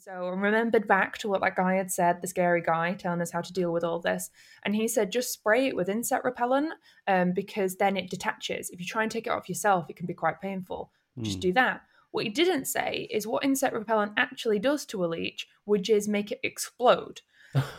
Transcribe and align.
so 0.00 0.12
I 0.12 0.30
remembered 0.30 0.88
back 0.88 1.18
to 1.18 1.28
what 1.28 1.42
that 1.42 1.56
guy 1.56 1.74
had 1.74 1.90
said, 1.92 2.22
the 2.22 2.26
scary 2.26 2.62
guy 2.62 2.94
telling 2.94 3.20
us 3.20 3.30
how 3.30 3.42
to 3.42 3.52
deal 3.52 3.72
with 3.72 3.84
all 3.84 4.00
this. 4.00 4.30
And 4.64 4.74
he 4.74 4.88
said 4.88 5.12
just 5.12 5.32
spray 5.32 5.66
it 5.66 5.76
with 5.76 5.88
insect 5.88 6.24
repellent 6.24 6.72
um, 7.06 7.32
because 7.32 7.76
then 7.76 7.96
it 7.96 8.08
detaches. 8.10 8.70
If 8.70 8.80
you 8.80 8.86
try 8.86 9.02
and 9.02 9.10
take 9.12 9.26
it 9.26 9.30
off 9.32 9.48
yourself, 9.48 9.86
it 9.88 9.96
can 9.96 10.06
be 10.06 10.14
quite 10.14 10.40
painful. 10.40 10.90
Just 11.20 11.38
Mm. 11.38 11.42
do 11.42 11.52
that. 11.54 11.82
What 12.12 12.24
he 12.24 12.30
didn't 12.30 12.64
say 12.64 13.08
is 13.10 13.26
what 13.26 13.44
insect 13.44 13.74
repellent 13.74 14.12
actually 14.16 14.58
does 14.58 14.86
to 14.86 15.04
a 15.04 15.06
leech, 15.06 15.46
which 15.64 15.90
is 15.90 16.08
make 16.08 16.32
it 16.32 16.40
explode. 16.42 17.20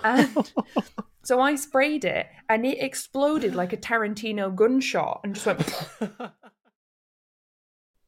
And 0.04 0.52
so 1.24 1.40
I 1.42 1.56
sprayed 1.56 2.06
it 2.06 2.28
and 2.48 2.66
it 2.66 2.78
exploded 2.80 3.56
like 3.56 3.74
a 3.74 3.78
Tarantino 3.78 4.54
gunshot 4.54 5.22
and 5.24 5.34
just 5.36 5.46
went. 5.48 5.74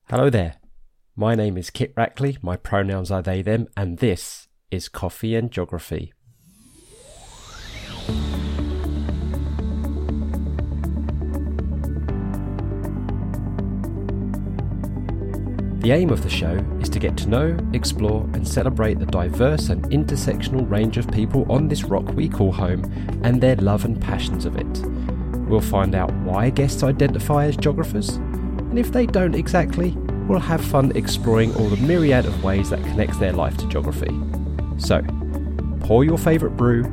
Hello 0.10 0.30
there. 0.30 0.56
My 1.16 1.36
name 1.36 1.60
is 1.60 1.70
Kit 1.70 1.94
Rackley, 1.94 2.42
my 2.42 2.58
pronouns 2.58 3.12
are 3.12 3.22
they, 3.22 3.44
them, 3.44 3.68
and 3.78 4.00
this 4.00 4.48
is 4.72 4.90
Coffee 4.90 5.36
and 5.36 5.52
Geography. 5.52 6.12
The 15.82 15.92
aim 15.92 16.10
of 16.10 16.24
the 16.24 16.32
show 16.32 16.66
is 16.82 16.90
to 16.90 16.98
get 16.98 17.16
to 17.18 17.30
know, 17.30 17.56
explore, 17.74 18.24
and 18.34 18.48
celebrate 18.48 18.98
the 18.98 19.06
diverse 19.06 19.70
and 19.70 19.88
intersectional 19.92 20.68
range 20.68 20.98
of 20.98 21.08
people 21.12 21.46
on 21.52 21.68
this 21.68 21.84
rock 21.84 22.12
we 22.16 22.28
call 22.28 22.52
home 22.52 22.84
and 23.24 23.40
their 23.40 23.58
love 23.58 23.86
and 23.86 24.02
passions 24.02 24.46
of 24.46 24.56
it. 24.56 24.80
We'll 25.48 25.62
find 25.62 25.94
out 25.94 26.12
why 26.24 26.50
guests 26.50 26.82
identify 26.82 27.46
as 27.46 27.56
geographers, 27.56 28.16
and 28.16 28.80
if 28.80 28.92
they 28.92 29.06
don't 29.06 29.36
exactly, 29.36 29.96
we'll 30.28 30.40
have 30.40 30.64
fun 30.64 30.92
exploring 30.96 31.54
all 31.56 31.68
the 31.68 31.78
myriad 31.78 32.26
of 32.26 32.44
ways 32.44 32.70
that 32.70 32.82
connects 32.84 33.18
their 33.18 33.34
life 33.34 33.58
to 33.58 33.68
geography. 33.68 34.12
So, 34.78 35.02
pour 35.82 36.04
your 36.04 36.18
favourite 36.18 36.56
brew, 36.56 36.84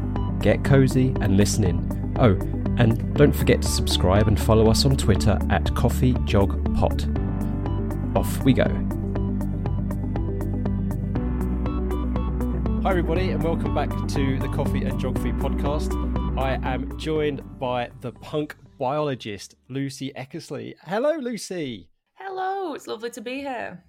get 0.40 0.64
cozy, 0.64 1.14
and 1.20 1.36
listen 1.36 1.64
in. 1.64 2.16
Oh, 2.18 2.32
and 2.78 3.14
don't 3.14 3.34
forget 3.34 3.62
to 3.62 3.68
subscribe 3.68 4.28
and 4.28 4.40
follow 4.40 4.70
us 4.70 4.84
on 4.84 4.96
Twitter 4.96 5.38
at 5.50 5.64
CoffeeJogPot. 5.64 8.16
Off 8.16 8.42
we 8.42 8.52
go. 8.52 8.64
Hi, 12.82 12.90
everybody, 12.90 13.30
and 13.30 13.42
welcome 13.42 13.74
back 13.74 13.90
to 13.90 14.38
the 14.38 14.48
Coffee 14.48 14.84
and 14.84 14.98
Geography 14.98 15.32
podcast. 15.32 15.94
I 16.38 16.58
am 16.62 16.98
joined 16.98 17.58
by 17.58 17.90
the 18.00 18.12
punk 18.12 18.56
biologist, 18.78 19.54
Lucy 19.68 20.12
Eckersley. 20.16 20.74
Hello, 20.86 21.16
Lucy. 21.16 21.89
Hello, 22.22 22.74
it's 22.74 22.86
lovely 22.86 23.08
to 23.10 23.22
be 23.22 23.38
here. 23.38 23.82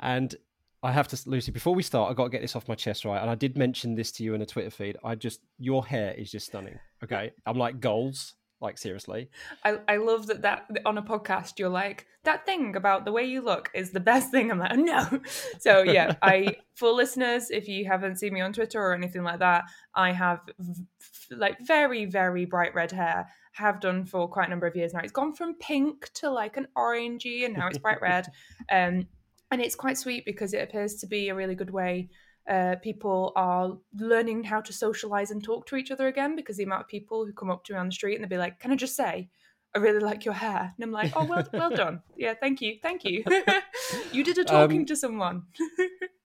And 0.00 0.34
I 0.82 0.90
have 0.90 1.06
to, 1.08 1.20
Lucy, 1.26 1.52
before 1.52 1.76
we 1.76 1.82
start, 1.84 2.10
I've 2.10 2.16
got 2.16 2.24
to 2.24 2.30
get 2.30 2.42
this 2.42 2.56
off 2.56 2.66
my 2.66 2.74
chest, 2.74 3.04
right? 3.04 3.20
And 3.20 3.30
I 3.30 3.36
did 3.36 3.56
mention 3.56 3.94
this 3.94 4.10
to 4.12 4.24
you 4.24 4.34
in 4.34 4.42
a 4.42 4.46
Twitter 4.46 4.70
feed. 4.70 4.96
I 5.04 5.14
just, 5.14 5.40
your 5.56 5.86
hair 5.86 6.12
is 6.12 6.30
just 6.30 6.46
stunning. 6.46 6.76
Okay. 7.04 7.30
I'm 7.46 7.56
like 7.56 7.78
goals, 7.78 8.34
like 8.60 8.78
seriously. 8.78 9.30
I, 9.64 9.78
I 9.86 9.96
love 9.98 10.26
that 10.28 10.42
that 10.42 10.66
on 10.84 10.98
a 10.98 11.02
podcast 11.02 11.58
you're 11.58 11.68
like 11.68 12.06
that 12.24 12.46
thing 12.46 12.74
about 12.74 13.04
the 13.04 13.12
way 13.12 13.24
you 13.24 13.42
look 13.42 13.70
is 13.74 13.90
the 13.90 14.00
best 14.00 14.30
thing. 14.30 14.50
I'm 14.50 14.58
like 14.58 14.76
no. 14.76 15.20
So 15.60 15.82
yeah, 15.82 16.14
I 16.22 16.56
for 16.74 16.90
listeners, 16.90 17.50
if 17.50 17.68
you 17.68 17.84
haven't 17.84 18.16
seen 18.16 18.32
me 18.32 18.40
on 18.40 18.52
Twitter 18.52 18.80
or 18.80 18.94
anything 18.94 19.22
like 19.22 19.40
that, 19.40 19.64
I 19.94 20.12
have 20.12 20.40
v- 20.58 21.36
like 21.36 21.58
very 21.60 22.06
very 22.06 22.44
bright 22.44 22.74
red 22.74 22.92
hair. 22.92 23.28
Have 23.56 23.80
done 23.80 24.04
for 24.04 24.28
quite 24.28 24.46
a 24.46 24.50
number 24.50 24.66
of 24.66 24.76
years 24.76 24.92
now. 24.94 25.00
It's 25.00 25.12
gone 25.12 25.34
from 25.34 25.54
pink 25.54 26.10
to 26.14 26.30
like 26.30 26.56
an 26.56 26.68
orangey, 26.76 27.44
and 27.44 27.54
now 27.54 27.68
it's 27.68 27.78
bright 27.78 28.00
red. 28.00 28.26
Um, 28.70 29.06
and 29.50 29.60
it's 29.60 29.76
quite 29.76 29.96
sweet 29.96 30.24
because 30.24 30.52
it 30.54 30.62
appears 30.62 30.96
to 30.96 31.06
be 31.06 31.28
a 31.28 31.34
really 31.34 31.54
good 31.54 31.70
way 31.70 32.08
uh, 32.50 32.74
people 32.82 33.32
are 33.36 33.76
learning 33.98 34.42
how 34.44 34.60
to 34.60 34.72
socialize 34.72 35.30
and 35.30 35.42
talk 35.42 35.66
to 35.66 35.76
each 35.76 35.90
other 35.90 36.06
again 36.08 36.36
because 36.36 36.56
the 36.56 36.64
amount 36.64 36.82
of 36.82 36.88
people 36.88 37.24
who 37.24 37.32
come 37.32 37.50
up 37.50 37.64
to 37.64 37.72
me 37.72 37.78
on 37.78 37.86
the 37.86 37.92
street 37.92 38.14
and 38.16 38.22
they'll 38.22 38.28
be 38.38 38.38
like, 38.38 38.60
"Can 38.60 38.70
I 38.72 38.76
just 38.76 38.94
say, 38.96 39.28
I 39.74 39.78
really 39.78 39.98
like 40.00 40.24
your 40.24 40.34
hair?" 40.34 40.72
And 40.76 40.84
I'm 40.84 40.92
like, 40.92 41.12
"Oh, 41.16 41.24
well, 41.24 41.44
well 41.52 41.70
done. 41.70 42.02
Yeah, 42.16 42.34
thank 42.34 42.60
you, 42.60 42.76
thank 42.82 43.04
you. 43.04 43.24
you 44.12 44.22
did 44.24 44.38
a 44.38 44.44
talking 44.44 44.80
Um, 44.80 44.86
to 44.86 44.96
someone." 44.96 45.42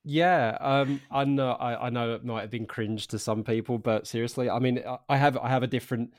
Yeah, 0.04 0.58
um, 0.60 1.00
I 1.12 1.26
know. 1.26 1.52
I, 1.52 1.88
I 1.88 1.90
know 1.92 2.14
it 2.16 2.26
might 2.26 2.42
have 2.42 2.50
been 2.50 2.66
cringe 2.66 3.08
to 3.08 3.20
some 3.20 3.44
people, 3.44 3.78
but 3.78 4.08
seriously, 4.08 4.50
I 4.50 4.58
mean, 4.60 4.84
I- 4.88 4.98
I 5.10 5.18
have 5.18 5.38
I 5.38 5.50
have 5.50 5.64
a 5.64 5.68
different. 5.68 6.14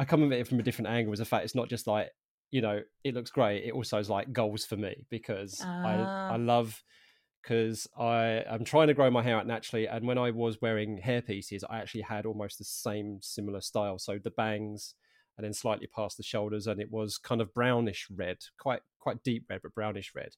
I 0.00 0.04
come 0.06 0.24
at 0.24 0.38
it 0.38 0.48
from 0.48 0.58
a 0.58 0.62
different 0.62 0.88
angle. 0.88 1.12
As 1.12 1.20
a 1.20 1.24
fact, 1.26 1.44
it's 1.44 1.54
not 1.54 1.68
just 1.68 1.86
like 1.86 2.10
you 2.50 2.60
know, 2.60 2.80
it 3.04 3.14
looks 3.14 3.30
great. 3.30 3.64
It 3.64 3.72
also 3.72 3.98
is 3.98 4.10
like 4.10 4.32
goals 4.32 4.64
for 4.64 4.76
me 4.76 5.06
because 5.08 5.60
I 5.60 5.94
Ah. 5.94 6.32
I 6.32 6.36
love 6.36 6.82
because 7.42 7.86
I 7.98 8.44
I'm 8.50 8.64
trying 8.64 8.88
to 8.88 8.94
grow 8.94 9.10
my 9.10 9.22
hair 9.22 9.36
out 9.36 9.46
naturally, 9.46 9.86
and 9.86 10.06
when 10.06 10.18
I 10.18 10.30
was 10.30 10.60
wearing 10.60 10.96
hair 10.98 11.22
pieces, 11.22 11.62
I 11.68 11.78
actually 11.78 12.02
had 12.02 12.26
almost 12.26 12.58
the 12.58 12.64
same 12.64 13.18
similar 13.20 13.60
style. 13.60 13.98
So 13.98 14.18
the 14.18 14.30
bangs, 14.30 14.94
and 15.36 15.44
then 15.44 15.52
slightly 15.52 15.86
past 15.86 16.16
the 16.16 16.22
shoulders, 16.22 16.66
and 16.66 16.80
it 16.80 16.90
was 16.90 17.18
kind 17.18 17.40
of 17.40 17.54
brownish 17.54 18.08
red, 18.10 18.38
quite 18.58 18.80
quite 18.98 19.22
deep 19.22 19.44
red, 19.48 19.60
but 19.62 19.74
brownish 19.74 20.12
red. 20.14 20.34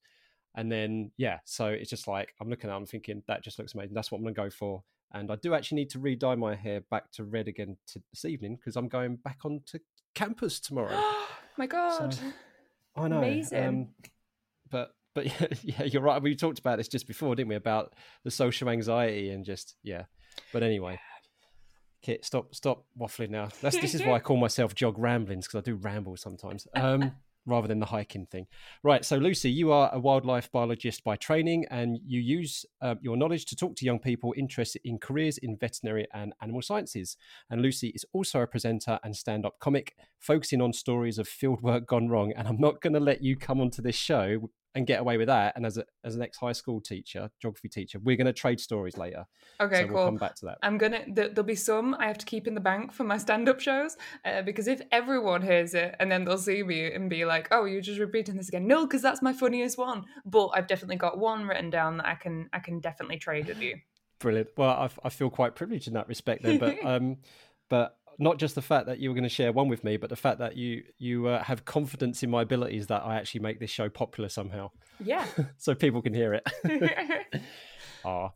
And 0.54 0.70
then 0.70 1.12
yeah, 1.16 1.38
so 1.44 1.66
it's 1.68 1.88
just 1.90 2.06
like 2.08 2.34
I'm 2.40 2.50
looking 2.50 2.68
at, 2.68 2.74
it, 2.74 2.76
I'm 2.76 2.86
thinking 2.86 3.22
that 3.26 3.42
just 3.42 3.58
looks 3.58 3.74
amazing. 3.74 3.94
That's 3.94 4.10
what 4.10 4.18
I'm 4.18 4.24
gonna 4.24 4.34
go 4.34 4.50
for. 4.50 4.82
And 5.14 5.30
I 5.30 5.36
do 5.36 5.54
actually 5.54 5.76
need 5.76 5.90
to 5.90 5.98
re-dye 5.98 6.34
my 6.36 6.54
hair 6.54 6.80
back 6.90 7.10
to 7.12 7.24
red 7.24 7.48
again 7.48 7.76
to 7.88 8.02
this 8.12 8.24
evening 8.24 8.56
because 8.56 8.76
I'm 8.76 8.88
going 8.88 9.16
back 9.16 9.38
onto 9.44 9.78
campus 10.14 10.58
tomorrow. 10.58 10.98
My 11.58 11.66
God, 11.66 12.16
I 12.96 13.08
know. 13.08 13.18
Amazing. 13.18 13.64
Um, 13.64 13.88
but 14.70 14.94
but 15.14 15.26
yeah, 15.40 15.46
yeah, 15.62 15.84
you're 15.84 16.02
right. 16.02 16.22
We 16.22 16.34
talked 16.34 16.58
about 16.58 16.78
this 16.78 16.88
just 16.88 17.06
before, 17.06 17.34
didn't 17.34 17.50
we? 17.50 17.56
About 17.56 17.94
the 18.24 18.30
social 18.30 18.68
anxiety 18.68 19.30
and 19.30 19.44
just 19.44 19.76
yeah. 19.82 20.04
But 20.52 20.62
anyway, 20.62 20.98
Kit, 22.02 22.24
stop 22.24 22.54
stop 22.54 22.84
waffling 22.98 23.30
now. 23.30 23.48
That's 23.60 23.78
this 23.78 23.94
is 23.94 24.02
why 24.02 24.14
I 24.14 24.18
call 24.20 24.36
myself 24.36 24.74
jog 24.74 24.98
ramblings 24.98 25.46
because 25.46 25.58
I 25.58 25.62
do 25.62 25.74
ramble 25.76 26.16
sometimes. 26.16 26.66
Um, 26.74 27.12
rather 27.46 27.68
than 27.68 27.80
the 27.80 27.86
hiking 27.86 28.26
thing. 28.26 28.46
Right. 28.82 29.04
So 29.04 29.16
Lucy, 29.16 29.50
you 29.50 29.72
are 29.72 29.90
a 29.92 29.98
wildlife 29.98 30.50
biologist 30.52 31.04
by 31.04 31.16
training, 31.16 31.66
and 31.70 31.98
you 32.06 32.20
use 32.20 32.64
uh, 32.80 32.94
your 33.00 33.16
knowledge 33.16 33.46
to 33.46 33.56
talk 33.56 33.76
to 33.76 33.84
young 33.84 33.98
people 33.98 34.34
interested 34.36 34.82
in 34.84 34.98
careers 34.98 35.38
in 35.38 35.56
veterinary 35.56 36.06
and 36.12 36.32
animal 36.40 36.62
sciences. 36.62 37.16
And 37.50 37.62
Lucy 37.62 37.88
is 37.88 38.04
also 38.12 38.40
a 38.40 38.46
presenter 38.46 38.98
and 39.02 39.16
stand-up 39.16 39.58
comic, 39.58 39.96
focusing 40.18 40.60
on 40.60 40.72
stories 40.72 41.18
of 41.18 41.28
fieldwork 41.28 41.86
gone 41.86 42.08
wrong. 42.08 42.32
And 42.36 42.46
I'm 42.46 42.60
not 42.60 42.80
going 42.80 42.94
to 42.94 43.00
let 43.00 43.22
you 43.22 43.36
come 43.36 43.60
onto 43.60 43.82
this 43.82 43.96
show 43.96 44.50
and 44.74 44.86
get 44.86 45.00
away 45.00 45.16
with 45.16 45.28
that. 45.28 45.54
And 45.56 45.66
as 45.66 45.76
a, 45.78 45.84
as 46.04 46.14
an 46.14 46.22
ex 46.22 46.38
high 46.38 46.52
school 46.52 46.80
teacher, 46.80 47.30
geography 47.40 47.68
teacher, 47.68 47.98
we're 48.02 48.16
going 48.16 48.26
to 48.26 48.32
trade 48.32 48.60
stories 48.60 48.96
later. 48.96 49.24
okay, 49.60 49.82
so 49.82 49.86
cool. 49.86 49.96
we'll 49.96 50.04
come 50.06 50.16
back 50.16 50.34
to 50.36 50.46
that. 50.46 50.58
I'm 50.62 50.78
gonna. 50.78 51.04
Th- 51.04 51.32
there'll 51.32 51.42
be 51.42 51.54
some 51.54 51.94
I 51.98 52.06
have 52.06 52.18
to 52.18 52.26
keep 52.26 52.46
in 52.46 52.54
the 52.54 52.60
bank 52.60 52.92
for 52.92 53.04
my 53.04 53.18
stand-up 53.18 53.60
shows 53.60 53.96
uh, 54.24 54.42
because 54.42 54.68
if 54.68 54.80
everyone 54.90 55.42
hears 55.42 55.74
it 55.74 55.94
and 56.00 56.10
then 56.10 56.24
they'll 56.24 56.38
see 56.38 56.62
me 56.62 56.92
and 56.92 57.10
be 57.10 57.24
like, 57.24 57.48
"Oh, 57.50 57.64
you're 57.64 57.80
just 57.80 58.00
repeating 58.00 58.36
this 58.36 58.48
again." 58.48 58.66
No, 58.66 58.86
because 58.86 59.02
that's 59.02 59.22
my 59.22 59.32
funniest 59.32 59.78
one. 59.78 60.04
But 60.24 60.48
I've 60.48 60.66
definitely 60.66 60.96
got 60.96 61.18
one 61.18 61.46
written 61.46 61.70
down 61.70 61.98
that 61.98 62.06
I 62.06 62.14
can 62.14 62.48
I 62.52 62.58
can 62.58 62.80
definitely 62.80 63.18
trade 63.18 63.46
with 63.46 63.60
you. 63.60 63.76
Brilliant. 64.18 64.50
Well, 64.56 64.70
I, 64.70 64.90
I 65.04 65.08
feel 65.08 65.30
quite 65.30 65.54
privileged 65.54 65.88
in 65.88 65.94
that 65.94 66.08
respect, 66.08 66.42
then. 66.44 66.58
But 66.58 66.78
um, 66.84 67.18
but 67.68 67.96
not 68.18 68.38
just 68.38 68.54
the 68.54 68.62
fact 68.62 68.86
that 68.86 68.98
you 68.98 69.08
were 69.08 69.14
going 69.14 69.22
to 69.24 69.28
share 69.28 69.52
one 69.52 69.68
with 69.68 69.84
me, 69.84 69.96
but 69.96 70.10
the 70.10 70.16
fact 70.16 70.38
that 70.38 70.56
you 70.56 70.82
you 70.98 71.26
uh, 71.26 71.42
have 71.42 71.64
confidence 71.64 72.22
in 72.22 72.30
my 72.30 72.42
abilities 72.42 72.86
that 72.88 73.02
I 73.04 73.16
actually 73.16 73.40
make 73.40 73.60
this 73.60 73.70
show 73.70 73.88
popular 73.88 74.28
somehow, 74.28 74.70
Yeah. 75.00 75.26
so 75.58 75.74
people 75.74 76.02
can 76.02 76.14
hear 76.14 76.34
it. 76.34 76.46
Ah. 78.04 78.32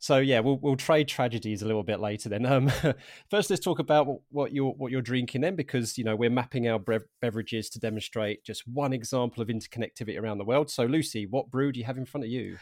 So 0.00 0.18
yeah, 0.18 0.40
we'll 0.40 0.58
we'll 0.58 0.76
trade 0.76 1.08
tragedies 1.08 1.62
a 1.62 1.66
little 1.66 1.82
bit 1.82 1.98
later. 1.98 2.28
Then, 2.28 2.46
um, 2.46 2.70
first 3.30 3.50
let's 3.50 3.64
talk 3.64 3.78
about 3.78 4.06
what, 4.06 4.20
what 4.30 4.52
you're 4.52 4.72
what 4.72 4.92
you're 4.92 5.02
drinking. 5.02 5.40
Then, 5.40 5.56
because 5.56 5.98
you 5.98 6.04
know 6.04 6.14
we're 6.14 6.30
mapping 6.30 6.68
our 6.68 6.78
brev- 6.78 7.08
beverages 7.20 7.68
to 7.70 7.80
demonstrate 7.80 8.44
just 8.44 8.68
one 8.68 8.92
example 8.92 9.42
of 9.42 9.48
interconnectivity 9.48 10.20
around 10.20 10.38
the 10.38 10.44
world. 10.44 10.70
So, 10.70 10.84
Lucy, 10.84 11.26
what 11.26 11.50
brew 11.50 11.72
do 11.72 11.80
you 11.80 11.86
have 11.86 11.98
in 11.98 12.04
front 12.04 12.24
of 12.24 12.30
you? 12.30 12.58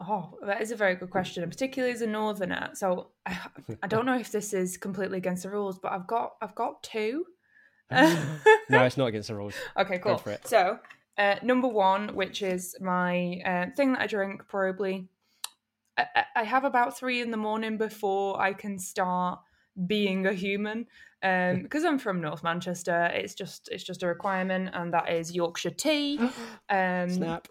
Oh, 0.00 0.38
that 0.46 0.62
is 0.62 0.70
a 0.72 0.76
very 0.76 0.94
good 0.94 1.10
question, 1.10 1.42
and 1.42 1.52
particularly 1.52 1.92
as 1.92 2.00
a 2.00 2.06
northerner. 2.06 2.70
So 2.74 3.08
I, 3.26 3.38
I 3.82 3.86
don't 3.86 4.06
know 4.06 4.16
if 4.18 4.32
this 4.32 4.54
is 4.54 4.76
completely 4.78 5.18
against 5.18 5.42
the 5.42 5.50
rules, 5.50 5.78
but 5.78 5.92
I've 5.92 6.06
got 6.06 6.36
I've 6.40 6.54
got 6.54 6.82
two. 6.82 7.26
no, 7.90 8.84
it's 8.84 8.96
not 8.96 9.06
against 9.06 9.28
the 9.28 9.34
rules. 9.34 9.54
Okay, 9.76 9.98
cool. 9.98 10.16
for 10.18 10.30
it. 10.30 10.46
So, 10.46 10.78
uh, 11.18 11.36
number 11.42 11.68
one, 11.68 12.14
which 12.14 12.40
is 12.40 12.76
my 12.80 13.40
uh, 13.44 13.66
thing 13.76 13.92
that 13.92 14.02
I 14.02 14.06
drink 14.06 14.46
probably, 14.48 15.08
I, 15.98 16.24
I- 16.36 16.44
have 16.44 16.64
about 16.64 16.96
three 16.96 17.20
in 17.20 17.30
the 17.30 17.36
morning 17.36 17.76
before 17.78 18.40
I 18.40 18.52
can 18.52 18.78
start 18.78 19.40
being 19.86 20.26
a 20.26 20.32
human. 20.32 20.86
Um, 21.22 21.62
because 21.62 21.84
I'm 21.84 21.98
from 21.98 22.20
North 22.20 22.42
Manchester, 22.44 23.10
it's 23.12 23.34
just 23.34 23.68
it's 23.72 23.84
just 23.84 24.02
a 24.02 24.06
requirement, 24.06 24.70
and 24.72 24.94
that 24.94 25.10
is 25.10 25.34
Yorkshire 25.34 25.70
tea. 25.70 26.18
Um, 26.70 27.10
Snap. 27.10 27.48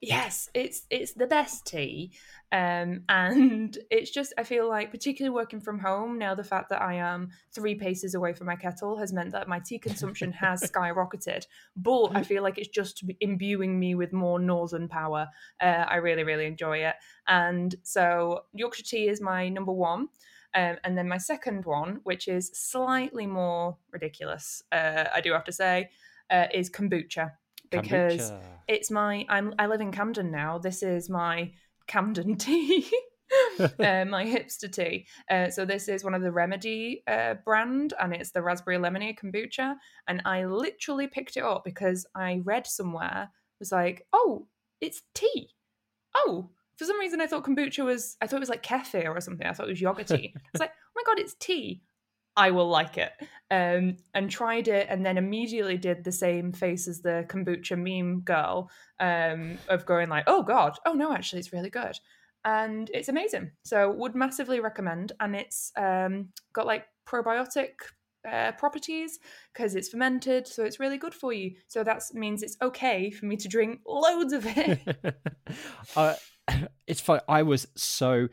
Yes, 0.00 0.48
it's 0.54 0.86
it's 0.90 1.12
the 1.12 1.26
best 1.26 1.66
tea, 1.66 2.12
um, 2.52 3.02
and 3.08 3.76
it's 3.90 4.10
just 4.10 4.32
I 4.38 4.44
feel 4.44 4.68
like 4.68 4.90
particularly 4.90 5.34
working 5.34 5.60
from 5.60 5.78
home 5.78 6.18
now, 6.18 6.34
the 6.34 6.44
fact 6.44 6.70
that 6.70 6.82
I 6.82 6.94
am 6.94 7.30
three 7.54 7.74
paces 7.74 8.14
away 8.14 8.32
from 8.32 8.46
my 8.46 8.56
kettle 8.56 8.96
has 8.98 9.12
meant 9.12 9.32
that 9.32 9.48
my 9.48 9.60
tea 9.60 9.78
consumption 9.78 10.32
has 10.32 10.62
skyrocketed. 10.70 11.46
But 11.76 12.16
I 12.16 12.22
feel 12.22 12.42
like 12.42 12.58
it's 12.58 12.68
just 12.68 13.04
imbuing 13.20 13.78
me 13.78 13.94
with 13.94 14.12
more 14.12 14.38
northern 14.38 14.88
power. 14.88 15.28
Uh, 15.60 15.84
I 15.88 15.96
really 15.96 16.24
really 16.24 16.46
enjoy 16.46 16.78
it, 16.78 16.94
and 17.28 17.74
so 17.82 18.40
Yorkshire 18.52 18.84
tea 18.84 19.08
is 19.08 19.20
my 19.20 19.48
number 19.48 19.72
one. 19.72 20.08
Um, 20.52 20.78
and 20.82 20.98
then 20.98 21.06
my 21.06 21.18
second 21.18 21.64
one, 21.64 22.00
which 22.02 22.26
is 22.26 22.50
slightly 22.52 23.24
more 23.24 23.76
ridiculous, 23.92 24.64
uh, 24.72 25.04
I 25.14 25.20
do 25.20 25.32
have 25.32 25.44
to 25.44 25.52
say, 25.52 25.90
uh, 26.28 26.46
is 26.52 26.68
kombucha 26.68 27.30
because 27.70 28.30
kombucha. 28.30 28.40
it's 28.68 28.90
my 28.90 29.24
I'm 29.28 29.54
I 29.58 29.66
live 29.66 29.80
in 29.80 29.92
Camden 29.92 30.30
now. 30.30 30.58
This 30.58 30.82
is 30.82 31.08
my 31.08 31.52
Camden 31.86 32.36
tea. 32.38 32.88
uh, 33.60 34.04
my 34.06 34.24
hipster 34.24 34.70
tea. 34.70 35.06
Uh, 35.30 35.48
so 35.50 35.64
this 35.64 35.86
is 35.86 36.02
one 36.02 36.14
of 36.14 36.22
the 36.22 36.32
Remedy 36.32 37.04
uh, 37.06 37.34
brand, 37.44 37.94
and 38.00 38.12
it's 38.12 38.32
the 38.32 38.42
raspberry 38.42 38.76
lemonade 38.76 39.18
kombucha. 39.22 39.76
And 40.08 40.20
I 40.24 40.46
literally 40.46 41.06
picked 41.06 41.36
it 41.36 41.44
up 41.44 41.62
because 41.64 42.06
I 42.14 42.40
read 42.44 42.66
somewhere 42.66 43.30
was 43.60 43.70
like, 43.70 44.06
oh, 44.12 44.48
it's 44.80 45.02
tea. 45.14 45.50
Oh, 46.16 46.50
for 46.76 46.86
some 46.86 46.98
reason 46.98 47.20
I 47.20 47.26
thought 47.26 47.44
kombucha 47.44 47.84
was 47.84 48.16
I 48.20 48.26
thought 48.26 48.38
it 48.38 48.40
was 48.40 48.48
like 48.48 48.64
kefir 48.64 49.14
or 49.14 49.20
something. 49.20 49.46
I 49.46 49.52
thought 49.52 49.68
it 49.68 49.70
was 49.70 49.80
yogurty. 49.80 50.32
I 50.36 50.40
was 50.52 50.60
like, 50.60 50.72
oh 50.72 50.92
my 50.96 51.02
god, 51.06 51.20
it's 51.20 51.36
tea. 51.38 51.82
I 52.40 52.52
will 52.52 52.68
like 52.68 52.96
it. 52.96 53.12
Um, 53.50 53.96
and 54.14 54.30
tried 54.30 54.68
it 54.68 54.86
and 54.88 55.04
then 55.04 55.18
immediately 55.18 55.76
did 55.76 56.04
the 56.04 56.12
same 56.12 56.52
face 56.52 56.88
as 56.88 57.02
the 57.02 57.26
kombucha 57.28 57.76
meme 57.76 58.20
girl 58.20 58.70
um, 58.98 59.58
of 59.68 59.84
going 59.84 60.08
like, 60.08 60.24
oh 60.26 60.42
God, 60.42 60.78
oh 60.86 60.94
no, 60.94 61.12
actually 61.12 61.40
it's 61.40 61.52
really 61.52 61.68
good. 61.68 61.98
And 62.44 62.88
it's 62.94 63.08
amazing. 63.08 63.50
So 63.64 63.90
would 63.90 64.14
massively 64.14 64.60
recommend. 64.60 65.12
And 65.20 65.36
it's 65.36 65.72
um, 65.76 66.30
got 66.54 66.64
like 66.64 66.86
probiotic 67.06 67.72
uh, 68.26 68.52
properties 68.52 69.18
because 69.52 69.74
it's 69.74 69.88
fermented, 69.88 70.46
so 70.46 70.64
it's 70.64 70.80
really 70.80 70.98
good 70.98 71.14
for 71.14 71.32
you. 71.32 71.56
So 71.68 71.84
that 71.84 72.02
means 72.14 72.42
it's 72.42 72.56
okay 72.62 73.10
for 73.10 73.26
me 73.26 73.36
to 73.36 73.48
drink 73.48 73.80
loads 73.86 74.32
of 74.32 74.46
it. 74.46 75.16
uh, 75.96 76.14
it's 76.86 77.00
fine. 77.00 77.20
I 77.28 77.42
was 77.42 77.66
so 77.74 78.28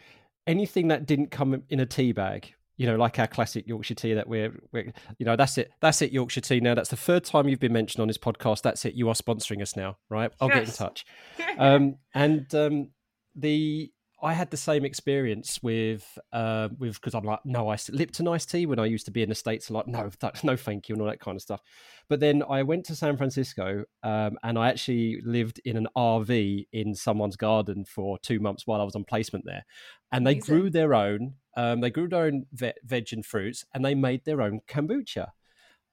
anything 0.45 0.88
that 0.89 1.06
didn't 1.06 1.31
come 1.31 1.63
in 1.69 1.80
a 1.81 1.86
tea 1.86 2.13
bag 2.13 2.54
you 2.77 2.85
know, 2.85 2.95
like 2.95 3.19
our 3.19 3.27
classic 3.27 3.68
Yorkshire 3.68 3.95
tea 3.95 4.13
that 4.13 4.27
we're, 4.27 4.53
we're, 4.71 4.94
you 5.18 5.25
know, 5.25 5.35
that's 5.35 5.57
it. 5.57 5.71
That's 5.81 6.01
it, 6.01 6.12
Yorkshire 6.12 6.41
tea. 6.41 6.59
Now, 6.59 6.75
that's 6.75 6.89
the 6.89 6.95
third 6.95 7.25
time 7.25 7.47
you've 7.47 7.59
been 7.59 7.74
mentioned 7.74 8.01
on 8.01 8.07
this 8.07 8.18
podcast. 8.18 8.62
That's 8.62 8.85
it. 8.85 8.94
You 8.94 9.09
are 9.09 9.15
sponsoring 9.15 9.62
us 9.62 9.75
now, 9.75 9.97
right? 10.09 10.31
I'll 10.39 10.47
yes. 10.50 10.59
get 10.59 10.68
in 10.68 10.74
touch. 10.74 11.06
um, 11.57 11.95
and 12.13 12.53
um, 12.53 12.89
the 13.35 13.91
I 14.21 14.33
had 14.33 14.49
the 14.49 14.57
same 14.57 14.83
experience 14.83 15.61
with 15.61 16.17
uh, 16.33 16.69
with 16.79 16.95
because 16.95 17.13
I'm 17.13 17.23
like 17.23 17.45
no 17.45 17.69
I 17.69 17.77
Lipton 17.91 18.27
iced 18.27 18.49
tea 18.49 18.65
when 18.65 18.79
I 18.79 18.85
used 18.85 19.05
to 19.05 19.11
be 19.11 19.21
in 19.21 19.29
the 19.29 19.35
states. 19.35 19.69
Like 19.69 19.87
no, 19.87 20.09
no, 20.43 20.55
thank 20.55 20.89
you, 20.89 20.95
and 20.95 21.01
all 21.01 21.07
that 21.07 21.19
kind 21.19 21.35
of 21.35 21.41
stuff. 21.41 21.61
But 22.09 22.19
then 22.19 22.43
I 22.49 22.63
went 22.63 22.85
to 22.85 22.95
San 22.95 23.15
Francisco, 23.15 23.83
um, 24.01 24.37
and 24.43 24.57
I 24.57 24.69
actually 24.69 25.21
lived 25.23 25.61
in 25.65 25.77
an 25.77 25.87
RV 25.95 26.67
in 26.71 26.95
someone's 26.95 27.35
garden 27.35 27.85
for 27.85 28.17
two 28.17 28.39
months 28.39 28.65
while 28.65 28.81
I 28.81 28.85
was 28.85 28.95
on 28.95 29.03
placement 29.03 29.45
there, 29.45 29.65
and 30.11 30.25
they 30.25 30.33
Amazing. 30.33 30.55
grew 30.55 30.69
their 30.71 30.95
own. 30.95 31.35
Um, 31.55 31.81
they 31.81 31.91
grew 31.91 32.07
their 32.07 32.25
own 32.25 32.45
ve- 32.53 32.73
veg 32.83 33.09
and 33.11 33.25
fruits, 33.25 33.65
and 33.73 33.85
they 33.85 33.93
made 33.93 34.25
their 34.25 34.41
own 34.41 34.61
kombucha. 34.67 35.29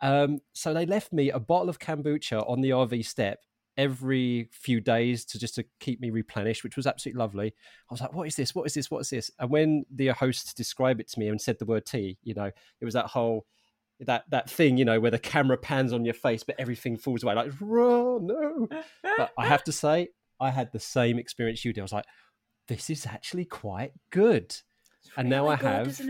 Um, 0.00 0.40
so 0.54 0.72
they 0.72 0.86
left 0.86 1.12
me 1.12 1.30
a 1.30 1.38
bottle 1.38 1.68
of 1.68 1.78
kombucha 1.78 2.48
on 2.48 2.62
the 2.62 2.70
RV 2.70 3.04
step 3.04 3.40
every 3.76 4.48
few 4.52 4.80
days 4.80 5.24
to 5.26 5.38
just 5.38 5.54
to 5.56 5.64
keep 5.80 6.00
me 6.00 6.10
replenished, 6.10 6.64
which 6.64 6.76
was 6.76 6.86
absolutely 6.86 7.18
lovely. 7.18 7.54
I 7.90 7.94
was 7.94 8.00
like, 8.00 8.12
"What 8.12 8.26
is 8.26 8.36
this? 8.36 8.54
What 8.54 8.66
is 8.66 8.74
this? 8.74 8.90
What 8.90 9.00
is 9.00 9.10
this?" 9.10 9.30
And 9.38 9.50
when 9.50 9.84
the 9.90 10.08
host 10.08 10.56
described 10.56 11.00
it 11.00 11.08
to 11.10 11.20
me 11.20 11.28
and 11.28 11.40
said 11.40 11.58
the 11.58 11.64
word 11.64 11.86
tea, 11.86 12.18
you 12.22 12.34
know, 12.34 12.50
it 12.80 12.84
was 12.84 12.94
that 12.94 13.06
whole 13.06 13.46
that 14.00 14.24
that 14.30 14.50
thing, 14.50 14.76
you 14.76 14.84
know, 14.84 15.00
where 15.00 15.10
the 15.10 15.18
camera 15.18 15.56
pans 15.56 15.92
on 15.92 16.04
your 16.04 16.14
face, 16.14 16.42
but 16.42 16.56
everything 16.58 16.96
falls 16.96 17.22
away. 17.22 17.34
Like, 17.34 17.52
oh, 17.62 18.18
no! 18.22 18.68
But 19.16 19.32
I 19.38 19.46
have 19.46 19.64
to 19.64 19.72
say, 19.84 20.08
I 20.40 20.50
had 20.50 20.72
the 20.72 20.80
same 20.80 21.18
experience 21.18 21.64
you 21.64 21.72
did. 21.72 21.80
I 21.80 21.84
was 21.84 21.92
like, 21.92 22.06
"This 22.68 22.90
is 22.90 23.06
actually 23.06 23.44
quite 23.44 23.92
good." 24.10 24.56
and 25.16 25.28
now 25.28 25.48
I 25.48 25.56
have, 25.56 26.00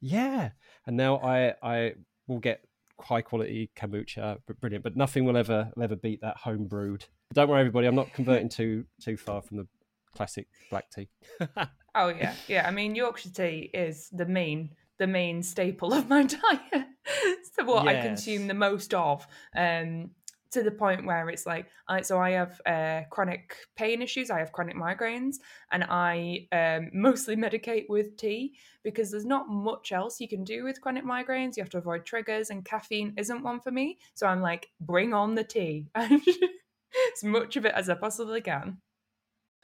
yeah, 0.00 0.50
and 0.86 0.96
now 0.96 1.16
I 1.16 1.54
I 1.62 1.94
will 2.26 2.38
get 2.38 2.64
high 3.00 3.22
quality 3.22 3.70
kombucha, 3.76 4.38
but 4.46 4.60
brilliant. 4.60 4.84
But 4.84 4.96
nothing 4.96 5.24
will 5.24 5.36
ever 5.36 5.70
will 5.74 5.82
ever 5.84 5.96
beat 5.96 6.20
that 6.22 6.36
home 6.36 6.66
brewed. 6.66 7.04
Don't 7.34 7.48
worry, 7.48 7.60
everybody. 7.60 7.86
I'm 7.86 7.94
not 7.94 8.12
converting 8.12 8.48
too 8.50 8.84
too 9.00 9.16
far 9.16 9.42
from 9.42 9.58
the 9.58 9.66
classic 10.14 10.48
black 10.70 10.90
tea. 10.90 11.08
oh 11.94 12.08
yeah, 12.08 12.34
yeah. 12.48 12.66
I 12.66 12.70
mean, 12.70 12.94
Yorkshire 12.94 13.30
tea 13.30 13.70
is 13.72 14.08
the 14.12 14.26
main 14.26 14.70
the 14.98 15.06
main 15.06 15.42
staple 15.42 15.92
of 15.92 16.08
my 16.08 16.22
diet. 16.22 16.86
it's 17.24 17.50
what 17.64 17.84
yes. 17.84 18.04
I 18.04 18.06
consume 18.06 18.46
the 18.46 18.54
most 18.54 18.94
of. 18.94 19.26
Um, 19.56 20.10
to 20.52 20.62
the 20.62 20.70
point 20.70 21.04
where 21.04 21.28
it's 21.28 21.46
like 21.46 21.66
I, 21.88 22.02
so 22.02 22.18
i 22.20 22.30
have 22.30 22.60
uh, 22.66 23.02
chronic 23.10 23.56
pain 23.76 24.02
issues 24.02 24.30
i 24.30 24.38
have 24.38 24.52
chronic 24.52 24.76
migraines 24.76 25.36
and 25.72 25.84
i 25.88 26.46
um, 26.52 26.90
mostly 26.94 27.36
medicate 27.36 27.86
with 27.88 28.16
tea 28.16 28.54
because 28.84 29.10
there's 29.10 29.24
not 29.24 29.48
much 29.48 29.92
else 29.92 30.20
you 30.20 30.28
can 30.28 30.44
do 30.44 30.64
with 30.64 30.80
chronic 30.80 31.04
migraines. 31.04 31.56
You 31.56 31.62
have 31.62 31.70
to 31.70 31.78
avoid 31.78 32.04
triggers 32.04 32.50
and 32.50 32.64
caffeine 32.64 33.14
isn't 33.16 33.42
one 33.42 33.60
for 33.60 33.70
me. 33.70 33.98
So 34.14 34.26
i'm 34.26 34.40
like 34.40 34.68
bring 34.80 35.14
on 35.14 35.34
the 35.34 35.44
tea. 35.44 35.86
As 35.94 37.24
much 37.24 37.56
of 37.56 37.64
it 37.64 37.72
as 37.74 37.88
i 37.88 37.94
possibly 37.94 38.42
can 38.42 38.78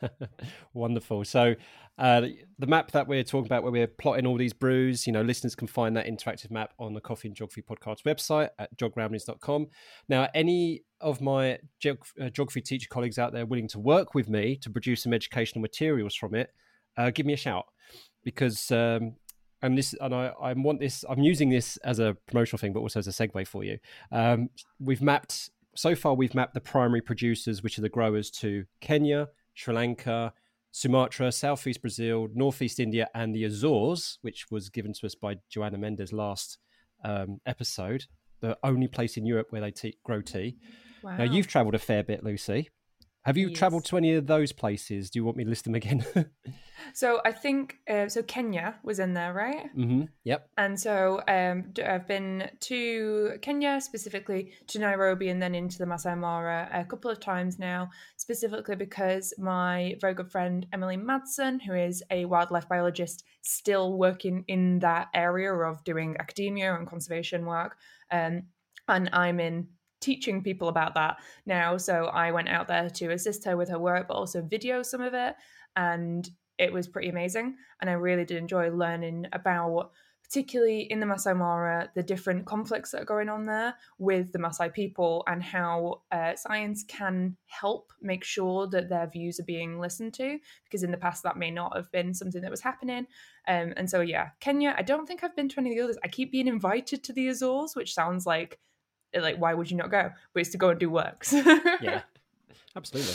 Wonderful. 0.74 1.24
So, 1.24 1.54
uh, 1.98 2.22
the 2.58 2.66
map 2.66 2.92
that 2.92 3.08
we're 3.08 3.24
talking 3.24 3.46
about, 3.46 3.62
where 3.62 3.72
we're 3.72 3.86
plotting 3.86 4.26
all 4.26 4.36
these 4.36 4.52
brews, 4.52 5.06
you 5.06 5.12
know, 5.12 5.22
listeners 5.22 5.54
can 5.54 5.66
find 5.66 5.96
that 5.96 6.06
interactive 6.06 6.50
map 6.50 6.72
on 6.78 6.94
the 6.94 7.00
Coffee 7.00 7.28
and 7.28 7.36
Geography 7.36 7.62
podcast 7.62 8.02
website 8.04 8.50
at 8.58 8.76
geogramblings.com. 8.76 9.66
Now, 10.08 10.28
any 10.34 10.82
of 11.00 11.20
my 11.20 11.58
geog- 11.82 12.06
uh, 12.20 12.30
geography 12.30 12.60
teacher 12.60 12.88
colleagues 12.88 13.18
out 13.18 13.32
there 13.32 13.46
willing 13.46 13.68
to 13.68 13.78
work 13.78 14.14
with 14.14 14.28
me 14.28 14.56
to 14.62 14.70
produce 14.70 15.02
some 15.02 15.12
educational 15.12 15.60
materials 15.60 16.14
from 16.14 16.34
it, 16.34 16.50
uh, 16.96 17.10
give 17.10 17.26
me 17.26 17.32
a 17.32 17.38
shout 17.38 17.66
because. 18.24 18.70
Um, 18.70 19.16
and 19.60 19.76
this, 19.76 19.92
and 20.00 20.14
I, 20.14 20.32
I 20.40 20.52
want 20.52 20.78
this. 20.78 21.04
I'm 21.08 21.18
using 21.18 21.50
this 21.50 21.78
as 21.78 21.98
a 21.98 22.16
promotional 22.28 22.58
thing, 22.58 22.72
but 22.72 22.78
also 22.78 23.00
as 23.00 23.08
a 23.08 23.10
segue 23.10 23.44
for 23.48 23.64
you. 23.64 23.78
Um, 24.12 24.50
we've 24.78 25.02
mapped 25.02 25.50
so 25.74 25.94
far. 25.94 26.14
We've 26.14 26.34
mapped 26.34 26.54
the 26.54 26.60
primary 26.60 27.00
producers, 27.00 27.62
which 27.62 27.78
are 27.78 27.82
the 27.82 27.88
growers, 27.88 28.30
to 28.32 28.64
Kenya, 28.80 29.28
Sri 29.58 29.74
Lanka, 29.74 30.32
Sumatra, 30.70 31.32
Southeast 31.32 31.80
Brazil, 31.80 32.28
Northeast 32.32 32.78
India, 32.78 33.08
and 33.12 33.34
the 33.34 33.42
Azores, 33.42 34.18
which 34.22 34.52
was 34.52 34.70
given 34.70 34.92
to 34.92 35.04
us 35.04 35.16
by 35.16 35.34
Joanna 35.50 35.78
Mendes 35.78 36.12
last 36.12 36.58
um, 37.04 37.40
episode, 37.44 38.04
the 38.40 38.56
only 38.62 38.86
place 38.86 39.16
in 39.16 39.26
Europe 39.26 39.48
where 39.50 39.60
they 39.60 39.72
te- 39.72 39.98
grow 40.04 40.20
tea. 40.20 40.58
Wow. 41.02 41.16
Now, 41.16 41.24
you've 41.24 41.48
travelled 41.48 41.74
a 41.74 41.80
fair 41.80 42.04
bit, 42.04 42.22
Lucy. 42.22 42.70
Have 43.24 43.36
you 43.36 43.48
yes. 43.48 43.58
travelled 43.58 43.84
to 43.86 43.96
any 43.96 44.14
of 44.14 44.26
those 44.26 44.52
places? 44.52 45.10
Do 45.10 45.18
you 45.18 45.24
want 45.24 45.36
me 45.36 45.44
to 45.44 45.50
list 45.50 45.64
them 45.64 45.74
again? 45.74 46.04
so 46.94 47.20
I 47.24 47.32
think 47.32 47.76
uh, 47.88 48.08
so. 48.08 48.22
Kenya 48.22 48.76
was 48.82 49.00
in 49.00 49.12
there, 49.12 49.32
right? 49.34 49.66
Mm-hmm. 49.76 50.04
Yep. 50.24 50.48
And 50.56 50.78
so 50.78 51.20
um, 51.28 51.72
I've 51.84 52.06
been 52.06 52.50
to 52.60 53.32
Kenya 53.42 53.80
specifically 53.80 54.52
to 54.68 54.78
Nairobi 54.78 55.28
and 55.28 55.42
then 55.42 55.54
into 55.54 55.78
the 55.78 55.86
Masai 55.86 56.14
Mara 56.14 56.68
a 56.72 56.84
couple 56.84 57.10
of 57.10 57.20
times 57.20 57.58
now, 57.58 57.90
specifically 58.16 58.76
because 58.76 59.34
my 59.38 59.96
very 60.00 60.14
good 60.14 60.30
friend 60.30 60.66
Emily 60.72 60.96
Madsen, 60.96 61.60
who 61.60 61.74
is 61.74 62.02
a 62.10 62.24
wildlife 62.24 62.68
biologist, 62.68 63.24
still 63.42 63.98
working 63.98 64.44
in 64.48 64.78
that 64.78 65.08
area 65.12 65.52
of 65.52 65.82
doing 65.84 66.16
academia 66.18 66.74
and 66.74 66.88
conservation 66.88 67.44
work. 67.44 67.76
Um, 68.10 68.44
and 68.88 69.10
I'm 69.12 69.38
in 69.38 69.68
teaching 70.00 70.42
people 70.42 70.68
about 70.68 70.94
that 70.94 71.16
now. 71.46 71.76
So 71.76 72.06
I 72.06 72.30
went 72.32 72.48
out 72.48 72.68
there 72.68 72.90
to 72.90 73.12
assist 73.12 73.44
her 73.44 73.56
with 73.56 73.68
her 73.70 73.78
work, 73.78 74.08
but 74.08 74.14
also 74.14 74.42
video 74.42 74.82
some 74.82 75.00
of 75.00 75.14
it. 75.14 75.34
And 75.76 76.28
it 76.58 76.72
was 76.72 76.88
pretty 76.88 77.08
amazing. 77.08 77.56
And 77.80 77.88
I 77.88 77.94
really 77.94 78.24
did 78.24 78.36
enjoy 78.36 78.70
learning 78.70 79.26
about, 79.32 79.92
particularly 80.24 80.82
in 80.82 81.00
the 81.00 81.06
Masai 81.06 81.34
Mara, 81.34 81.88
the 81.94 82.02
different 82.02 82.46
conflicts 82.46 82.90
that 82.90 83.02
are 83.02 83.06
going 83.06 83.28
on 83.28 83.46
there 83.46 83.74
with 83.98 84.32
the 84.32 84.38
Masai 84.38 84.68
people 84.68 85.22
and 85.26 85.42
how 85.42 86.02
uh, 86.10 86.34
science 86.34 86.84
can 86.86 87.36
help 87.46 87.92
make 88.02 88.24
sure 88.24 88.66
that 88.66 88.88
their 88.88 89.06
views 89.06 89.40
are 89.40 89.44
being 89.44 89.78
listened 89.78 90.14
to. 90.14 90.38
Because 90.64 90.82
in 90.82 90.90
the 90.90 90.96
past, 90.96 91.22
that 91.22 91.38
may 91.38 91.50
not 91.50 91.76
have 91.76 91.90
been 91.92 92.12
something 92.12 92.42
that 92.42 92.50
was 92.50 92.60
happening. 92.60 93.06
Um, 93.46 93.72
and 93.76 93.88
so, 93.88 94.00
yeah, 94.00 94.30
Kenya, 94.40 94.74
I 94.76 94.82
don't 94.82 95.06
think 95.06 95.22
I've 95.22 95.36
been 95.36 95.48
to 95.50 95.60
any 95.60 95.70
of 95.70 95.76
the 95.76 95.84
others. 95.84 95.98
I 96.04 96.08
keep 96.08 96.32
being 96.32 96.48
invited 96.48 97.04
to 97.04 97.12
the 97.12 97.28
Azores, 97.28 97.74
which 97.74 97.94
sounds 97.94 98.26
like 98.26 98.58
like 99.14 99.36
why 99.36 99.54
would 99.54 99.70
you 99.70 99.76
not 99.76 99.90
go 99.90 100.10
but 100.32 100.40
it's 100.40 100.50
to 100.50 100.58
go 100.58 100.70
and 100.70 100.80
do 100.80 100.90
works 100.90 101.32
yeah 101.80 102.02
absolutely 102.76 103.14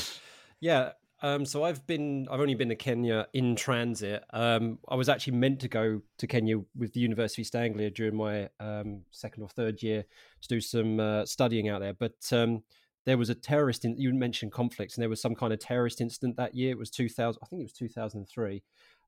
yeah 0.60 0.92
um, 1.24 1.46
so 1.46 1.64
I've 1.64 1.88
been, 1.88 2.28
I've 2.30 2.42
only 2.42 2.54
been 2.54 2.68
to 2.68 2.76
Kenya 2.76 3.28
in 3.32 3.56
transit. 3.56 4.26
Um, 4.34 4.80
I 4.90 4.96
was 4.96 5.08
actually 5.08 5.38
meant 5.38 5.62
to 5.62 5.70
go 5.70 6.02
to 6.18 6.28
Kenya 6.28 6.58
with 6.76 6.92
the 6.92 7.00
University 7.00 7.42
of 7.42 7.46
East 7.46 7.56
Anglia 7.56 7.90
during 7.90 8.18
my 8.18 8.50
um, 8.60 9.04
second 9.10 9.42
or 9.42 9.48
third 9.48 9.82
year 9.82 10.04
to 10.42 10.48
do 10.50 10.60
some 10.60 11.00
uh, 11.00 11.26
studying 11.26 11.70
out 11.70 11.80
there. 11.80 11.94
But 11.94 12.18
um, 12.34 12.64
there 13.06 13.18
was 13.18 13.30
a 13.30 13.36
terrorist. 13.36 13.86
In, 13.86 13.98
you 13.98 14.14
mentioned 14.14 14.52
conflicts, 14.52 14.96
and 14.96 15.02
there 15.02 15.10
was 15.10 15.22
some 15.22 15.34
kind 15.34 15.54
of 15.54 15.60
terrorist 15.60 16.02
incident 16.02 16.36
that 16.36 16.56
year. 16.56 16.72
It 16.72 16.78
was 16.78 16.90
2000. 16.90 17.40
I 17.42 17.46
think 17.48 17.62
it 17.62 17.66
was 17.66 17.74
2003, 17.74 18.62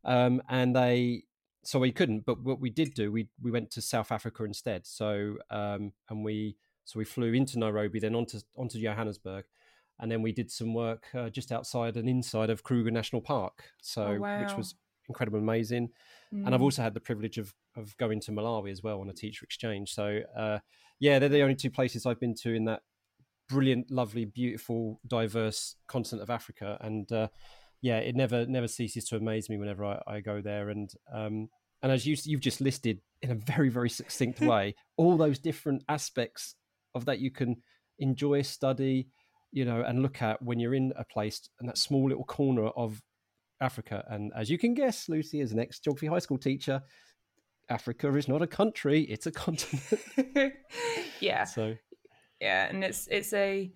um, 0.05 0.41
and 0.49 0.73
they. 0.73 1.23
So 1.63 1.79
we 1.79 1.91
couldn't, 1.91 2.27
but 2.27 2.43
what 2.43 2.61
we 2.61 2.69
did 2.69 2.93
do, 2.93 3.11
we 3.11 3.27
we 3.41 3.51
went 3.51 3.71
to 3.71 3.81
South 3.81 4.11
Africa 4.11 4.43
instead. 4.43 4.85
So 4.85 5.35
um, 5.49 5.93
and 6.09 6.23
we 6.23 6.55
so 6.85 6.97
we 6.99 7.05
flew 7.05 7.33
into 7.33 7.59
Nairobi, 7.59 7.99
then 7.99 8.15
onto 8.15 8.39
onto 8.55 8.79
Johannesburg, 8.79 9.45
and 9.99 10.09
then 10.11 10.21
we 10.21 10.31
did 10.31 10.49
some 10.51 10.73
work 10.73 11.07
uh, 11.13 11.29
just 11.29 11.51
outside 11.51 11.97
and 11.97 12.07
inside 12.07 12.49
of 12.49 12.63
Kruger 12.63 12.91
National 12.91 13.21
Park. 13.21 13.71
So 13.81 14.03
Oh, 14.03 14.19
wow. 14.21 14.39
which 14.39 14.55
was 14.55 14.75
incredible, 15.09 15.39
amazing. 15.39 15.89
And 16.31 16.53
I've 16.53 16.61
Mm. 16.61 16.65
also 16.65 16.81
had 16.81 16.93
the 16.93 16.99
privilege 16.99 17.37
of 17.37 17.53
of 17.75 17.95
going 17.97 18.19
to 18.21 18.31
Malawi 18.31 18.71
as 18.71 18.81
well 18.83 19.01
on 19.01 19.09
a 19.09 19.13
teacher 19.13 19.43
exchange. 19.43 19.93
So 19.93 20.21
uh, 20.37 20.59
yeah, 20.99 21.19
they're 21.19 21.29
the 21.29 21.41
only 21.41 21.55
two 21.55 21.69
places 21.71 22.05
I've 22.05 22.19
been 22.19 22.35
to 22.35 22.53
in 22.53 22.65
that 22.65 22.81
brilliant, 23.49 23.91
lovely, 23.91 24.25
beautiful, 24.25 24.99
diverse 25.07 25.75
continent 25.87 26.23
of 26.23 26.29
Africa. 26.29 26.77
And 26.81 27.11
uh, 27.11 27.27
yeah, 27.81 27.97
it 27.99 28.15
never 28.15 28.45
never 28.45 28.67
ceases 28.67 29.05
to 29.09 29.17
amaze 29.17 29.49
me 29.49 29.57
whenever 29.57 29.85
I, 29.85 30.01
I 30.07 30.19
go 30.19 30.41
there. 30.41 30.69
And 30.69 30.89
um, 31.11 31.49
and 31.81 31.91
as 31.91 32.05
you 32.05 32.15
you've 32.23 32.41
just 32.41 32.61
listed 32.61 33.01
in 33.21 33.31
a 33.31 33.35
very 33.35 33.69
very 33.69 33.89
succinct 33.89 34.39
way, 34.51 34.75
all 34.97 35.17
those 35.17 35.39
different 35.39 35.83
aspects 35.89 36.55
of 36.95 37.05
that 37.05 37.19
you 37.19 37.29
can 37.29 37.57
enjoy, 37.99 38.41
study, 38.41 39.09
you 39.51 39.65
know, 39.65 39.81
and 39.81 40.01
look 40.01 40.21
at 40.21 40.41
when 40.41 40.59
you're 40.59 40.73
in 40.73 40.93
a 40.97 41.05
place 41.05 41.49
and 41.59 41.69
that 41.69 41.77
small 41.77 42.09
little 42.09 42.25
corner 42.25 42.67
of 42.69 43.01
Africa. 43.61 44.03
And 44.09 44.31
as 44.35 44.49
you 44.49 44.57
can 44.57 44.73
guess, 44.73 45.07
Lucy, 45.07 45.41
is 45.41 45.51
an 45.51 45.59
ex 45.59 45.79
geography 45.79 46.07
high 46.07 46.19
school 46.19 46.37
teacher, 46.37 46.81
Africa 47.69 48.13
is 48.15 48.27
not 48.27 48.41
a 48.41 48.47
country; 48.47 49.01
it's 49.03 49.27
a 49.27 49.31
continent. 49.45 50.53
yeah, 51.19 51.43
so 51.43 51.75
yeah, 52.39 52.67
and 52.67 52.83
it's 52.83 53.07
it's 53.09 53.33
a 53.33 53.71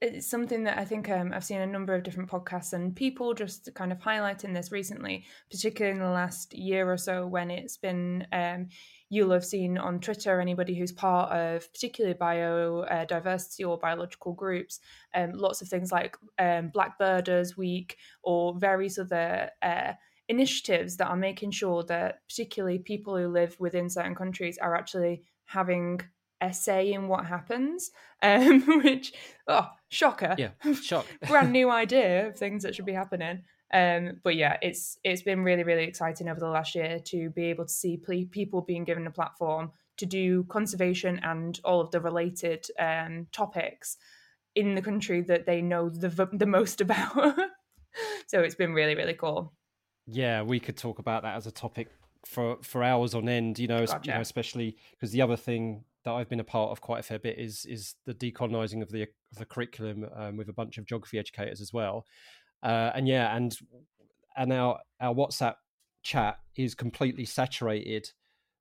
it's 0.00 0.26
something 0.26 0.64
that 0.64 0.78
I 0.78 0.84
think 0.84 1.08
um, 1.10 1.32
I've 1.32 1.44
seen 1.44 1.60
a 1.60 1.66
number 1.66 1.94
of 1.94 2.02
different 2.02 2.30
podcasts 2.30 2.72
and 2.72 2.94
people 2.94 3.32
just 3.34 3.74
kind 3.74 3.92
of 3.92 3.98
highlighting 3.98 4.54
this 4.54 4.70
recently, 4.70 5.24
particularly 5.50 5.96
in 5.96 6.02
the 6.02 6.10
last 6.10 6.54
year 6.54 6.90
or 6.90 6.96
so 6.96 7.26
when 7.26 7.50
it's 7.50 7.76
been. 7.76 8.26
Um, 8.32 8.68
you'll 9.10 9.30
have 9.30 9.44
seen 9.44 9.78
on 9.78 10.00
Twitter 10.00 10.40
anybody 10.40 10.74
who's 10.74 10.92
part 10.92 11.32
of 11.32 11.70
particularly 11.72 12.16
biodiversity 12.16 13.68
or 13.68 13.78
biological 13.78 14.32
groups, 14.32 14.80
um, 15.14 15.32
lots 15.32 15.62
of 15.62 15.68
things 15.68 15.92
like 15.92 16.16
um, 16.38 16.68
Black 16.68 16.98
Birders 16.98 17.56
Week 17.56 17.96
or 18.22 18.54
various 18.58 18.98
other. 18.98 19.50
Uh, 19.62 19.92
initiatives 20.28 20.96
that 20.96 21.08
are 21.08 21.16
making 21.16 21.50
sure 21.50 21.82
that 21.84 22.20
particularly 22.26 22.78
people 22.78 23.14
who 23.14 23.28
live 23.28 23.54
within 23.60 23.90
certain 23.90 24.14
countries 24.14 24.56
are 24.56 24.74
actually 24.74 25.22
having 25.44 26.00
a 26.40 26.52
say 26.52 26.92
in 26.92 27.08
what 27.08 27.26
happens 27.26 27.90
um 28.22 28.62
which 28.82 29.12
oh 29.48 29.68
shocker 29.88 30.34
yeah, 30.38 30.50
shock. 30.82 31.06
brand 31.28 31.52
new 31.52 31.70
idea 31.70 32.28
of 32.28 32.36
things 32.36 32.62
that 32.62 32.74
should 32.74 32.86
be 32.86 32.92
happening 32.92 33.42
um 33.74 34.20
but 34.22 34.36
yeah 34.36 34.56
it's 34.62 34.98
it's 35.04 35.22
been 35.22 35.42
really 35.42 35.64
really 35.64 35.84
exciting 35.84 36.28
over 36.28 36.40
the 36.40 36.48
last 36.48 36.74
year 36.74 36.98
to 37.00 37.28
be 37.30 37.44
able 37.44 37.64
to 37.64 37.72
see 37.72 37.96
ple- 37.96 38.24
people 38.30 38.62
being 38.62 38.84
given 38.84 39.06
a 39.06 39.10
platform 39.10 39.70
to 39.96 40.06
do 40.06 40.44
conservation 40.44 41.20
and 41.22 41.60
all 41.64 41.80
of 41.80 41.90
the 41.90 42.00
related 42.00 42.66
um 42.78 43.26
topics 43.32 43.98
in 44.54 44.74
the 44.74 44.82
country 44.82 45.20
that 45.20 45.44
they 45.44 45.60
know 45.60 45.90
the 45.90 46.08
v- 46.08 46.36
the 46.38 46.46
most 46.46 46.80
about 46.80 47.36
so 48.26 48.40
it's 48.40 48.54
been 48.54 48.72
really 48.72 48.94
really 48.94 49.14
cool 49.14 49.52
Yeah, 50.06 50.42
we 50.42 50.60
could 50.60 50.76
talk 50.76 50.98
about 50.98 51.22
that 51.22 51.36
as 51.36 51.46
a 51.46 51.50
topic 51.50 51.88
for 52.26 52.58
for 52.62 52.82
hours 52.82 53.14
on 53.14 53.28
end. 53.28 53.58
You 53.58 53.68
know, 53.68 53.80
you 54.02 54.12
know 54.12 54.20
especially 54.20 54.76
because 54.90 55.12
the 55.12 55.22
other 55.22 55.36
thing 55.36 55.84
that 56.04 56.12
I've 56.12 56.28
been 56.28 56.40
a 56.40 56.44
part 56.44 56.70
of 56.70 56.80
quite 56.80 57.00
a 57.00 57.02
fair 57.02 57.18
bit 57.18 57.38
is 57.38 57.64
is 57.66 57.94
the 58.04 58.14
decolonizing 58.14 58.82
of 58.82 58.90
the 58.90 59.02
of 59.02 59.38
the 59.38 59.46
curriculum 59.46 60.06
um, 60.14 60.36
with 60.36 60.48
a 60.48 60.52
bunch 60.52 60.78
of 60.78 60.86
geography 60.86 61.18
educators 61.18 61.60
as 61.60 61.72
well. 61.72 62.06
Uh, 62.64 62.90
and 62.94 63.06
yeah, 63.06 63.36
and 63.36 63.56
and 64.36 64.52
our 64.52 64.80
our 65.00 65.14
WhatsApp 65.14 65.56
chat 66.02 66.38
is 66.56 66.74
completely 66.74 67.24
saturated. 67.24 68.10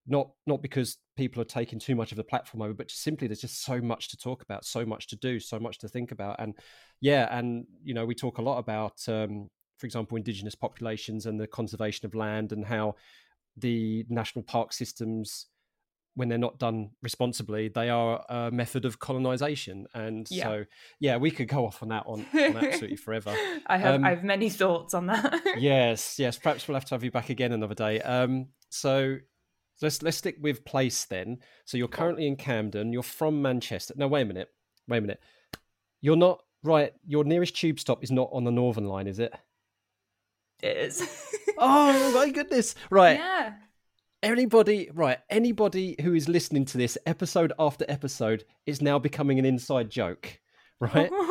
Not 0.06 0.32
not 0.46 0.62
because 0.62 0.98
people 1.16 1.42
are 1.42 1.46
taking 1.46 1.80
too 1.80 1.96
much 1.96 2.12
of 2.12 2.18
the 2.18 2.24
platform 2.24 2.62
over, 2.62 2.74
but 2.74 2.90
just 2.90 3.02
simply 3.02 3.28
there's 3.28 3.42
just 3.42 3.64
so 3.64 3.80
much 3.80 4.10
to 4.10 4.18
talk 4.18 4.44
about, 4.44 4.66
so 4.66 4.86
much 4.86 5.08
to 5.08 5.16
do, 5.16 5.40
so 5.40 5.60
much 5.60 5.80
to 5.80 5.88
think 5.88 6.12
about, 6.12 6.36
and 6.40 6.56
yeah, 7.00 7.28
and 7.38 7.66
you 7.82 7.94
know 7.94 8.06
we 8.06 8.14
talk 8.14 8.38
a 8.38 8.42
lot 8.42 8.58
about, 8.58 9.00
um, 9.08 9.50
for 9.78 9.86
example, 9.86 10.18
indigenous 10.18 10.56
populations 10.56 11.26
and 11.26 11.40
the 11.40 11.48
conservation 11.48 12.06
of 12.06 12.14
land 12.14 12.52
and 12.52 12.66
how 12.66 12.96
the 13.56 14.06
national 14.10 14.44
park 14.44 14.74
systems 14.74 15.48
when 16.16 16.30
they're 16.30 16.38
not 16.38 16.60
done 16.60 16.92
responsibly, 17.02 17.70
they 17.70 17.90
are 17.90 18.24
a 18.30 18.52
method 18.52 18.86
of 18.86 19.00
colonization. 19.00 19.88
And 19.94 20.28
Yeah. 20.30 20.44
so, 20.44 20.66
yeah, 21.00 21.18
we 21.18 21.32
could 21.32 21.48
go 21.48 21.66
off 21.66 21.82
on 21.82 21.90
that 21.90 22.04
on, 22.06 22.26
on 22.34 22.58
absolutely 22.58 22.98
forever. 23.06 23.36
I 23.68 23.78
have 23.78 23.96
Um, 23.96 24.06
I 24.06 24.10
have 24.10 24.24
many 24.24 24.50
thoughts 24.50 24.94
on 24.94 25.08
that. 25.08 25.42
yes, 25.58 26.20
yes. 26.20 26.38
Perhaps 26.38 26.68
we'll 26.68 26.76
have 26.76 26.86
to 26.86 26.96
have 26.96 27.04
you 27.04 27.12
back 27.12 27.30
again 27.30 27.52
another 27.52 27.74
day. 27.76 28.00
Um, 28.02 28.50
so 28.70 29.18
let's 29.82 30.04
let's 30.04 30.18
stick 30.18 30.38
with 30.40 30.64
place 30.66 31.06
then. 31.06 31.40
So 31.66 31.78
you're 31.78 31.88
currently 31.88 32.28
in 32.28 32.36
Camden. 32.36 32.94
You're 32.94 33.02
from 33.04 33.42
Manchester. 33.42 33.94
No, 33.98 34.08
wait 34.08 34.22
a 34.22 34.26
minute. 34.26 34.50
Wait 34.88 35.00
a 35.00 35.02
minute. 35.02 35.20
You're 36.02 36.16
not 36.16 36.44
right. 36.64 36.94
Your 37.08 37.24
nearest 37.24 37.56
tube 37.56 37.80
stop 37.80 38.04
is 38.04 38.12
not 38.12 38.30
on 38.32 38.44
the 38.44 38.52
Northern 38.52 38.86
Line, 38.88 39.08
is 39.08 39.18
it? 39.20 39.34
It 40.62 40.78
is. 40.78 41.30
Oh 41.56 42.12
my 42.16 42.32
goodness! 42.32 42.74
Right. 42.90 43.20
Yeah. 43.20 43.54
Anybody, 44.24 44.90
right? 44.94 45.20
Anybody 45.30 45.98
who 46.02 46.14
is 46.14 46.30
listening 46.30 46.64
to 46.66 46.78
this 46.78 46.98
episode 47.06 47.52
after 47.60 47.86
episode 47.90 48.46
is 48.66 48.82
now 48.82 48.98
becoming 48.98 49.38
an 49.38 49.46
inside 49.46 49.90
joke, 49.90 50.40
right? 50.80 51.12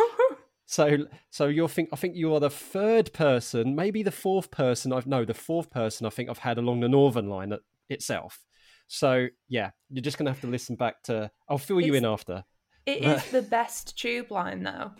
So, 0.64 1.04
so 1.28 1.48
you're 1.48 1.68
think 1.68 1.90
I 1.92 1.96
think 1.96 2.16
you 2.16 2.32
are 2.34 2.40
the 2.40 2.48
third 2.48 3.12
person, 3.12 3.74
maybe 3.76 4.02
the 4.02 4.10
fourth 4.10 4.50
person 4.50 4.90
I've 4.90 5.06
no, 5.06 5.22
the 5.22 5.34
fourth 5.34 5.70
person 5.70 6.06
I 6.06 6.10
think 6.10 6.30
I've 6.30 6.38
had 6.38 6.56
along 6.56 6.80
the 6.80 6.88
Northern 6.88 7.28
Line 7.28 7.52
it- 7.52 7.60
itself. 7.90 8.38
So 8.86 9.26
yeah, 9.48 9.72
you're 9.90 10.00
just 10.00 10.16
gonna 10.16 10.30
have 10.30 10.40
to 10.40 10.46
listen 10.46 10.76
back 10.76 11.02
to. 11.02 11.30
I'll 11.46 11.58
fill 11.58 11.82
you 11.82 11.92
in 11.92 12.06
after. 12.06 12.42
It 12.86 13.04
is 13.04 13.22
the 13.30 13.42
best 13.42 13.98
tube 13.98 14.30
line 14.30 14.62
though. 14.62 14.92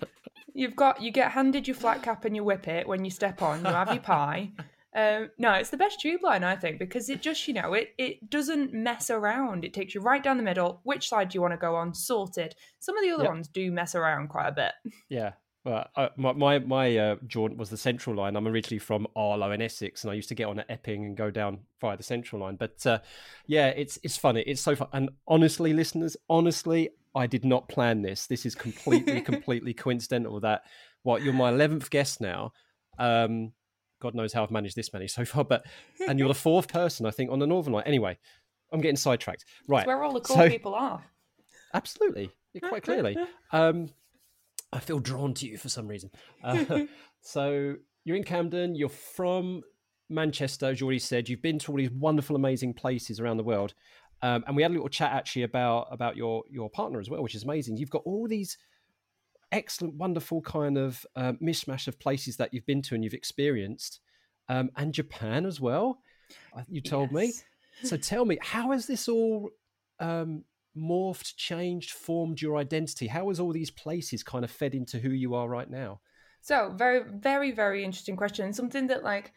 You've 0.52 0.76
got 0.76 1.00
you 1.00 1.11
get 1.11 1.30
handed 1.32 1.66
your 1.66 1.76
flat 1.76 2.02
cap 2.02 2.26
and 2.26 2.37
your 2.37 2.52
it 2.52 2.87
when 2.87 3.06
you 3.06 3.11
step 3.11 3.40
on. 3.40 3.61
You 3.61 3.70
have 3.70 3.94
your 3.94 4.02
pie. 4.02 4.50
Um, 4.94 5.30
no, 5.38 5.52
it's 5.54 5.70
the 5.70 5.76
best 5.78 6.00
tube 6.00 6.22
line 6.22 6.44
I 6.44 6.54
think 6.54 6.78
because 6.78 7.08
it 7.08 7.22
just 7.22 7.49
you 7.49 7.54
know 7.54 7.72
it 7.72 7.94
it 7.96 8.28
doesn't 8.28 8.75
mess 8.75 9.08
around. 9.11 9.64
It 9.64 9.72
takes 9.72 9.94
you 9.94 10.00
right 10.02 10.22
down 10.22 10.37
the 10.37 10.42
middle. 10.42 10.80
Which 10.84 11.08
side 11.08 11.30
do 11.30 11.37
you 11.37 11.40
want 11.42 11.52
to 11.54 11.58
go 11.58 11.75
on? 11.75 11.94
Sorted. 11.94 12.54
Some 12.78 12.96
of 12.99 13.02
the 13.04 13.11
other 13.11 13.25
Yep. 13.25 13.32
ones 13.32 13.49
do 13.49 13.72
mess 13.72 13.94
around 13.94 14.28
quite 14.28 14.49
a 14.49 14.52
bit. 14.52 14.72
Yeah. 15.08 15.32
Well, 15.64 15.87
uh, 15.94 16.08
my 16.16 16.32
my, 16.32 16.58
my 16.58 16.96
uh, 16.96 17.16
jaunt 17.26 17.56
was 17.56 17.70
the 17.70 17.76
Central 17.76 18.16
Line. 18.16 18.34
I'm 18.34 18.49
originally 18.49 18.80
from 18.80 19.06
Harlow 19.16 19.52
in 19.52 19.62
Essex, 19.62 20.02
and 20.02 20.11
I 20.11 20.14
used 20.14 20.28
to 20.30 20.34
get 20.34 20.49
on 20.49 20.58
at 20.58 20.66
Epping 20.68 21.04
and 21.04 21.16
go 21.16 21.30
down 21.30 21.61
via 21.80 21.96
the 21.96 22.02
Central 22.02 22.42
Line. 22.42 22.56
But 22.56 22.84
uh, 22.84 22.99
yeah, 23.46 23.68
it's 23.68 23.96
it's 24.02 24.16
funny. 24.16 24.40
It's 24.42 24.61
so 24.61 24.75
fun. 24.75 24.88
And 24.92 25.11
honestly, 25.28 25.72
listeners, 25.72 26.16
honestly, 26.28 26.90
I 27.14 27.28
did 27.28 27.44
not 27.44 27.68
plan 27.68 28.02
this. 28.02 28.26
This 28.26 28.44
is 28.44 28.56
completely, 28.56 29.20
completely 29.32 29.72
coincidental. 29.72 30.40
That 30.40 30.64
what 31.04 31.22
you're 31.22 31.32
my 31.32 31.50
eleventh 31.50 31.90
guest 31.90 32.20
now. 32.20 32.52
Um, 32.99 33.52
God 34.02 34.14
knows 34.16 34.32
how 34.32 34.42
I've 34.42 34.50
managed 34.50 34.75
this 34.75 34.92
many 34.92 35.06
so 35.06 35.25
far, 35.25 35.44
but 35.44 35.64
and 36.09 36.18
you're 36.18 36.28
the 36.28 36.35
fourth 36.49 36.68
person 36.68 37.06
I 37.06 37.11
think 37.12 37.30
on 37.30 37.38
the 37.38 37.47
Northern 37.47 37.73
Line. 37.73 37.85
Anyway, 37.87 38.18
I'm 38.73 38.80
getting 38.80 38.97
sidetracked. 38.97 39.44
Right, 39.68 39.80
It's 39.80 39.87
where 39.87 40.02
all 40.02 40.12
the 40.12 40.21
cool 40.21 40.37
so- 40.37 40.49
people 40.49 40.75
are. 40.75 41.02
Absolutely, 41.73 42.30
quite 42.62 42.82
clearly. 42.82 43.16
Um, 43.52 43.90
I 44.73 44.80
feel 44.80 44.99
drawn 44.99 45.35
to 45.35 45.47
you 45.47 45.59
for 45.59 45.68
some 45.68 45.87
reason. 45.87 46.11
Uh, 46.42 46.87
so 47.21 47.76
you're 48.04 48.16
in 48.16 48.25
Camden. 48.25 48.75
You're 48.75 48.88
from 48.88 49.61
Manchester, 50.09 50.66
as 50.66 50.80
you 50.80 50.87
already 50.87 50.99
said. 50.99 51.28
You've 51.28 51.42
been 51.42 51.59
to 51.61 51.73
all 51.73 51.76
these 51.76 51.90
wonderful, 51.90 52.35
amazing 52.35 52.73
places 52.73 53.21
around 53.21 53.37
the 53.37 53.42
world, 53.44 53.75
um, 54.23 54.42
and 54.47 54.56
we 54.56 54.62
had 54.62 54.71
a 54.71 54.75
little 54.75 54.88
chat 54.88 55.12
actually 55.12 55.42
about 55.42 55.88
about 55.90 56.16
your 56.16 56.44
your 56.50 56.71
partner 56.71 56.99
as 56.99 57.11
well, 57.11 57.23
which 57.23 57.35
is 57.35 57.44
amazing. 57.44 57.76
You've 57.76 57.90
got 57.90 58.02
all 58.04 58.26
these 58.26 58.56
excellent, 59.52 59.94
wonderful 59.94 60.40
kind 60.42 60.76
of 60.76 61.06
uh, 61.14 61.35
mishmash 61.35 61.87
of 61.87 62.00
places 62.00 62.37
that 62.38 62.52
you've 62.52 62.66
been 62.66 62.82
to 62.82 62.94
and 62.94 63.04
you've 63.04 63.14
experienced, 63.14 64.00
um, 64.49 64.71
and 64.76 64.92
Japan 64.92 65.47
as 65.47 65.61
well. 65.61 65.99
uh, 66.56 66.62
You 66.68 66.80
told 66.80 67.12
me. 67.12 67.32
So 67.85 67.97
tell 67.97 68.26
me, 68.26 68.38
how 68.42 68.71
has 68.73 68.87
this 68.87 69.09
all 69.09 69.50
um, 69.99 70.44
morphed, 70.76 71.37
changed, 71.37 71.90
formed 71.90 72.40
your 72.40 72.59
identity? 72.59 73.06
How 73.06 73.28
has 73.28 73.40
all 73.40 73.50
these 73.50 73.71
places 73.71 74.23
kind 74.23 74.44
of 74.44 74.50
fed 74.50 74.75
into 74.75 74.99
who 74.99 75.09
you 75.09 75.35
are 75.35 75.49
right 75.49 75.68
now? 75.68 76.00
So 76.42 76.71
very, 76.76 77.02
very, 77.02 77.50
very 77.50 77.82
interesting 77.82 78.14
question. 78.14 78.52
Something 78.52 78.88
that 78.88 79.02
like 79.02 79.32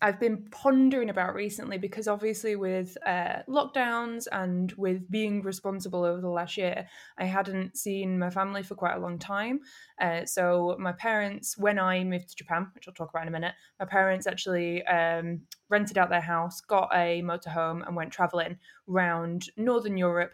I've 0.00 0.20
been 0.20 0.46
pondering 0.50 1.10
about 1.10 1.34
recently 1.34 1.76
because 1.78 2.06
obviously 2.06 2.54
with 2.56 2.96
uh, 3.04 3.42
lockdowns 3.48 4.26
and 4.30 4.70
with 4.72 5.10
being 5.10 5.42
responsible 5.42 6.04
over 6.04 6.20
the 6.20 6.28
last 6.28 6.56
year, 6.56 6.86
I 7.18 7.24
hadn't 7.24 7.76
seen 7.76 8.18
my 8.18 8.30
family 8.30 8.62
for 8.62 8.74
quite 8.76 8.96
a 8.96 9.00
long 9.00 9.18
time. 9.18 9.60
Uh, 10.00 10.24
so 10.24 10.76
my 10.78 10.92
parents, 10.92 11.58
when 11.58 11.78
I 11.78 12.04
moved 12.04 12.28
to 12.28 12.36
Japan, 12.36 12.70
which 12.74 12.86
I'll 12.86 12.94
talk 12.94 13.10
about 13.10 13.22
in 13.22 13.28
a 13.28 13.32
minute, 13.32 13.54
my 13.80 13.86
parents 13.86 14.26
actually 14.26 14.84
um, 14.86 15.40
rented 15.68 15.98
out 15.98 16.10
their 16.10 16.20
house, 16.20 16.60
got 16.60 16.90
a 16.94 17.20
motorhome, 17.22 17.86
and 17.86 17.96
went 17.96 18.12
traveling 18.12 18.58
around 18.88 19.50
Northern 19.56 19.96
Europe. 19.96 20.32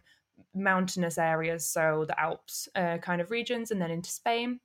mountainous 0.54 1.18
areas, 1.18 1.66
so 1.66 2.04
the 2.06 2.20
Alps 2.20 2.68
uh, 2.74 2.98
kind 2.98 3.20
of 3.20 3.30
regions, 3.30 3.70
and 3.70 3.80
then 3.80 3.90
into 3.90 4.10
Spain. 4.10 4.60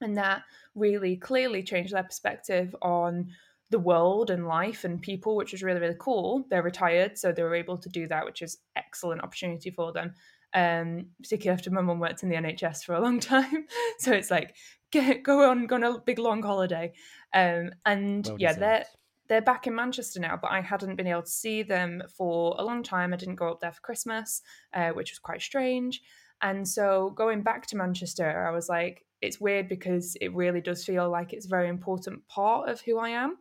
And 0.00 0.16
that 0.16 0.42
really 0.74 1.16
clearly 1.16 1.62
changed 1.62 1.94
their 1.94 2.02
perspective 2.02 2.76
on 2.82 3.30
the 3.70 3.78
world 3.78 4.30
and 4.30 4.46
life 4.46 4.84
and 4.84 5.02
people, 5.02 5.36
which 5.36 5.52
was 5.52 5.62
really, 5.62 5.80
really 5.80 5.96
cool. 5.98 6.46
They're 6.50 6.62
retired, 6.62 7.18
so 7.18 7.32
they 7.32 7.42
were 7.42 7.54
able 7.54 7.78
to 7.78 7.88
do 7.88 8.06
that, 8.08 8.24
which 8.24 8.42
is 8.42 8.58
excellent 8.76 9.22
opportunity 9.22 9.70
for 9.70 9.92
them. 9.92 10.14
Um, 10.54 11.06
particularly 11.20 11.54
after 11.54 11.70
my 11.70 11.82
mum 11.82 11.98
worked 11.98 12.22
in 12.22 12.28
the 12.28 12.36
NHS 12.36 12.84
for 12.84 12.94
a 12.94 13.00
long 13.00 13.20
time. 13.20 13.66
so 13.98 14.12
it's 14.12 14.30
like, 14.30 14.54
get 14.90 15.22
go 15.22 15.50
on, 15.50 15.66
go 15.66 15.74
on 15.76 15.84
a 15.84 15.98
big 15.98 16.18
long 16.18 16.42
holiday. 16.42 16.92
Um, 17.34 17.70
and 17.84 18.26
well 18.26 18.36
yeah, 18.38 18.52
they're 18.52 18.84
they're 19.28 19.42
back 19.42 19.66
in 19.66 19.74
Manchester 19.74 20.20
now, 20.20 20.38
but 20.40 20.50
I 20.50 20.60
hadn't 20.60 20.96
been 20.96 21.06
able 21.06 21.22
to 21.22 21.30
see 21.30 21.62
them 21.62 22.02
for 22.16 22.54
a 22.58 22.64
long 22.64 22.82
time. 22.82 23.12
I 23.12 23.16
didn't 23.16 23.34
go 23.34 23.48
up 23.48 23.60
there 23.60 23.72
for 23.72 23.80
Christmas, 23.80 24.42
uh, 24.72 24.90
which 24.90 25.10
was 25.10 25.18
quite 25.18 25.42
strange. 25.42 26.00
And 26.42 26.66
so 26.68 27.10
going 27.16 27.42
back 27.42 27.66
to 27.68 27.76
Manchester, 27.76 28.46
I 28.46 28.50
was 28.50 28.68
like, 28.68 29.05
it's 29.20 29.40
weird 29.40 29.68
because 29.68 30.16
it 30.20 30.34
really 30.34 30.60
does 30.60 30.84
feel 30.84 31.10
like 31.10 31.32
it's 31.32 31.46
a 31.46 31.50
very 31.50 31.68
important 31.68 32.26
part 32.28 32.68
of 32.68 32.80
who 32.80 32.98
I 32.98 33.10
am. 33.10 33.36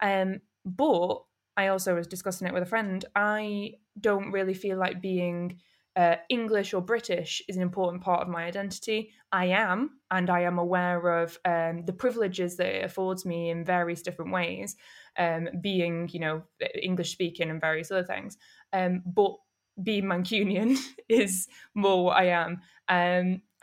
Um, 0.00 0.40
but 0.64 1.22
I 1.56 1.68
also 1.68 1.94
was 1.94 2.06
discussing 2.06 2.46
it 2.46 2.54
with 2.54 2.62
a 2.62 2.66
friend. 2.66 3.04
I 3.14 3.74
don't 4.00 4.32
really 4.32 4.54
feel 4.54 4.78
like 4.78 5.00
being 5.00 5.60
uh, 5.96 6.16
English 6.28 6.74
or 6.74 6.82
British 6.82 7.40
is 7.48 7.56
an 7.56 7.62
important 7.62 8.02
part 8.02 8.20
of 8.20 8.28
my 8.28 8.44
identity. 8.44 9.12
I 9.32 9.46
am, 9.46 9.98
and 10.10 10.28
I 10.28 10.40
am 10.42 10.58
aware 10.58 11.22
of 11.22 11.38
um, 11.46 11.84
the 11.86 11.94
privileges 11.94 12.56
that 12.58 12.66
it 12.66 12.84
affords 12.84 13.24
me 13.24 13.48
in 13.48 13.64
various 13.64 14.02
different 14.02 14.32
ways, 14.32 14.76
um, 15.18 15.48
being, 15.62 16.10
you 16.12 16.20
know, 16.20 16.42
English 16.80 17.12
speaking 17.12 17.48
and 17.48 17.60
various 17.60 17.90
other 17.90 18.04
things. 18.04 18.36
Um, 18.74 19.02
but 19.06 19.36
being 19.82 20.04
Mancunian 20.04 20.78
is 21.08 21.48
more 21.74 22.04
what 22.04 22.16
I 22.18 22.26
am. 22.26 22.60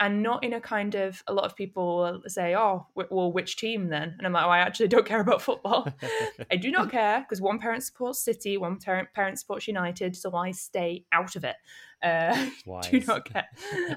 And 0.04 0.22
not 0.22 0.44
in 0.44 0.52
a 0.52 0.60
kind 0.60 0.94
of 0.96 1.22
a 1.26 1.32
lot 1.32 1.46
of 1.46 1.56
people 1.56 2.20
say, 2.26 2.54
"Oh, 2.54 2.88
well, 2.94 3.32
which 3.32 3.56
team 3.56 3.88
then?" 3.88 4.14
And 4.18 4.26
I'm 4.26 4.34
like, 4.34 4.44
"Oh, 4.44 4.50
I 4.50 4.58
actually 4.58 4.88
don't 4.88 5.06
care 5.06 5.20
about 5.20 5.40
football. 5.40 5.88
I 6.52 6.56
do 6.56 6.70
not 6.70 6.90
care 6.90 7.20
because 7.20 7.40
one 7.40 7.58
parent 7.58 7.84
supports 7.84 8.18
City, 8.18 8.58
one 8.58 8.76
parent 8.76 9.08
parent 9.14 9.38
supports 9.38 9.66
United, 9.66 10.14
so 10.14 10.36
I 10.36 10.50
stay 10.50 11.06
out 11.10 11.36
of 11.36 11.44
it. 11.44 11.56
Uh, 12.02 12.50
do 12.90 13.00
not 13.00 13.24
care. 13.24 13.46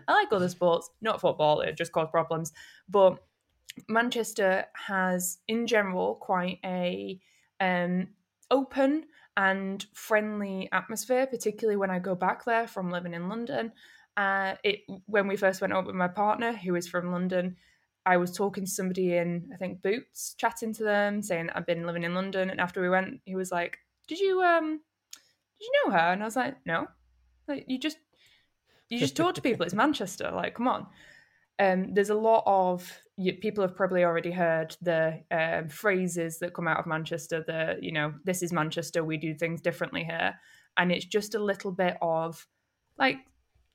I 0.07 0.13
like 0.13 0.31
other 0.31 0.47
sports, 0.47 0.89
not 1.01 1.19
football. 1.19 1.59
It 1.59 1.75
just 1.75 1.91
causes 1.91 2.11
problems. 2.11 2.53
But 2.87 3.21
Manchester 3.89 4.63
has, 4.87 5.39
in 5.49 5.67
general, 5.67 6.15
quite 6.15 6.59
a 6.63 7.19
um, 7.59 8.07
open 8.49 9.07
and 9.35 9.85
friendly 9.91 10.69
atmosphere, 10.71 11.27
particularly 11.27 11.75
when 11.75 11.91
I 11.91 11.99
go 11.99 12.15
back 12.15 12.45
there 12.45 12.65
from 12.65 12.91
living 12.91 13.13
in 13.13 13.27
London. 13.27 13.73
Uh, 14.17 14.55
it 14.63 14.79
when 15.05 15.27
we 15.27 15.37
first 15.37 15.61
went 15.61 15.73
up 15.73 15.85
with 15.85 15.95
my 15.95 16.07
partner, 16.07 16.51
who 16.51 16.73
is 16.75 16.87
from 16.87 17.11
London, 17.11 17.55
I 18.03 18.17
was 18.17 18.31
talking 18.31 18.65
to 18.65 18.71
somebody 18.71 19.15
in 19.15 19.51
I 19.53 19.57
think 19.57 19.83
Boots, 19.83 20.33
chatting 20.37 20.73
to 20.73 20.83
them, 20.83 21.21
saying 21.21 21.51
I've 21.53 21.67
been 21.67 21.85
living 21.85 22.03
in 22.03 22.15
London. 22.15 22.49
And 22.49 22.59
after 22.59 22.81
we 22.81 22.89
went, 22.89 23.21
he 23.25 23.35
was 23.35 23.51
like, 23.51 23.77
"Did 24.07 24.19
you 24.19 24.41
um, 24.41 24.81
did 25.59 25.65
you 25.65 25.71
know 25.85 25.91
her?" 25.91 26.13
And 26.13 26.23
I 26.23 26.25
was 26.25 26.35
like, 26.35 26.55
"No, 26.65 26.87
like 27.47 27.65
you 27.67 27.77
just 27.77 27.97
you 28.89 28.97
just 28.97 29.15
talk 29.15 29.35
to 29.35 29.41
people. 29.41 29.65
It's 29.65 29.75
Manchester. 29.75 30.31
Like, 30.31 30.55
come 30.55 30.67
on." 30.67 30.87
Um, 31.59 31.93
there's 31.93 32.11
a 32.11 32.15
lot 32.15 32.43
of 32.45 33.01
you, 33.17 33.33
people 33.33 33.63
have 33.63 33.75
probably 33.75 34.03
already 34.03 34.31
heard 34.31 34.77
the 34.81 35.23
um, 35.31 35.69
phrases 35.69 36.37
that 36.39 36.53
come 36.53 36.67
out 36.67 36.79
of 36.79 36.85
Manchester. 36.85 37.43
The 37.45 37.77
you 37.81 37.91
know, 37.91 38.13
this 38.23 38.41
is 38.41 38.53
Manchester. 38.53 39.03
We 39.03 39.17
do 39.17 39.35
things 39.35 39.61
differently 39.61 40.03
here, 40.03 40.35
and 40.77 40.91
it's 40.91 41.05
just 41.05 41.35
a 41.35 41.39
little 41.39 41.71
bit 41.71 41.97
of 42.01 42.47
like 42.97 43.17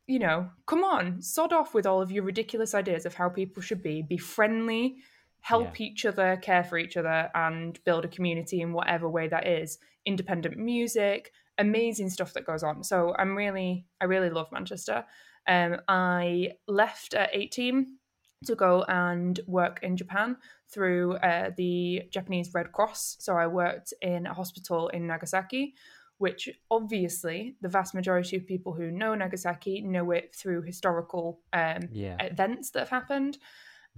you 0.07 0.19
know, 0.19 0.51
come 0.67 0.85
on, 0.85 1.23
sod 1.23 1.53
off 1.53 1.75
with 1.75 1.87
all 1.87 2.03
of 2.03 2.11
your 2.11 2.25
ridiculous 2.25 2.75
ideas 2.75 3.07
of 3.07 3.15
how 3.15 3.29
people 3.29 3.63
should 3.63 3.83
be. 3.83 4.03
Be 4.03 4.17
friendly, 4.17 4.97
help 5.41 5.79
yeah. 5.79 5.87
each 5.87 6.05
other, 6.05 6.37
care 6.43 6.65
for 6.65 6.79
each 6.79 6.97
other, 6.97 7.31
and 7.35 7.79
build 7.85 8.05
a 8.05 8.09
community 8.09 8.61
in 8.61 8.73
whatever 8.73 9.09
way 9.09 9.29
that 9.29 9.47
is. 9.47 9.79
Independent 10.05 10.57
music, 10.57 11.33
amazing 11.59 12.11
stuff 12.11 12.33
that 12.35 12.47
goes 12.47 12.63
on. 12.63 12.83
So 12.83 13.15
I'm 13.19 13.37
really, 13.37 13.87
I 14.01 14.07
really 14.07 14.31
love 14.31 14.51
Manchester. 14.51 15.05
Um, 15.47 15.79
I 15.89 16.53
left 16.67 17.15
at 17.15 17.31
18 17.33 17.99
to 18.47 18.55
go 18.57 18.85
and 18.89 19.39
work 19.47 19.81
in 19.83 19.97
Japan 19.97 20.37
through 20.69 21.15
uh, 21.17 21.51
the 21.57 22.03
Japanese 22.11 22.53
Red 22.55 22.73
Cross. 22.73 23.19
So 23.21 23.37
I 23.37 23.47
worked 23.47 23.95
in 24.01 24.27
a 24.27 24.35
hospital 24.35 24.89
in 24.89 25.07
Nagasaki 25.07 25.75
which 26.23 26.49
obviously 26.71 27.57
the 27.63 27.69
vast 27.69 27.95
majority 27.95 28.37
of 28.37 28.47
people 28.47 28.73
who 28.73 28.93
know 28.93 29.13
Nagasaki 29.13 29.81
know 29.81 30.13
it 30.13 30.33
through 30.33 30.63
historical 30.63 31.41
um, 31.53 31.89
yeah. 31.91 32.17
events 32.21 32.71
that 32.71 32.79
have 32.79 32.91
happened. 32.91 33.39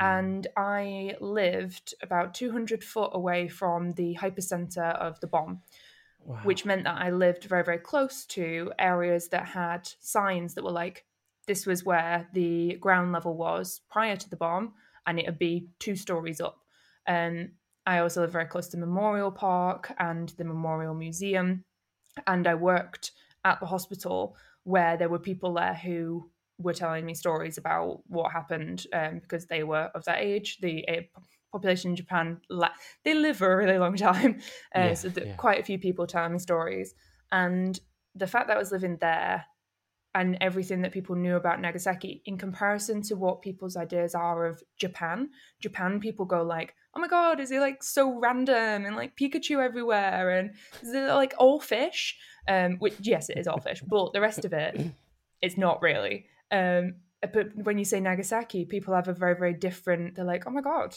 Mm. 0.01 0.21
And 0.23 0.47
I 0.57 1.17
lived 1.21 1.95
about 2.03 2.33
200 2.33 2.83
foot 2.83 3.11
away 3.13 3.49
from 3.49 3.93
the 3.93 4.17
hypocenter 4.19 4.99
of 4.99 5.21
the 5.21 5.27
bomb, 5.27 5.61
wow. 6.25 6.41
which 6.45 6.65
meant 6.65 6.85
that 6.85 6.97
I 6.99 7.11
lived 7.11 7.45
very, 7.45 7.63
very 7.63 7.77
close 7.77 8.25
to 8.29 8.73
areas 8.79 9.29
that 9.29 9.45
had 9.45 9.87
signs 10.01 10.55
that 10.55 10.65
were 10.65 10.71
like, 10.71 11.05
this 11.47 11.67
was 11.67 11.85
where 11.85 12.27
the 12.33 12.79
ground 12.81 13.13
level 13.13 13.37
was 13.37 13.83
prior 13.91 14.17
to 14.17 14.31
the 14.31 14.37
bomb, 14.37 14.73
and 15.07 15.19
it 15.19 15.27
would 15.27 15.39
be 15.39 15.69
two 15.79 15.95
stories 15.95 16.41
up. 16.41 16.57
And 17.07 17.51
I 17.85 17.99
also 17.99 18.23
live 18.23 18.33
very 18.33 18.47
close 18.47 18.69
to 18.69 18.79
Memorial 18.79 19.31
Park 19.31 19.93
and 19.99 20.31
the 20.39 20.45
Memorial 20.45 20.95
Museum 20.95 21.65
and 22.27 22.47
I 22.47 22.55
worked 22.55 23.13
at 23.45 23.61
the 23.61 23.67
hospital 23.67 24.37
where 24.65 24.97
there 24.97 25.09
were 25.09 25.19
people 25.19 25.55
there 25.55 25.75
who 25.75 26.31
were 26.59 26.73
telling 26.73 27.05
me 27.05 27.15
stories 27.15 27.59
about 27.59 28.01
what 28.07 28.33
happened 28.33 28.87
um, 28.93 29.19
because 29.19 29.47
they 29.47 29.65
were 29.65 29.91
of 29.95 30.05
that 30.05 30.21
age. 30.21 30.59
The 30.61 30.87
uh, 30.89 31.01
population 31.53 31.91
in 31.91 31.97
Japan 31.97 32.41
they 33.05 33.15
live 33.15 33.37
for 33.37 33.53
a 33.53 33.57
really 33.57 33.79
long 33.79 33.97
time, 33.97 34.41
uh, 34.75 34.81
yeah, 34.81 34.95
so 34.95 35.09
yeah. 35.17 35.35
quite 35.37 35.61
a 35.61 35.65
few 35.65 35.79
people 35.79 36.07
telling 36.07 36.33
me 36.33 36.39
stories, 36.39 36.95
and 37.31 37.79
the 38.15 38.27
fact 38.27 38.49
that 38.49 38.57
I 38.57 38.61
was 38.61 38.73
living 38.73 38.97
there 39.01 39.45
and 40.15 40.39
everything 40.41 40.83
that 40.83 40.93
people 40.93 41.17
knew 41.17 41.35
about 41.35 41.61
Nagasaki 41.61 42.23
in 42.25 42.39
comparison 42.39 43.03
to 43.03 43.17
what 43.17 43.43
people's 43.43 43.77
ideas 43.77 44.15
are 44.15 44.47
of 44.47 44.63
Japan. 44.77 45.31
Japan 45.61 45.99
people 45.99 46.25
go 46.25 46.43
like, 46.43 46.75
"Oh 46.95 47.01
my 47.01 47.09
god, 47.09 47.41
is 47.41 47.51
it 47.51 47.61
like 47.61 47.83
so 47.83 48.19
random 48.19 48.87
and 48.87 48.95
like 48.95 49.17
Pikachu 49.17 49.63
everywhere 49.63 50.31
and 50.31 50.55
is 50.83 50.95
it 50.95 51.09
like 51.09 51.35
all 51.39 51.61
fish?" 51.61 52.17
Um, 52.49 52.77
which 52.79 52.95
yes, 53.01 53.29
it 53.29 53.39
is 53.39 53.49
all 53.49 53.61
fish, 53.61 53.83
but 53.87 54.13
the 54.13 54.21
rest 54.21 54.45
of 54.45 54.53
it, 54.53 54.81
it's 55.43 55.59
not 55.59 55.83
really. 55.83 56.27
Um, 56.51 56.97
but 57.33 57.57
when 57.57 57.79
you 57.79 57.85
say 57.85 58.01
Nagasaki, 58.01 58.67
people 58.67 58.95
have 58.95 59.09
a 59.09 59.15
very 59.15 59.35
very 59.35 59.55
different. 59.55 60.15
They're 60.15 60.25
like, 60.25 60.45
"Oh 60.47 60.51
my 60.51 60.61
god, 60.61 60.95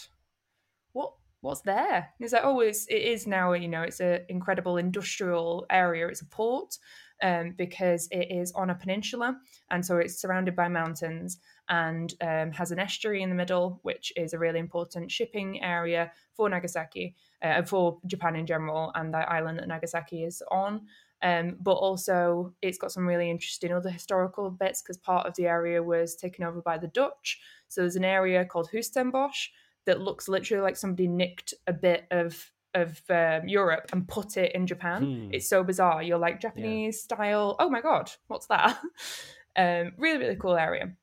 what 0.93 1.13
what's 1.41 1.61
there?" 1.61 2.13
And 2.19 2.25
it's 2.25 2.33
like, 2.33 2.45
"Oh, 2.45 2.59
it 2.59 2.75
is 2.89 3.25
now. 3.25 3.53
You 3.53 3.67
know, 3.67 3.81
it's 3.81 3.99
an 3.99 4.25
incredible 4.29 4.77
industrial 4.77 5.65
area. 5.71 6.07
It's 6.07 6.21
a 6.21 6.25
port." 6.25 6.77
Um, 7.23 7.55
because 7.57 8.07
it 8.11 8.27
is 8.29 8.51
on 8.51 8.69
a 8.69 8.75
peninsula 8.75 9.39
and 9.71 9.83
so 9.83 9.97
it's 9.97 10.21
surrounded 10.21 10.55
by 10.55 10.67
mountains 10.67 11.39
and 11.69 12.13
um, 12.21 12.51
has 12.51 12.71
an 12.71 12.79
estuary 12.79 13.21
in 13.21 13.29
the 13.29 13.35
middle, 13.35 13.79
which 13.83 14.13
is 14.15 14.33
a 14.33 14.39
really 14.39 14.59
important 14.59 15.11
shipping 15.11 15.61
area 15.63 16.11
for 16.35 16.49
Nagasaki, 16.49 17.15
uh, 17.41 17.63
for 17.63 17.99
Japan 18.05 18.35
in 18.35 18.45
general, 18.45 18.91
and 18.95 19.13
the 19.13 19.29
island 19.29 19.59
that 19.59 19.67
Nagasaki 19.67 20.23
is 20.23 20.41
on. 20.49 20.81
Um, 21.21 21.57
but 21.59 21.73
also, 21.73 22.53
it's 22.61 22.77
got 22.77 22.91
some 22.91 23.07
really 23.07 23.29
interesting 23.29 23.73
other 23.73 23.89
historical 23.89 24.49
bits 24.51 24.81
because 24.81 24.97
part 24.97 25.25
of 25.25 25.35
the 25.35 25.47
area 25.47 25.81
was 25.81 26.15
taken 26.15 26.45
over 26.45 26.61
by 26.61 26.77
the 26.77 26.87
Dutch. 26.87 27.39
So 27.67 27.81
there's 27.81 27.95
an 27.95 28.05
area 28.05 28.45
called 28.45 28.69
Huis 28.71 28.91
Ten 28.91 29.09
Bosch 29.09 29.49
that 29.85 30.01
looks 30.01 30.29
literally 30.29 30.61
like 30.61 30.77
somebody 30.77 31.07
nicked 31.07 31.53
a 31.65 31.73
bit 31.73 32.05
of 32.11 32.51
of 32.81 33.01
um, 33.09 33.47
Europe 33.47 33.89
and 33.91 34.07
put 34.07 34.37
it 34.37 34.53
in 34.53 34.67
Japan. 34.67 35.03
Hmm. 35.03 35.29
It's 35.33 35.49
so 35.49 35.63
bizarre. 35.63 36.03
You're 36.03 36.17
like 36.17 36.39
Japanese 36.39 36.97
yeah. 37.09 37.15
style. 37.15 37.55
Oh 37.59 37.69
my 37.69 37.81
god, 37.81 38.11
what's 38.27 38.47
that? 38.47 38.79
um, 39.55 39.93
really, 39.97 40.19
really 40.19 40.35
cool 40.35 40.55
area. 40.55 40.93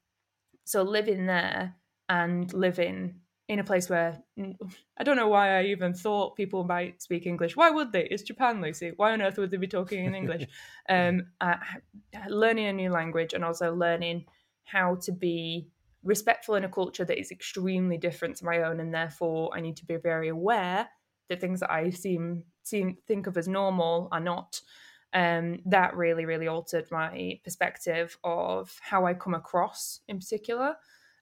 So 0.64 0.82
living 0.82 1.26
there 1.26 1.74
and 2.08 2.52
living 2.52 3.20
in 3.48 3.58
a 3.58 3.64
place 3.64 3.90
where 3.90 4.22
I 4.98 5.04
don't 5.04 5.16
know 5.16 5.28
why 5.28 5.58
I 5.58 5.64
even 5.64 5.92
thought 5.92 6.36
people 6.36 6.64
might 6.64 7.02
speak 7.02 7.26
English. 7.26 7.56
Why 7.56 7.70
would 7.70 7.92
they? 7.92 8.04
It's 8.04 8.22
Japan, 8.22 8.60
Lucy. 8.60 8.92
Why 8.96 9.12
on 9.12 9.22
earth 9.22 9.38
would 9.38 9.50
they 9.50 9.56
be 9.56 9.66
talking 9.66 10.04
in 10.04 10.14
English? 10.14 10.46
um, 10.88 11.26
uh, 11.40 11.56
learning 12.28 12.66
a 12.66 12.72
new 12.72 12.90
language 12.90 13.34
and 13.34 13.44
also 13.44 13.74
learning 13.74 14.24
how 14.64 14.96
to 14.96 15.12
be 15.12 15.68
respectful 16.02 16.54
in 16.54 16.64
a 16.64 16.68
culture 16.68 17.04
that 17.04 17.18
is 17.18 17.30
extremely 17.30 17.96
different 17.96 18.36
to 18.36 18.44
my 18.44 18.62
own, 18.62 18.80
and 18.80 18.94
therefore 18.94 19.50
I 19.54 19.60
need 19.60 19.76
to 19.78 19.86
be 19.86 19.96
very 19.96 20.28
aware 20.28 20.88
the 21.28 21.36
things 21.36 21.60
that 21.60 21.70
I 21.70 21.90
seem 21.90 22.44
seem 22.62 22.96
think 23.06 23.26
of 23.26 23.36
as 23.36 23.48
normal 23.48 24.08
are 24.12 24.20
not. 24.20 24.60
Um, 25.12 25.60
that 25.66 25.96
really, 25.96 26.24
really 26.24 26.48
altered 26.48 26.86
my 26.90 27.38
perspective 27.44 28.18
of 28.24 28.76
how 28.80 29.06
I 29.06 29.14
come 29.14 29.34
across 29.34 30.00
in 30.08 30.18
particular. 30.18 30.74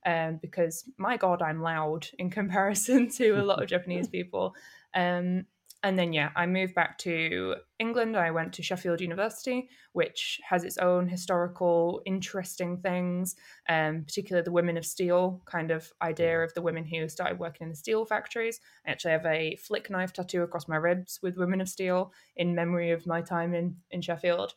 Um, 0.05 0.39
because 0.41 0.85
my 0.99 1.17
God, 1.17 1.43
I'm 1.43 1.63
loud 1.63 2.09
in 2.19 2.31
comparison 2.39 3.09
to 3.11 3.33
a 3.33 3.45
lot 3.45 3.63
of 3.63 3.69
Japanese 3.75 4.09
people. 4.09 4.55
Um, 4.95 5.47
and 5.83 5.99
then 5.99 6.13
yeah, 6.13 6.31
I 6.37 6.47
moved 6.47 6.75
back 6.75 6.97
to 6.99 7.57
England. 7.79 8.17
I 8.17 8.31
went 8.31 8.53
to 8.55 8.63
Sheffield 8.63 9.01
University, 9.01 9.69
which 9.93 10.41
has 10.49 10.63
its 10.63 10.79
own 10.79 11.09
historical, 11.09 12.03
interesting 12.07 12.79
things, 12.79 13.35
um, 13.69 14.05
particularly 14.05 14.45
the 14.45 14.53
women 14.53 14.77
of 14.77 14.87
steel 14.87 15.43
kind 15.45 15.71
of 15.71 15.93
idea 16.01 16.43
of 16.43 16.55
the 16.55 16.63
women 16.63 16.85
who 16.85 17.09
started 17.09 17.39
working 17.39 17.65
in 17.65 17.71
the 17.71 17.77
steel 17.77 18.05
factories. 18.05 18.61
I 18.87 18.93
actually 18.93 19.13
have 19.13 19.27
a 19.27 19.57
flick 19.57 19.91
knife 19.91 20.13
tattoo 20.13 20.43
across 20.43 20.69
my 20.69 20.77
ribs 20.77 21.19
with 21.23 21.37
women 21.37 21.61
of 21.61 21.69
steel 21.69 22.13
in 22.37 22.55
memory 22.55 22.93
of 22.93 23.07
my 23.07 23.21
time 23.21 23.53
in 23.53 23.77
in 23.91 24.03
Sheffield. 24.03 24.55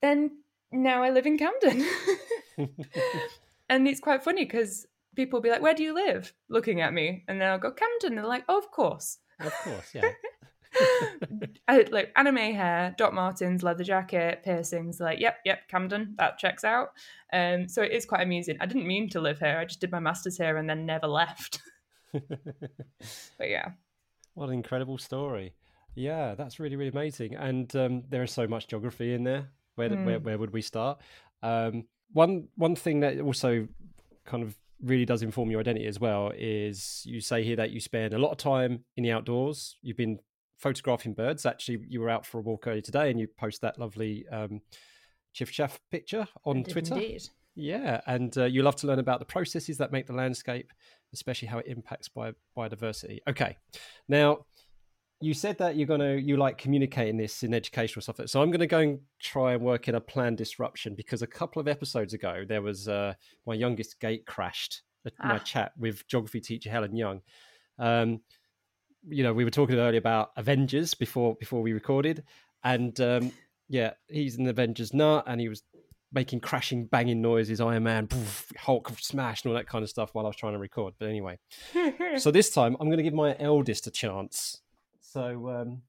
Then 0.00 0.42
now 0.70 1.02
I 1.02 1.10
live 1.10 1.26
in 1.26 1.38
Camden. 1.38 1.84
and 3.68 3.88
it's 3.88 4.00
quite 4.00 4.22
funny 4.22 4.44
because 4.44 4.86
people 5.16 5.38
will 5.38 5.42
be 5.42 5.50
like, 5.50 5.62
Where 5.62 5.74
do 5.74 5.82
you 5.82 5.94
live? 5.94 6.32
looking 6.48 6.80
at 6.80 6.92
me. 6.92 7.24
And 7.26 7.40
then 7.40 7.48
I'll 7.48 7.58
go, 7.58 7.72
Camden. 7.72 8.14
They're 8.14 8.26
like, 8.26 8.44
Oh, 8.48 8.58
of 8.58 8.70
course. 8.70 9.18
Of 9.44 9.52
course, 9.62 9.94
yeah. 9.94 10.10
I, 11.68 11.86
like 11.90 12.12
anime 12.16 12.36
hair, 12.36 12.94
Doc 12.98 13.12
Martens, 13.12 13.62
leather 13.62 13.84
jacket, 13.84 14.42
piercings. 14.44 15.00
Like, 15.00 15.20
yep, 15.20 15.38
yep, 15.44 15.68
Camden, 15.68 16.14
that 16.18 16.38
checks 16.38 16.64
out. 16.64 16.90
Um, 17.32 17.68
so 17.68 17.82
it 17.82 17.92
is 17.92 18.04
quite 18.04 18.22
amusing. 18.22 18.56
I 18.60 18.66
didn't 18.66 18.86
mean 18.86 19.08
to 19.10 19.20
live 19.20 19.38
here. 19.38 19.58
I 19.58 19.64
just 19.64 19.80
did 19.80 19.90
my 19.90 20.00
masters 20.00 20.36
here 20.36 20.56
and 20.56 20.68
then 20.68 20.86
never 20.86 21.06
left. 21.06 21.60
but 22.12 23.48
yeah, 23.48 23.70
what 24.34 24.48
an 24.48 24.54
incredible 24.54 24.98
story! 24.98 25.54
Yeah, 25.94 26.34
that's 26.34 26.60
really 26.60 26.76
really 26.76 26.90
amazing. 26.90 27.34
And 27.34 27.74
um, 27.76 28.02
there 28.08 28.22
is 28.22 28.32
so 28.32 28.46
much 28.46 28.68
geography 28.68 29.14
in 29.14 29.24
there. 29.24 29.50
Where 29.74 29.90
mm. 29.90 30.04
where, 30.04 30.20
where 30.20 30.38
would 30.38 30.52
we 30.52 30.62
start? 30.62 31.00
Um, 31.42 31.86
one 32.12 32.48
one 32.56 32.76
thing 32.76 33.00
that 33.00 33.20
also 33.20 33.68
kind 34.24 34.42
of 34.42 34.56
really 34.84 35.04
does 35.04 35.22
inform 35.22 35.50
your 35.50 35.60
identity 35.60 35.86
as 35.86 35.98
well 35.98 36.32
is 36.36 37.02
you 37.04 37.20
say 37.20 37.42
here 37.42 37.56
that 37.56 37.70
you 37.70 37.80
spend 37.80 38.14
a 38.14 38.18
lot 38.18 38.30
of 38.30 38.38
time 38.38 38.84
in 38.96 39.02
the 39.02 39.10
outdoors. 39.10 39.76
You've 39.82 39.96
been 39.96 40.18
photographing 40.58 41.14
birds. 41.14 41.46
Actually, 41.46 41.80
you 41.88 42.00
were 42.00 42.10
out 42.10 42.26
for 42.26 42.38
a 42.38 42.42
walk 42.42 42.66
earlier 42.66 42.82
today, 42.82 43.10
and 43.10 43.18
you 43.18 43.26
post 43.26 43.60
that 43.62 43.78
lovely 43.78 44.26
um, 44.30 44.60
chiff 45.32 45.50
chaff 45.50 45.80
picture 45.90 46.28
on 46.44 46.64
Twitter. 46.64 46.94
Indeed. 46.94 47.22
Yeah, 47.56 48.00
and 48.06 48.36
uh, 48.36 48.44
you 48.44 48.62
love 48.62 48.76
to 48.76 48.86
learn 48.86 48.98
about 48.98 49.20
the 49.20 49.26
processes 49.26 49.78
that 49.78 49.92
make 49.92 50.06
the 50.06 50.12
landscape, 50.12 50.72
especially 51.12 51.48
how 51.48 51.58
it 51.58 51.66
impacts 51.68 52.08
bi- 52.08 52.32
biodiversity. 52.56 53.20
Okay, 53.28 53.56
now 54.08 54.38
you 55.20 55.34
said 55.34 55.58
that 55.58 55.76
you're 55.76 55.86
gonna 55.86 56.14
you 56.14 56.36
like 56.36 56.58
communicating 56.58 57.16
this 57.16 57.42
in 57.42 57.54
educational 57.54 58.02
stuff. 58.02 58.20
So 58.26 58.42
I'm 58.42 58.50
gonna 58.50 58.66
go 58.66 58.80
and 58.80 59.00
try 59.20 59.54
and 59.54 59.62
work 59.62 59.88
in 59.88 59.94
a 59.94 60.00
planned 60.00 60.38
disruption 60.38 60.94
because 60.94 61.22
a 61.22 61.26
couple 61.26 61.60
of 61.60 61.68
episodes 61.68 62.14
ago 62.14 62.44
there 62.46 62.62
was 62.62 62.88
uh, 62.88 63.14
my 63.46 63.54
youngest 63.54 64.00
gate 64.00 64.26
crashed 64.26 64.82
ah. 65.20 65.28
my 65.28 65.38
chat 65.38 65.72
with 65.78 66.06
geography 66.08 66.40
teacher 66.40 66.70
Helen 66.70 66.96
Young. 66.96 67.20
Um, 67.78 68.20
you 69.06 69.22
know, 69.22 69.34
we 69.34 69.44
were 69.44 69.50
talking 69.50 69.76
earlier 69.76 69.98
about 69.98 70.30
Avengers 70.36 70.94
before 70.94 71.34
before 71.36 71.62
we 71.62 71.72
recorded, 71.72 72.24
and 72.62 72.98
um, 73.00 73.32
yeah, 73.68 73.92
he's 74.08 74.36
an 74.36 74.46
Avengers 74.48 74.94
nut, 74.94 75.24
and 75.26 75.40
he 75.40 75.48
was 75.48 75.62
making 76.12 76.40
crashing, 76.40 76.86
banging 76.86 77.20
noises, 77.20 77.60
Iron 77.60 77.82
Man, 77.82 78.06
poof, 78.06 78.50
Hulk 78.56 78.92
smash, 79.00 79.44
and 79.44 79.50
all 79.50 79.56
that 79.56 79.66
kind 79.66 79.82
of 79.82 79.90
stuff 79.90 80.10
while 80.12 80.24
I 80.24 80.28
was 80.28 80.36
trying 80.36 80.52
to 80.52 80.58
record. 80.58 80.94
But 80.98 81.08
anyway, 81.08 81.38
so 82.16 82.30
this 82.30 82.50
time 82.50 82.76
I'm 82.80 82.86
going 82.86 82.98
to 82.98 83.02
give 83.02 83.14
my 83.14 83.36
eldest 83.38 83.86
a 83.86 83.90
chance 83.90 84.60
so 85.14 85.48
um, 85.48 85.82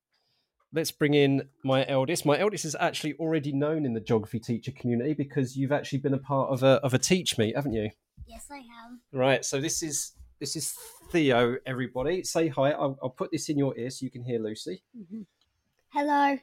let's 0.71 0.91
bring 0.91 1.15
in 1.15 1.49
my 1.63 1.83
eldest. 1.87 2.27
My 2.27 2.37
eldest 2.37 2.63
is 2.63 2.75
actually 2.79 3.15
already 3.15 3.51
known 3.51 3.83
in 3.83 3.95
the 3.95 3.99
geography 3.99 4.39
teacher 4.39 4.71
community 4.71 5.15
because 5.15 5.57
you've 5.57 5.71
actually 5.71 5.97
been 5.97 6.13
a 6.13 6.19
part 6.19 6.51
of 6.51 6.61
a 6.61 6.79
of 6.83 6.93
a 6.93 6.99
teach 6.99 7.35
meet, 7.35 7.55
haven't 7.55 7.73
you? 7.73 7.89
Yes, 8.27 8.45
I 8.51 8.57
have. 8.57 8.99
Right. 9.11 9.43
So 9.43 9.59
this 9.59 9.81
is 9.81 10.11
this 10.39 10.55
is 10.55 10.77
Theo. 11.09 11.57
Everybody, 11.65 12.23
say 12.23 12.49
hi. 12.49 12.69
I'll, 12.73 12.99
I'll 13.01 13.09
put 13.09 13.31
this 13.31 13.49
in 13.49 13.57
your 13.57 13.75
ear 13.79 13.89
so 13.89 14.03
you 14.03 14.11
can 14.11 14.23
hear 14.23 14.37
Lucy. 14.37 14.83
Mm-hmm. 14.95 15.21
Hello. 15.89 16.37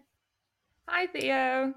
Hi, 0.89 1.07
Theo. 1.07 1.75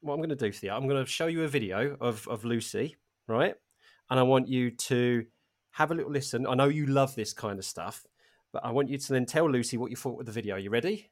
What 0.00 0.14
I'm 0.14 0.20
going 0.20 0.30
to 0.30 0.36
do, 0.36 0.50
Theo, 0.50 0.74
I'm 0.74 0.88
going 0.88 1.04
to 1.04 1.10
show 1.10 1.26
you 1.26 1.44
a 1.44 1.48
video 1.48 1.98
of 2.00 2.26
of 2.28 2.46
Lucy, 2.46 2.96
right? 3.26 3.54
And 4.08 4.18
I 4.18 4.22
want 4.22 4.48
you 4.48 4.70
to 4.70 5.26
have 5.72 5.90
a 5.90 5.94
little 5.94 6.10
listen. 6.10 6.46
I 6.46 6.54
know 6.54 6.68
you 6.68 6.86
love 6.86 7.14
this 7.14 7.34
kind 7.34 7.58
of 7.58 7.66
stuff. 7.66 8.06
But 8.52 8.64
I 8.64 8.72
want 8.72 8.88
you 8.88 8.98
to 8.98 9.12
then 9.12 9.26
tell 9.26 9.48
Lucy 9.48 9.76
what 9.76 9.90
you 9.90 9.96
thought 9.96 10.16
with 10.16 10.26
the 10.26 10.32
video. 10.32 10.56
Are 10.56 10.58
you 10.58 10.70
ready? 10.70 11.08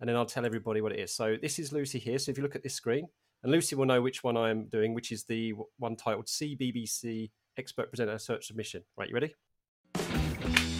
And 0.00 0.08
then 0.08 0.16
I'll 0.16 0.26
tell 0.26 0.44
everybody 0.44 0.82
what 0.82 0.92
it 0.92 1.00
is. 1.00 1.14
So 1.14 1.36
this 1.40 1.58
is 1.58 1.72
Lucy 1.72 1.98
here. 1.98 2.18
So 2.18 2.30
if 2.30 2.36
you 2.36 2.42
look 2.42 2.56
at 2.56 2.62
this 2.62 2.74
screen, 2.74 3.08
and 3.42 3.50
Lucy 3.50 3.74
will 3.74 3.86
know 3.86 4.02
which 4.02 4.22
one 4.22 4.36
I'm 4.36 4.66
doing, 4.66 4.92
which 4.92 5.10
is 5.10 5.24
the 5.24 5.54
one 5.78 5.96
titled 5.96 6.26
CBBC 6.26 7.30
Expert 7.56 7.88
Presenter 7.90 8.18
Search 8.18 8.46
Submission. 8.48 8.82
Right, 8.98 9.08
you 9.08 9.14
ready? 9.14 9.34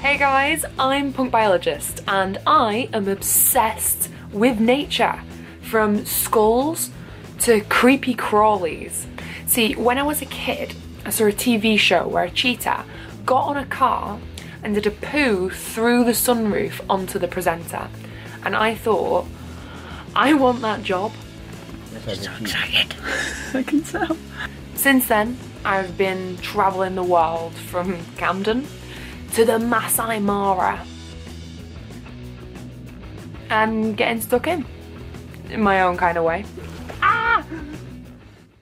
Hey 0.00 0.18
guys, 0.18 0.64
I'm 0.78 1.12
Punk 1.12 1.30
Biologist, 1.30 2.02
and 2.06 2.38
I 2.46 2.90
am 2.92 3.08
obsessed 3.08 4.10
with 4.30 4.60
nature, 4.60 5.20
from 5.62 6.04
skulls 6.04 6.90
to 7.40 7.62
creepy 7.62 8.14
crawlies. 8.14 9.06
See, 9.46 9.72
when 9.74 9.98
I 9.98 10.02
was 10.02 10.20
a 10.20 10.26
kid, 10.26 10.74
I 11.04 11.10
saw 11.10 11.24
a 11.24 11.32
TV 11.32 11.78
show 11.78 12.06
where 12.06 12.24
a 12.24 12.30
cheetah 12.30 12.84
got 13.24 13.44
on 13.44 13.56
a 13.56 13.66
car 13.66 14.20
and 14.62 14.74
did 14.74 14.86
a 14.86 14.90
poo 14.90 15.50
through 15.50 16.04
the 16.04 16.12
sunroof 16.12 16.80
onto 16.88 17.18
the 17.18 17.28
presenter. 17.28 17.88
And 18.44 18.56
I 18.56 18.74
thought, 18.74 19.26
I 20.14 20.34
want 20.34 20.62
that 20.62 20.82
job. 20.82 21.12
I'm 21.94 22.14
so 22.14 22.32
excited. 22.40 22.94
I 23.54 23.62
can 23.62 23.82
tell. 23.82 24.16
Since 24.74 25.08
then, 25.08 25.38
I've 25.64 25.98
been 25.98 26.36
travelling 26.38 26.94
the 26.94 27.02
world 27.02 27.54
from 27.54 27.98
Camden 28.16 28.66
to 29.32 29.44
the 29.44 29.58
Masai 29.58 30.18
Mara 30.20 30.84
and 33.50 33.96
getting 33.96 34.20
stuck 34.20 34.46
in, 34.46 34.64
in 35.50 35.62
my 35.62 35.82
own 35.82 35.96
kind 35.96 36.18
of 36.18 36.24
way. 36.24 36.44
Ah! 37.02 37.44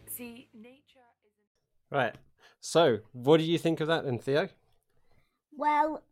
See, 0.07 0.49
nature 0.55 1.01
is. 1.27 1.33
Right. 1.91 2.15
So, 2.61 2.99
what 3.13 3.39
do 3.39 3.45
you 3.45 3.59
think 3.59 3.81
of 3.81 3.89
that 3.89 4.05
then, 4.05 4.19
Theo? 4.19 4.49
Well, 5.57 6.03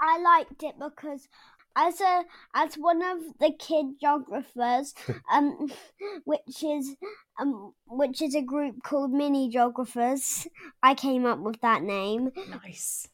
I 0.00 0.18
liked 0.18 0.62
it 0.62 0.74
because 0.78 1.28
as 1.76 2.00
a 2.00 2.24
as 2.54 2.74
one 2.76 3.02
of 3.02 3.18
the 3.38 3.52
kid 3.52 4.00
geographers, 4.00 4.94
um, 5.32 5.70
which 6.24 6.64
is 6.64 6.96
um, 7.38 7.74
which 7.86 8.22
is 8.22 8.34
a 8.34 8.42
group 8.42 8.82
called 8.82 9.12
Mini 9.12 9.50
Geographers, 9.50 10.48
I 10.82 10.94
came 10.94 11.26
up 11.26 11.38
with 11.38 11.60
that 11.60 11.82
name. 11.82 12.32
Nice. 12.48 13.08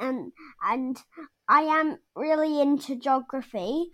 and 0.00 0.32
and 0.66 0.96
I 1.48 1.62
am 1.62 1.98
really 2.16 2.60
into 2.60 2.96
geography. 2.96 3.90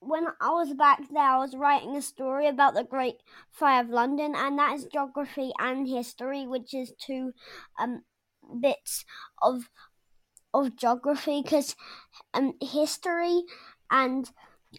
When 0.00 0.26
I 0.40 0.50
was 0.50 0.72
back 0.74 1.00
there, 1.10 1.22
I 1.22 1.38
was 1.38 1.56
writing 1.56 1.96
a 1.96 2.02
story 2.02 2.46
about 2.48 2.74
the 2.74 2.84
Great 2.84 3.16
Fire 3.50 3.82
of 3.82 3.90
London, 3.90 4.34
and 4.36 4.58
that 4.58 4.74
is 4.74 4.84
geography 4.84 5.52
and 5.58 5.88
history, 5.88 6.46
which 6.46 6.72
is 6.74 6.92
two 6.98 7.32
um 7.78 8.02
bits 8.60 9.04
of 9.42 9.68
of 10.54 10.76
geography 10.76 11.42
because 11.42 11.76
um, 12.32 12.54
history 12.62 13.42
and 13.90 14.30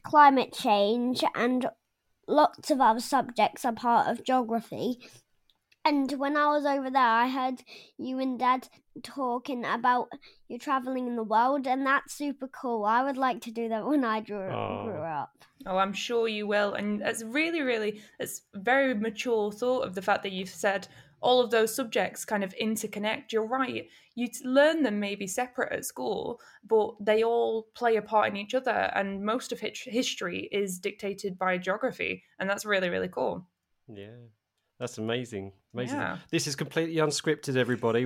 climate 0.04 0.54
change 0.54 1.24
and 1.36 1.68
lots 2.28 2.72
of 2.72 2.82
other 2.82 3.00
subjects 3.00 3.64
are 3.64 3.74
part 3.74 4.08
of 4.08 4.24
geography. 4.24 4.98
And 5.86 6.12
when 6.20 6.36
I 6.36 6.48
was 6.48 6.66
over 6.66 6.90
there, 6.90 7.02
I 7.02 7.30
heard 7.30 7.64
you 7.98 8.20
and 8.20 8.38
Dad 8.38 8.68
talking 9.04 9.64
about 9.64 10.10
you 10.50 10.60
traveling 10.60 11.08
in 11.08 11.16
the 11.16 11.24
world, 11.24 11.66
and 11.66 11.86
that's 11.86 12.14
super 12.14 12.50
cool. 12.50 12.84
I 12.84 13.04
would 13.06 13.16
like 13.16 13.40
to 13.44 13.52
do 13.52 13.70
that 13.70 13.86
when 13.86 14.04
I 14.04 14.20
grew, 14.20 14.50
oh. 14.50 14.84
grew 14.84 15.02
up. 15.02 15.32
Oh, 15.66 15.78
I'm 15.78 15.94
sure 15.94 16.28
you 16.28 16.46
will. 16.46 16.74
And 16.74 17.02
it's 17.02 17.24
really, 17.24 17.62
really, 17.62 18.02
it's 18.20 18.42
very 18.54 18.96
mature 18.96 19.50
thought 19.50 19.86
of 19.86 19.96
the 19.96 20.02
fact 20.02 20.24
that 20.24 20.34
you've 20.34 20.50
said, 20.50 20.90
all 21.22 21.42
of 21.42 21.52
those 21.52 21.76
subjects 21.76 22.26
kind 22.26 22.44
of 22.44 22.54
interconnect. 22.62 23.32
You're 23.32 23.48
right. 23.48 23.88
You 24.16 24.28
learn 24.44 24.84
them 24.84 25.00
maybe 25.00 25.28
separate 25.28 25.72
at 25.74 25.86
school, 25.86 26.40
but 26.68 26.94
they 27.00 27.24
all 27.24 27.68
play 27.74 27.96
a 27.96 28.02
part 28.02 28.30
in 28.30 28.38
each 28.38 28.54
other. 28.54 28.92
And 28.96 29.26
most 29.26 29.52
of 29.52 29.60
history 29.60 30.50
is 30.52 30.80
dictated 30.80 31.38
by 31.38 31.58
geography. 31.58 32.24
And 32.40 32.50
that's 32.50 32.66
really, 32.66 32.90
really 32.90 33.10
cool. 33.10 33.48
Yeah. 33.88 34.16
That's 34.80 35.00
amazing. 35.00 35.54
Amazing. 35.74 35.98
Yeah. 35.98 36.18
This 36.30 36.46
is 36.46 36.56
completely 36.56 36.96
unscripted, 36.96 37.56
everybody. 37.56 38.06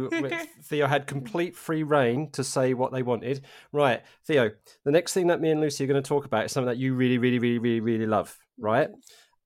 Theo 0.63 0.87
had 0.87 1.05
complete 1.05 1.55
free 1.55 1.83
reign 1.83 2.29
to 2.31 2.43
say 2.43 2.73
what 2.73 2.93
they 2.93 3.03
wanted. 3.03 3.41
Right, 3.73 4.01
Theo, 4.25 4.51
the 4.85 4.91
next 4.91 5.13
thing 5.13 5.27
that 5.27 5.41
me 5.41 5.51
and 5.51 5.59
Lucy 5.59 5.83
are 5.83 5.87
going 5.87 6.01
to 6.01 6.07
talk 6.07 6.25
about 6.25 6.45
is 6.45 6.51
something 6.53 6.69
that 6.69 6.77
you 6.77 6.93
really, 6.93 7.17
really, 7.17 7.39
really, 7.39 7.59
really, 7.59 7.81
really 7.81 8.05
love, 8.05 8.37
right? 8.57 8.89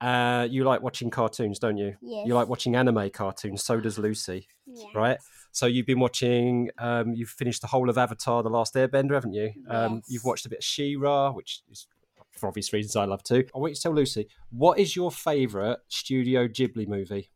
Uh, 0.02 0.48
you 0.50 0.64
like 0.64 0.82
watching 0.82 1.10
cartoons, 1.10 1.58
don't 1.60 1.78
you? 1.78 1.96
Yes. 2.02 2.28
You 2.28 2.34
like 2.34 2.48
watching 2.48 2.76
anime 2.76 3.10
cartoons. 3.12 3.64
So 3.64 3.80
does 3.80 3.98
Lucy, 3.98 4.48
yes. 4.66 4.86
right? 4.94 5.18
So 5.52 5.66
you've 5.66 5.86
been 5.86 6.00
watching. 6.00 6.70
Um, 6.78 7.14
you've 7.14 7.30
finished 7.30 7.62
the 7.62 7.68
whole 7.68 7.90
of 7.90 7.98
Avatar: 7.98 8.44
The 8.44 8.50
Last 8.50 8.76
Airbender, 8.76 9.14
haven't 9.14 9.34
you? 9.34 9.54
Um, 9.70 9.96
yes. 9.96 10.04
You've 10.10 10.26
watched 10.26 10.46
a 10.46 10.50
bit 10.50 10.60
of 10.60 10.66
She-Ra, 10.66 11.32
which 11.32 11.62
is 11.72 11.88
for 12.32 12.48
obvious 12.48 12.74
reasons 12.74 12.96
I 12.96 13.06
love 13.06 13.24
too. 13.24 13.46
I 13.56 13.60
want 13.60 13.72
you 13.72 13.76
to 13.76 13.82
tell 13.82 13.94
Lucy 13.94 14.28
what 14.50 14.78
is 14.78 14.96
your 14.96 15.12
favourite 15.12 15.78
Studio 15.88 16.48
Ghibli 16.48 16.88
movie. 16.88 17.30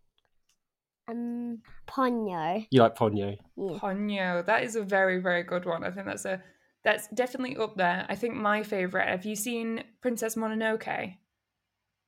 Um, 1.07 1.61
Ponyo. 1.87 2.67
You 2.69 2.81
like 2.81 2.95
Ponyo? 2.95 3.37
Yeah. 3.55 3.77
Ponyo. 3.79 4.45
That 4.45 4.63
is 4.63 4.75
a 4.75 4.83
very, 4.83 5.19
very 5.19 5.43
good 5.43 5.65
one. 5.65 5.83
I 5.83 5.91
think 5.91 6.05
that's 6.05 6.25
a 6.25 6.43
That's 6.83 7.07
definitely 7.07 7.57
up 7.57 7.77
there. 7.77 8.05
I 8.09 8.15
think 8.15 8.35
my 8.35 8.63
favorite. 8.63 9.07
Have 9.07 9.25
you 9.25 9.35
seen 9.35 9.83
Princess 10.01 10.35
Mononoke? 10.35 11.15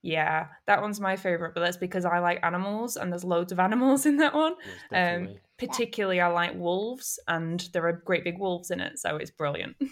Yeah, 0.04 0.48
that 0.66 0.82
one's 0.82 1.00
my 1.00 1.16
favorite, 1.16 1.54
but 1.54 1.62
that's 1.62 1.78
because 1.78 2.06
I 2.06 2.20
like 2.20 2.40
animals 2.44 2.98
and 2.98 3.12
there's 3.12 3.24
loads 3.24 3.52
of 3.52 3.60
animals 3.60 4.06
in 4.06 4.18
that 4.18 4.34
one. 4.34 4.56
Yes, 4.92 5.18
Um, 5.20 5.36
particularly, 5.60 6.20
I 6.20 6.28
like 6.28 6.56
wolves, 6.56 7.20
and 7.28 7.60
there 7.72 7.86
are 7.88 7.94
great 7.94 8.24
big 8.24 8.40
wolves 8.40 8.72
in 8.72 8.80
it, 8.80 8.98
so 8.98 9.18
it's 9.18 9.32
brilliant. 9.32 9.76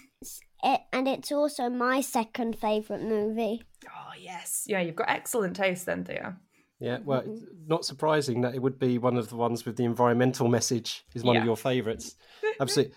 It, 0.61 0.81
and 0.91 1.07
it's 1.07 1.31
also 1.31 1.69
my 1.69 2.01
second 2.01 2.59
favourite 2.59 3.01
movie. 3.01 3.63
Oh 3.87 4.11
yes, 4.19 4.65
yeah, 4.67 4.81
you've 4.81 4.97
got 4.97 5.09
excellent 5.09 5.55
taste 5.55 5.85
then, 5.85 6.03
Theo. 6.03 6.35
Yeah, 6.81 6.97
well, 7.05 7.23
it's 7.25 7.45
not 7.65 7.85
surprising 7.85 8.41
that 8.41 8.55
it 8.55 8.61
would 8.61 8.77
be 8.77 8.97
one 8.97 9.15
of 9.15 9.29
the 9.29 9.37
ones 9.37 9.65
with 9.65 9.77
the 9.77 9.85
environmental 9.85 10.49
message 10.49 11.05
is 11.15 11.23
one 11.23 11.35
Yeah. 11.35 11.41
of 11.41 11.45
your 11.45 11.55
favourites. 11.55 12.15
Absolutely. 12.59 12.93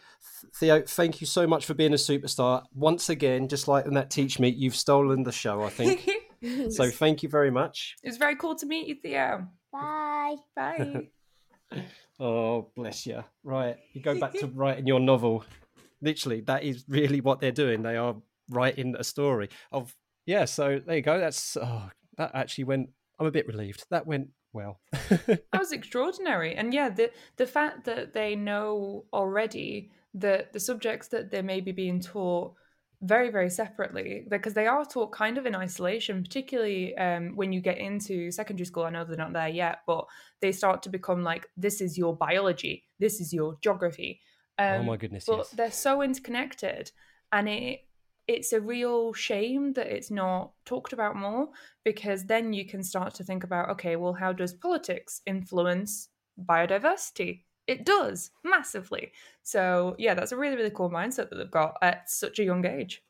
Theo, 0.56 0.82
thank 0.82 1.20
you 1.20 1.26
so 1.28 1.46
much 1.46 1.64
for 1.64 1.74
being 1.74 1.92
a 1.92 1.96
superstar. 1.96 2.64
Once 2.74 3.08
again, 3.08 3.46
just 3.46 3.68
like 3.68 3.86
in 3.86 3.94
that 3.94 4.10
TeachMeet, 4.10 4.54
you've 4.56 4.74
stolen 4.74 5.22
the 5.22 5.30
show, 5.30 5.62
I 5.62 5.68
think. 5.70 6.10
so 6.70 6.90
thank 6.90 7.22
you 7.22 7.28
very 7.28 7.50
much. 7.50 7.96
It 8.02 8.08
was 8.08 8.16
very 8.16 8.36
cool 8.36 8.54
to 8.56 8.66
meet 8.66 8.88
you, 8.88 8.96
Theo. 8.96 9.46
Bye. 9.72 10.36
Bye. 10.56 11.08
Oh, 12.20 12.70
bless 12.76 13.06
you. 13.06 13.24
Right. 13.42 13.76
You 13.92 14.02
go 14.02 14.18
back 14.18 14.34
to 14.34 14.46
writing 14.54 14.86
your 14.86 15.00
novel. 15.00 15.44
Literally, 16.00 16.40
that 16.42 16.64
is 16.64 16.84
really 16.88 17.20
what 17.20 17.40
they're 17.40 17.52
doing. 17.52 17.82
They 17.82 17.96
are 17.96 18.16
writing 18.50 18.94
a 18.98 19.04
story 19.04 19.48
of, 19.70 19.94
yeah. 20.26 20.44
So 20.44 20.80
there 20.84 20.96
you 20.96 21.02
go. 21.02 21.18
That's, 21.18 21.56
oh, 21.56 21.90
that 22.16 22.32
actually 22.34 22.64
went, 22.64 22.90
I'm 23.18 23.26
a 23.26 23.30
bit 23.30 23.46
relieved. 23.46 23.84
That 23.90 24.06
went 24.06 24.28
well. 24.52 24.80
that 24.90 25.46
was 25.58 25.72
extraordinary 25.72 26.54
and 26.54 26.74
yeah 26.74 26.90
the 26.90 27.10
the 27.38 27.46
fact 27.46 27.84
that 27.84 28.12
they 28.12 28.36
know 28.36 29.06
already 29.10 29.90
that 30.12 30.52
the 30.52 30.60
subjects 30.60 31.08
that 31.08 31.30
they 31.30 31.40
may 31.40 31.58
be 31.58 31.72
being 31.72 32.00
taught 32.00 32.54
very 33.02 33.30
very 33.30 33.50
separately 33.50 34.24
because 34.28 34.54
they 34.54 34.66
are 34.66 34.84
taught 34.84 35.10
kind 35.10 35.36
of 35.36 35.44
in 35.44 35.56
isolation 35.56 36.22
particularly 36.22 36.96
um, 36.96 37.34
when 37.34 37.52
you 37.52 37.60
get 37.60 37.78
into 37.78 38.30
secondary 38.30 38.64
school 38.64 38.84
i 38.84 38.90
know 38.90 39.04
they're 39.04 39.16
not 39.16 39.32
there 39.32 39.48
yet 39.48 39.80
but 39.86 40.06
they 40.40 40.52
start 40.52 40.82
to 40.82 40.88
become 40.88 41.22
like 41.22 41.48
this 41.56 41.80
is 41.80 41.98
your 41.98 42.14
biology 42.16 42.84
this 43.00 43.20
is 43.20 43.32
your 43.32 43.58
geography 43.60 44.20
um, 44.58 44.82
oh, 44.82 44.84
my 44.84 44.96
goodness. 44.96 45.24
but 45.26 45.38
yes. 45.38 45.50
they're 45.50 45.70
so 45.72 46.02
interconnected 46.02 46.92
and 47.32 47.48
it 47.48 47.80
it's 48.28 48.52
a 48.52 48.60
real 48.60 49.12
shame 49.12 49.72
that 49.72 49.88
it's 49.88 50.10
not 50.10 50.52
talked 50.64 50.92
about 50.92 51.16
more 51.16 51.48
because 51.84 52.24
then 52.24 52.52
you 52.52 52.64
can 52.64 52.84
start 52.84 53.14
to 53.14 53.24
think 53.24 53.42
about 53.42 53.68
okay 53.68 53.96
well 53.96 54.12
how 54.12 54.32
does 54.32 54.52
politics 54.52 55.22
influence 55.26 56.08
biodiversity 56.40 57.42
it 57.72 57.84
does 57.84 58.30
massively 58.44 59.12
so 59.42 59.96
yeah 59.98 60.14
that's 60.14 60.32
a 60.32 60.36
really 60.36 60.56
really 60.56 60.70
cool 60.70 60.90
mindset 60.90 61.28
that 61.28 61.36
they've 61.36 61.50
got 61.50 61.74
at 61.82 62.08
such 62.08 62.38
a 62.38 62.44
young 62.44 62.64
age 62.66 63.02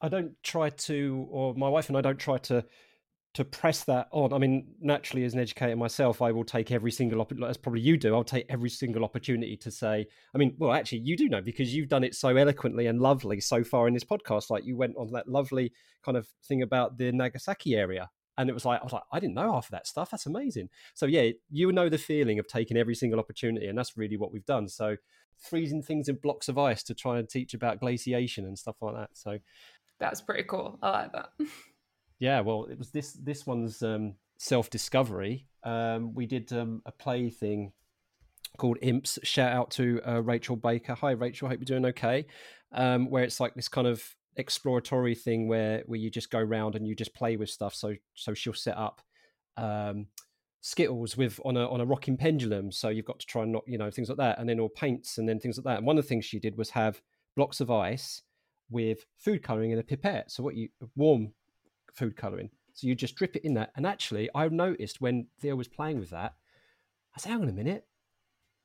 I 0.00 0.08
don't 0.08 0.32
try 0.42 0.70
to, 0.70 1.26
or 1.30 1.54
my 1.54 1.68
wife 1.68 1.88
and 1.88 1.96
I 1.96 2.00
don't 2.00 2.18
try 2.18 2.38
to, 2.38 2.64
to 3.34 3.44
press 3.44 3.84
that 3.84 4.08
on. 4.12 4.32
I 4.32 4.38
mean, 4.38 4.66
naturally, 4.80 5.24
as 5.24 5.34
an 5.34 5.40
educator 5.40 5.76
myself, 5.76 6.22
I 6.22 6.32
will 6.32 6.44
take 6.44 6.70
every 6.70 6.90
single, 6.90 7.20
opp- 7.20 7.32
as 7.46 7.56
probably 7.56 7.80
you 7.80 7.96
do, 7.96 8.14
I'll 8.14 8.24
take 8.24 8.46
every 8.48 8.70
single 8.70 9.04
opportunity 9.04 9.56
to 9.58 9.70
say, 9.70 10.06
I 10.34 10.38
mean, 10.38 10.54
well, 10.58 10.72
actually, 10.72 11.00
you 11.00 11.16
do 11.16 11.28
know 11.28 11.42
because 11.42 11.74
you've 11.74 11.88
done 11.88 12.04
it 12.04 12.14
so 12.14 12.36
eloquently 12.36 12.86
and 12.86 13.00
lovely 13.00 13.40
so 13.40 13.64
far 13.64 13.88
in 13.88 13.94
this 13.94 14.04
podcast. 14.04 14.50
Like 14.50 14.64
you 14.64 14.76
went 14.76 14.96
on 14.96 15.12
that 15.12 15.28
lovely 15.28 15.72
kind 16.04 16.16
of 16.16 16.28
thing 16.46 16.62
about 16.62 16.98
the 16.98 17.12
Nagasaki 17.12 17.74
area. 17.74 18.08
And 18.38 18.50
it 18.50 18.52
was 18.52 18.64
like, 18.64 18.80
I 18.80 18.84
was 18.84 18.92
like, 18.92 19.02
I 19.12 19.20
didn't 19.20 19.34
know 19.34 19.52
half 19.52 19.66
of 19.66 19.70
that 19.72 19.86
stuff. 19.86 20.10
That's 20.10 20.26
amazing. 20.26 20.68
So, 20.94 21.06
yeah, 21.06 21.30
you 21.50 21.72
know 21.72 21.88
the 21.88 21.98
feeling 21.98 22.38
of 22.38 22.46
taking 22.46 22.76
every 22.76 22.94
single 22.94 23.18
opportunity. 23.18 23.66
And 23.66 23.78
that's 23.78 23.96
really 23.96 24.16
what 24.16 24.32
we've 24.32 24.44
done. 24.44 24.68
So, 24.68 24.96
freezing 25.38 25.82
things 25.82 26.08
in 26.08 26.16
blocks 26.16 26.48
of 26.48 26.58
ice 26.58 26.82
to 26.84 26.94
try 26.94 27.18
and 27.18 27.28
teach 27.28 27.54
about 27.54 27.80
glaciation 27.80 28.44
and 28.44 28.58
stuff 28.58 28.76
like 28.80 28.94
that. 28.94 29.10
So, 29.14 29.38
that's 29.98 30.20
pretty 30.20 30.42
cool 30.42 30.78
i 30.82 30.90
like 30.90 31.12
that 31.12 31.30
yeah, 32.18 32.40
well, 32.40 32.66
it 32.70 32.78
was 32.78 32.90
this 32.90 33.12
this 33.12 33.46
one's 33.46 33.82
um, 33.82 34.14
self 34.38 34.70
discovery. 34.70 35.46
Um, 35.62 36.14
we 36.14 36.26
did 36.26 36.52
um, 36.52 36.82
a 36.86 36.92
play 36.92 37.30
thing 37.30 37.72
called 38.56 38.78
Imps. 38.80 39.18
Shout 39.22 39.52
out 39.52 39.70
to 39.72 40.00
uh, 40.06 40.22
Rachel 40.22 40.56
Baker. 40.56 40.94
Hi, 40.94 41.10
Rachel. 41.10 41.48
Hope 41.48 41.58
you're 41.60 41.64
doing 41.80 41.86
okay. 41.86 42.26
Um, 42.72 43.10
where 43.10 43.24
it's 43.24 43.40
like 43.40 43.54
this 43.54 43.68
kind 43.68 43.86
of 43.86 44.02
exploratory 44.36 45.14
thing 45.14 45.48
where 45.48 45.82
where 45.86 45.98
you 45.98 46.10
just 46.10 46.30
go 46.30 46.38
around 46.38 46.74
and 46.74 46.86
you 46.86 46.94
just 46.94 47.14
play 47.14 47.36
with 47.36 47.50
stuff. 47.50 47.74
So 47.74 47.94
so 48.14 48.34
she'll 48.34 48.54
set 48.54 48.76
up. 48.76 49.00
Um, 49.56 50.06
skittles 50.60 51.16
with 51.16 51.38
on 51.44 51.56
a 51.56 51.68
on 51.68 51.80
a 51.80 51.84
rocking 51.84 52.16
pendulum 52.16 52.72
so 52.72 52.88
you've 52.88 53.04
got 53.04 53.20
to 53.20 53.26
try 53.26 53.44
and 53.44 53.52
not 53.52 53.62
you 53.68 53.78
know 53.78 53.88
things 53.88 54.08
like 54.08 54.18
that 54.18 54.36
and 54.40 54.48
then 54.48 54.58
all 54.58 54.68
paints 54.68 55.16
and 55.16 55.28
then 55.28 55.38
things 55.38 55.56
like 55.56 55.64
that 55.64 55.78
and 55.78 55.86
one 55.86 55.96
of 55.96 56.02
the 56.02 56.08
things 56.08 56.24
she 56.24 56.40
did 56.40 56.58
was 56.58 56.70
have 56.70 57.00
blocks 57.36 57.60
of 57.60 57.70
ice 57.70 58.22
with 58.68 59.06
food 59.16 59.44
coloring 59.44 59.70
in 59.70 59.78
a 59.78 59.82
pipette 59.82 60.28
so 60.28 60.42
what 60.42 60.56
you 60.56 60.68
warm 60.96 61.32
food 61.96 62.16
colouring. 62.16 62.50
So 62.74 62.86
you 62.86 62.94
just 62.94 63.16
drip 63.16 63.36
it 63.36 63.44
in 63.44 63.54
that. 63.54 63.72
And 63.76 63.86
actually, 63.86 64.28
I 64.34 64.48
noticed 64.48 65.00
when 65.00 65.28
Theo 65.40 65.56
was 65.56 65.68
playing 65.68 65.98
with 65.98 66.10
that, 66.10 66.34
I 67.16 67.20
said, 67.20 67.32
hang 67.32 67.42
on 67.42 67.48
a 67.48 67.52
minute, 67.52 67.86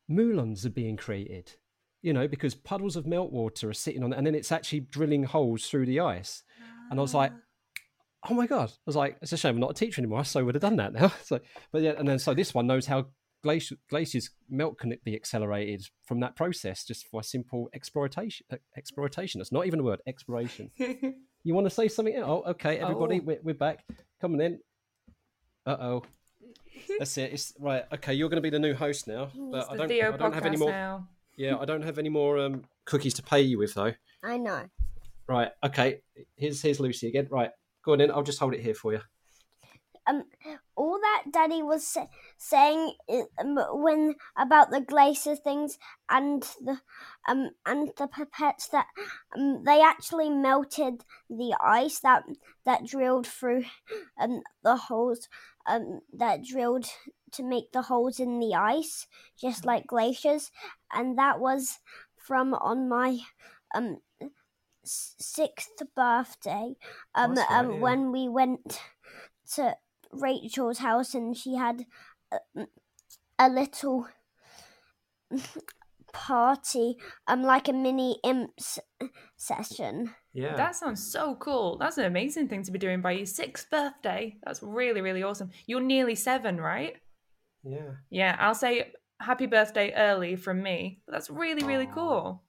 moulins 0.07 0.65
are 0.65 0.71
being 0.71 0.97
created, 0.97 1.53
you 2.01 2.13
know, 2.13 2.27
because 2.27 2.55
puddles 2.55 2.95
of 2.95 3.05
meltwater 3.05 3.69
are 3.69 3.73
sitting 3.73 4.03
on 4.03 4.13
it, 4.13 4.17
and 4.17 4.25
then 4.27 4.35
it's 4.35 4.51
actually 4.51 4.81
drilling 4.81 5.23
holes 5.23 5.67
through 5.67 5.85
the 5.85 5.99
ice. 5.99 6.43
And 6.89 6.99
I 6.99 7.01
was 7.01 7.13
like, 7.13 7.31
oh 8.29 8.33
my 8.33 8.47
God. 8.47 8.69
I 8.69 8.73
was 8.85 8.95
like, 8.95 9.17
it's 9.21 9.31
a 9.31 9.37
shame 9.37 9.55
I'm 9.55 9.61
not 9.61 9.71
a 9.71 9.73
teacher 9.73 10.01
anymore. 10.01 10.19
I 10.19 10.23
so 10.23 10.43
would 10.43 10.55
have 10.55 10.61
done 10.61 10.75
that 10.77 10.93
now. 10.93 11.11
So, 11.23 11.39
but 11.71 11.81
yeah, 11.81 11.93
and 11.97 12.07
then 12.07 12.19
so 12.19 12.33
this 12.33 12.53
one 12.53 12.67
knows 12.67 12.85
how 12.85 13.05
glacier, 13.43 13.75
glaciers 13.89 14.29
melt 14.49 14.77
can 14.77 14.93
be 15.03 15.15
accelerated 15.15 15.85
from 16.05 16.19
that 16.19 16.35
process 16.35 16.83
just 16.83 17.09
by 17.11 17.21
simple 17.21 17.69
exploitation. 17.73 18.45
Exploitation. 18.77 19.39
That's 19.39 19.51
not 19.51 19.65
even 19.67 19.79
a 19.79 19.83
word, 19.83 20.01
exploration. 20.07 20.69
You 21.43 21.55
want 21.55 21.65
to 21.65 21.71
say 21.71 21.87
something? 21.87 22.15
Oh, 22.17 22.43
okay, 22.49 22.77
everybody, 22.77 23.19
Oh. 23.19 23.23
we're, 23.25 23.39
we're 23.41 23.55
back. 23.55 23.83
Coming 24.21 24.41
in. 24.41 24.59
Uh 25.65 25.75
oh. 25.81 26.03
That's 26.99 27.17
it. 27.17 27.33
It's 27.33 27.51
right. 27.59 27.83
Okay, 27.93 28.13
you're 28.13 28.29
going 28.29 28.37
to 28.37 28.41
be 28.43 28.51
the 28.51 28.59
new 28.59 28.75
host 28.75 29.07
now. 29.07 29.31
But 29.51 29.67
I 29.69 29.73
the 29.73 29.77
don't. 29.79 29.87
theo 29.89 30.13
I 30.13 30.17
don't 30.17 30.33
have 30.35 30.45
any 30.45 30.57
more. 30.57 30.69
now 30.69 31.07
Yeah, 31.35 31.57
I 31.57 31.65
don't 31.65 31.83
have 31.83 31.97
any 31.97 32.09
more 32.09 32.37
um, 32.39 32.63
cookies 32.85 33.13
to 33.15 33.23
pay 33.23 33.41
you 33.41 33.57
with 33.57 33.73
though. 33.73 33.93
I 34.23 34.37
know. 34.37 34.65
Right. 35.27 35.51
Okay. 35.63 36.01
Here's 36.35 36.61
here's 36.61 36.79
Lucy 36.79 37.07
again. 37.07 37.27
Right. 37.31 37.51
Go 37.83 37.93
on 37.93 38.01
in. 38.01 38.11
I'll 38.11 38.23
just 38.23 38.39
hold 38.39 38.53
it 38.53 38.61
here 38.61 38.75
for 38.75 38.93
you. 38.93 39.01
Um, 40.07 40.23
all 40.75 40.99
that 40.99 41.25
Daddy 41.31 41.61
was 41.61 41.85
sa- 41.85 42.07
saying 42.37 42.93
um, 43.39 43.57
when 43.73 44.15
about 44.35 44.71
the 44.71 44.81
glacier 44.81 45.35
things 45.35 45.77
and 46.09 46.41
the 46.59 46.79
um 47.29 47.51
and 47.67 47.91
the 47.97 48.07
pipettes 48.07 48.69
that 48.71 48.87
um 49.35 49.63
they 49.63 49.79
actually 49.79 50.29
melted 50.29 51.05
the 51.29 51.55
ice 51.63 51.99
that 51.99 52.23
that 52.65 52.83
drilled 52.85 53.27
through 53.27 53.63
um 54.19 54.41
the 54.63 54.75
holes 54.75 55.29
um 55.67 55.99
that 56.11 56.43
drilled 56.43 56.87
to 57.31 57.43
make 57.43 57.71
the 57.71 57.83
holes 57.83 58.19
in 58.19 58.39
the 58.39 58.53
ice 58.53 59.07
just 59.39 59.65
like 59.65 59.87
glaciers 59.87 60.51
and 60.93 61.17
that 61.17 61.39
was 61.39 61.79
from 62.15 62.53
on 62.53 62.87
my 62.87 63.19
um 63.75 63.97
sixth 64.83 65.81
birthday 65.95 66.73
um, 67.15 67.35
right, 67.35 67.51
um 67.51 67.73
yeah. 67.73 67.79
when 67.79 68.11
we 68.11 68.27
went 68.27 68.79
to 69.53 69.75
Rachel's 70.11 70.79
house 70.79 71.13
and 71.13 71.35
she 71.37 71.55
had 71.55 71.85
a, 72.31 72.65
a 73.39 73.49
little 73.49 74.07
party 76.13 76.97
um 77.27 77.41
like 77.41 77.69
a 77.69 77.73
mini 77.73 78.19
imps 78.23 78.79
session. 79.37 80.13
Yeah. 80.33 80.55
that 80.55 80.75
sounds 80.75 81.11
so 81.11 81.35
cool. 81.35 81.77
That's 81.77 81.97
an 81.97 82.05
amazing 82.05 82.47
thing 82.47 82.63
to 82.63 82.71
be 82.71 82.79
doing 82.79 83.01
by 83.01 83.11
your 83.11 83.25
sixth 83.25 83.69
birthday. 83.69 84.37
That's 84.43 84.61
really 84.61 85.01
really 85.01 85.23
awesome. 85.23 85.51
You're 85.67 85.81
nearly 85.81 86.15
seven 86.15 86.59
right 86.59 86.97
yeah. 87.63 87.91
yeah 88.09 88.35
i'll 88.39 88.55
say 88.55 88.91
happy 89.19 89.45
birthday 89.45 89.93
early 89.95 90.35
from 90.35 90.61
me 90.63 90.99
that's 91.07 91.29
really 91.29 91.63
really 91.63 91.87
Aw. 91.87 91.93
cool 91.93 92.43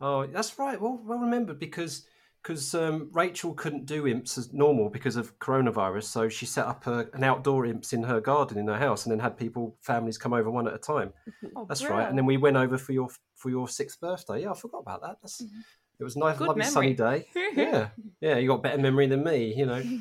Oh, 0.00 0.26
that's 0.26 0.58
right. 0.58 0.80
Well, 0.80 1.00
well 1.04 1.18
remembered 1.18 1.58
because 1.58 2.06
because 2.42 2.72
um, 2.72 3.10
Rachel 3.12 3.52
couldn't 3.52 3.84
do 3.84 4.06
imps 4.06 4.38
as 4.38 4.52
normal 4.52 4.88
because 4.90 5.16
of 5.16 5.36
coronavirus, 5.40 6.04
so 6.04 6.28
she 6.28 6.46
set 6.46 6.66
up 6.66 6.86
a, 6.86 7.08
an 7.12 7.24
outdoor 7.24 7.66
imps 7.66 7.92
in 7.92 8.04
her 8.04 8.20
garden 8.20 8.58
in 8.58 8.68
her 8.68 8.78
house, 8.78 9.04
and 9.04 9.12
then 9.12 9.18
had 9.18 9.36
people 9.36 9.76
families 9.82 10.16
come 10.16 10.32
over 10.32 10.50
one 10.50 10.68
at 10.68 10.74
a 10.74 10.78
time. 10.78 11.12
oh, 11.56 11.66
That's 11.68 11.82
bro. 11.82 11.96
right. 11.96 12.08
And 12.08 12.16
then 12.16 12.26
we 12.26 12.36
went 12.36 12.56
over 12.56 12.78
for 12.78 12.92
your 12.92 13.08
for 13.34 13.50
your 13.50 13.68
sixth 13.68 14.00
birthday. 14.00 14.42
Yeah, 14.42 14.52
I 14.52 14.54
forgot 14.54 14.78
about 14.78 15.02
that. 15.02 15.16
That's 15.20 15.40
it 15.40 16.04
was 16.04 16.14
a 16.14 16.20
nice, 16.20 16.38
Good 16.38 16.46
lovely 16.48 16.64
sunny 16.64 16.94
day. 16.94 17.26
Yeah, 17.54 17.88
yeah. 18.20 18.36
You 18.36 18.46
got 18.46 18.62
better 18.62 18.78
memory 18.78 19.08
than 19.08 19.24
me, 19.24 19.54
you 19.54 19.66
know. 19.66 19.82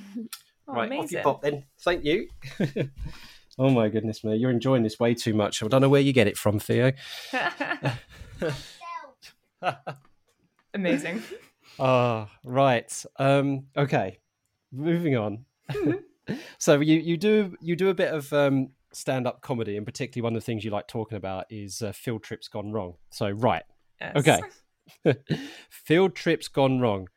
Oh, 0.69 0.73
right, 0.73 0.91
off 0.91 1.09
you 1.13 1.19
pop 1.19 1.41
then. 1.41 1.63
Thank 1.79 2.03
you. 2.03 2.27
Oh 3.57 3.69
my 3.69 3.89
goodness 3.89 4.23
me, 4.23 4.35
you're 4.35 4.51
enjoying 4.51 4.83
this 4.83 4.99
way 4.99 5.13
too 5.13 5.33
much. 5.33 5.63
I 5.63 5.67
don't 5.67 5.81
know 5.81 5.89
where 5.89 6.01
you 6.01 6.13
get 6.13 6.27
it 6.27 6.37
from, 6.37 6.59
Theo. 6.59 6.91
amazing 10.73 11.23
Ah, 11.79 12.27
right. 12.43 13.05
Um, 13.17 13.67
okay, 13.77 14.17
moving 14.71 15.15
on. 15.15 15.45
so 16.57 16.79
you 16.79 16.95
you 16.95 17.17
do 17.17 17.55
you 17.61 17.75
do 17.75 17.89
a 17.89 17.93
bit 17.93 18.11
of 18.11 18.33
um, 18.33 18.69
stand 18.93 19.27
up 19.27 19.41
comedy, 19.41 19.77
and 19.77 19.85
particularly 19.85 20.23
one 20.23 20.35
of 20.35 20.41
the 20.41 20.45
things 20.45 20.65
you 20.65 20.71
like 20.71 20.87
talking 20.87 21.17
about 21.17 21.45
is 21.51 21.83
uh, 21.83 21.91
field 21.91 22.23
trips 22.23 22.47
gone 22.47 22.71
wrong. 22.71 22.95
So 23.11 23.29
right, 23.29 23.61
Yes. 24.01 24.41
Okay. 25.05 25.19
Field 25.69 26.15
trips 26.15 26.47
gone 26.47 26.79
wrong. 26.79 27.09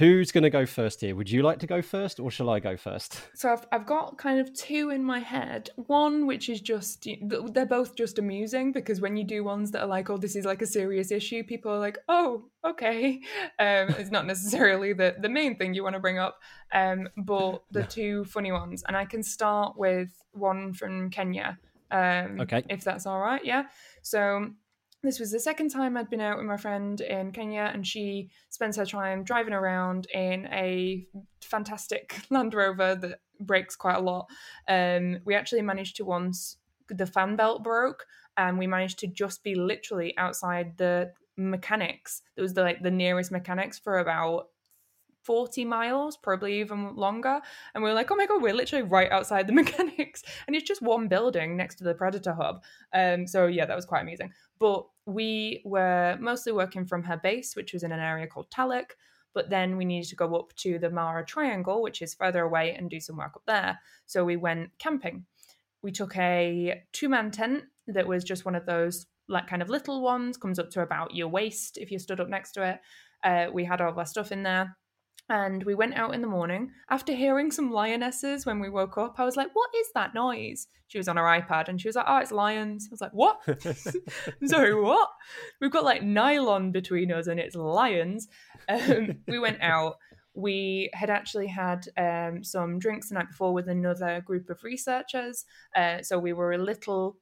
Who's 0.00 0.32
going 0.32 0.44
to 0.44 0.50
go 0.50 0.64
first 0.64 1.02
here? 1.02 1.14
Would 1.14 1.30
you 1.30 1.42
like 1.42 1.58
to 1.58 1.66
go 1.66 1.82
first, 1.82 2.18
or 2.20 2.30
shall 2.30 2.48
I 2.48 2.58
go 2.58 2.74
first? 2.74 3.20
So 3.34 3.52
I've 3.52 3.66
I've 3.70 3.84
got 3.84 4.16
kind 4.16 4.40
of 4.40 4.50
two 4.54 4.88
in 4.88 5.04
my 5.04 5.18
head. 5.18 5.68
One 5.76 6.26
which 6.26 6.48
is 6.48 6.62
just 6.62 7.06
they're 7.20 7.66
both 7.66 7.96
just 7.96 8.18
amusing 8.18 8.72
because 8.72 9.02
when 9.02 9.18
you 9.18 9.24
do 9.24 9.44
ones 9.44 9.72
that 9.72 9.82
are 9.82 9.86
like, 9.86 10.08
oh, 10.08 10.16
this 10.16 10.36
is 10.36 10.46
like 10.46 10.62
a 10.62 10.66
serious 10.66 11.10
issue, 11.10 11.44
people 11.44 11.70
are 11.70 11.78
like, 11.78 11.98
oh, 12.08 12.46
okay. 12.64 13.20
Um, 13.58 13.90
it's 13.98 14.10
not 14.10 14.26
necessarily 14.26 14.94
the 14.94 15.16
the 15.20 15.28
main 15.28 15.56
thing 15.58 15.74
you 15.74 15.82
want 15.82 15.96
to 15.96 16.00
bring 16.00 16.18
up. 16.18 16.40
Um, 16.72 17.10
but 17.18 17.62
the 17.70 17.82
two 17.82 18.24
funny 18.24 18.52
ones, 18.52 18.82
and 18.88 18.96
I 18.96 19.04
can 19.04 19.22
start 19.22 19.76
with 19.76 20.08
one 20.32 20.72
from 20.72 21.10
Kenya. 21.10 21.58
Um, 21.90 22.40
Okay. 22.40 22.64
if 22.70 22.84
that's 22.84 23.04
all 23.04 23.20
right, 23.20 23.44
yeah. 23.44 23.64
So 24.00 24.52
this 25.02 25.18
was 25.18 25.30
the 25.30 25.40
second 25.40 25.70
time 25.70 25.96
I'd 25.96 26.10
been 26.10 26.20
out 26.20 26.36
with 26.36 26.46
my 26.46 26.56
friend 26.56 27.00
in 27.00 27.32
Kenya, 27.32 27.70
and 27.72 27.86
she 27.86 28.30
spends 28.50 28.76
her 28.76 28.84
time 28.84 29.24
driving 29.24 29.54
around 29.54 30.06
in 30.12 30.46
a 30.46 31.06
fantastic 31.40 32.20
Land 32.30 32.54
Rover 32.54 32.94
that 32.94 33.20
breaks 33.40 33.76
quite 33.76 33.96
a 33.96 34.00
lot. 34.00 34.28
Um, 34.68 35.20
we 35.24 35.34
actually 35.34 35.62
managed 35.62 35.96
to 35.96 36.04
once 36.04 36.58
the 36.88 37.06
fan 37.06 37.36
belt 37.36 37.64
broke, 37.64 38.04
and 38.36 38.58
we 38.58 38.66
managed 38.66 38.98
to 39.00 39.06
just 39.06 39.42
be 39.42 39.54
literally 39.54 40.16
outside 40.18 40.76
the 40.76 41.12
mechanics. 41.36 42.22
It 42.36 42.42
was 42.42 42.52
the 42.52 42.62
like 42.62 42.82
the 42.82 42.90
nearest 42.90 43.32
mechanics 43.32 43.78
for 43.78 43.98
about 43.98 44.48
40 45.22 45.64
miles, 45.64 46.16
probably 46.16 46.60
even 46.60 46.96
longer. 46.96 47.40
And 47.74 47.82
we 47.82 47.90
were 47.90 47.94
like, 47.94 48.10
oh 48.10 48.16
my 48.16 48.26
God, 48.26 48.42
we're 48.42 48.54
literally 48.54 48.82
right 48.82 49.10
outside 49.10 49.46
the 49.46 49.52
mechanics. 49.60 50.22
And 50.46 50.56
it's 50.56 50.66
just 50.66 50.82
one 50.82 51.08
building 51.08 51.56
next 51.56 51.76
to 51.76 51.84
the 51.84 51.94
Predator 51.94 52.32
Hub. 52.34 52.62
Um, 52.94 53.26
so 53.26 53.46
yeah, 53.46 53.66
that 53.66 53.76
was 53.76 53.86
quite 53.86 54.02
amazing. 54.02 54.32
But 54.58 54.86
we 55.06 55.62
were 55.64 56.16
mostly 56.20 56.52
working 56.52 56.84
from 56.84 57.02
her 57.04 57.16
base, 57.16 57.56
which 57.56 57.72
was 57.72 57.82
in 57.82 57.92
an 57.92 58.00
area 58.00 58.26
called 58.26 58.50
Talek. 58.50 58.92
But 59.32 59.50
then 59.50 59.76
we 59.76 59.84
needed 59.84 60.08
to 60.10 60.16
go 60.16 60.34
up 60.34 60.54
to 60.56 60.78
the 60.78 60.90
Mara 60.90 61.24
Triangle, 61.24 61.82
which 61.82 62.02
is 62.02 62.14
further 62.14 62.42
away, 62.42 62.74
and 62.74 62.90
do 62.90 62.98
some 62.98 63.16
work 63.16 63.32
up 63.36 63.44
there. 63.46 63.78
So 64.06 64.24
we 64.24 64.36
went 64.36 64.70
camping. 64.78 65.24
We 65.82 65.92
took 65.92 66.16
a 66.16 66.82
two 66.92 67.08
man 67.08 67.30
tent 67.30 67.64
that 67.86 68.08
was 68.08 68.24
just 68.24 68.44
one 68.44 68.56
of 68.56 68.66
those, 68.66 69.06
like, 69.28 69.46
kind 69.46 69.62
of 69.62 69.70
little 69.70 70.02
ones, 70.02 70.36
comes 70.36 70.58
up 70.58 70.70
to 70.70 70.82
about 70.82 71.14
your 71.14 71.28
waist 71.28 71.78
if 71.78 71.92
you 71.92 71.98
stood 71.98 72.20
up 72.20 72.28
next 72.28 72.52
to 72.52 72.68
it. 72.68 72.80
Uh, 73.22 73.50
we 73.52 73.64
had 73.64 73.80
all 73.80 73.90
of 73.90 73.98
our 73.98 74.06
stuff 74.06 74.32
in 74.32 74.42
there 74.42 74.76
and 75.30 75.62
we 75.62 75.74
went 75.74 75.94
out 75.94 76.12
in 76.12 76.20
the 76.20 76.28
morning. 76.28 76.72
After 76.90 77.14
hearing 77.14 77.50
some 77.52 77.70
lionesses 77.70 78.44
when 78.44 78.58
we 78.58 78.68
woke 78.68 78.98
up, 78.98 79.14
I 79.18 79.24
was 79.24 79.36
like, 79.36 79.48
"What 79.54 79.70
is 79.74 79.86
that 79.94 80.12
noise?" 80.12 80.66
She 80.88 80.98
was 80.98 81.08
on 81.08 81.16
her 81.16 81.22
iPad 81.22 81.68
and 81.68 81.80
she 81.80 81.88
was 81.88 81.94
like, 81.96 82.06
"Oh, 82.08 82.18
it's 82.18 82.32
lions." 82.32 82.88
I 82.90 82.92
was 82.92 83.00
like, 83.00 83.12
"What?" 83.12 83.40
Sorry, 84.44 84.74
what? 84.74 85.08
We've 85.60 85.70
got 85.70 85.84
like 85.84 86.02
nylon 86.02 86.72
between 86.72 87.12
us 87.12 87.28
and 87.28 87.38
it's 87.38 87.54
lions. 87.54 88.28
Um, 88.68 89.20
we 89.28 89.38
went 89.38 89.58
out. 89.62 89.96
We 90.34 90.90
had 90.92 91.10
actually 91.10 91.46
had 91.46 91.86
um, 91.96 92.42
some 92.44 92.78
drinks 92.78 93.08
the 93.08 93.14
night 93.14 93.28
before 93.28 93.52
with 93.52 93.68
another 93.68 94.20
group 94.20 94.50
of 94.50 94.62
researchers, 94.64 95.44
uh, 95.76 96.02
so 96.02 96.18
we 96.18 96.32
were 96.32 96.52
a 96.52 96.58
little 96.58 97.16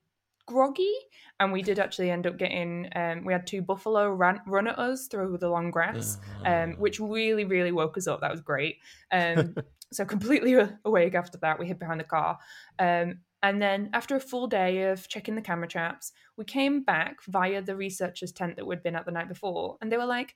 groggy 0.48 0.92
and 1.38 1.52
we 1.52 1.62
did 1.62 1.78
actually 1.78 2.10
end 2.10 2.26
up 2.26 2.38
getting 2.38 2.88
um, 2.96 3.24
we 3.24 3.32
had 3.32 3.46
two 3.46 3.62
buffalo 3.62 4.10
ran, 4.10 4.40
run 4.46 4.66
at 4.66 4.78
us 4.78 5.06
through 5.06 5.38
the 5.38 5.48
long 5.48 5.70
grass 5.70 6.18
um, 6.44 6.72
which 6.78 6.98
really 6.98 7.44
really 7.44 7.70
woke 7.70 7.96
us 7.96 8.06
up. 8.06 8.20
That 8.20 8.30
was 8.30 8.40
great. 8.40 8.76
Um, 9.12 9.54
so 9.92 10.04
completely 10.04 10.56
awake 10.84 11.14
after 11.14 11.38
that 11.38 11.58
we 11.58 11.66
hid 11.66 11.78
behind 11.78 12.00
the 12.00 12.04
car. 12.04 12.38
Um, 12.78 13.20
and 13.42 13.62
then 13.62 13.90
after 13.92 14.16
a 14.16 14.20
full 14.20 14.48
day 14.48 14.90
of 14.90 15.08
checking 15.08 15.36
the 15.36 15.42
camera 15.42 15.68
traps 15.68 16.12
we 16.36 16.44
came 16.44 16.82
back 16.82 17.22
via 17.28 17.62
the 17.62 17.76
researchers 17.76 18.32
tent 18.32 18.56
that 18.56 18.66
we'd 18.66 18.82
been 18.82 18.96
at 18.96 19.06
the 19.06 19.12
night 19.12 19.28
before 19.28 19.76
and 19.80 19.92
they 19.92 19.96
were 19.96 20.06
like 20.06 20.34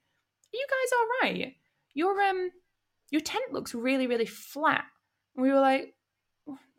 are 0.55 0.59
you 0.59 0.67
guys 0.69 0.93
all 0.93 1.07
right? 1.23 1.55
Your 1.95 2.21
um 2.21 2.51
your 3.11 3.23
tent 3.23 3.53
looks 3.53 3.75
really 3.75 4.07
really 4.07 4.27
flat. 4.27 4.85
And 5.35 5.43
we 5.43 5.51
were 5.51 5.61
like 5.61 5.95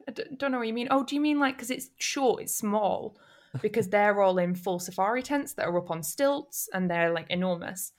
I 0.07 0.11
d- 0.11 0.23
don't 0.37 0.51
know 0.51 0.59
what 0.59 0.67
you 0.67 0.73
mean. 0.73 0.87
Oh, 0.91 1.03
do 1.03 1.15
you 1.15 1.21
mean 1.21 1.39
like 1.39 1.55
because 1.55 1.71
it's 1.71 1.89
short, 1.97 2.41
it's 2.41 2.55
small? 2.55 3.17
Because 3.61 3.87
they're 3.89 4.21
all 4.21 4.37
in 4.37 4.55
full 4.55 4.79
safari 4.79 5.23
tents 5.23 5.53
that 5.53 5.67
are 5.67 5.77
up 5.77 5.91
on 5.91 6.03
stilts 6.03 6.69
and 6.73 6.89
they're 6.89 7.11
like 7.11 7.29
enormous. 7.29 7.93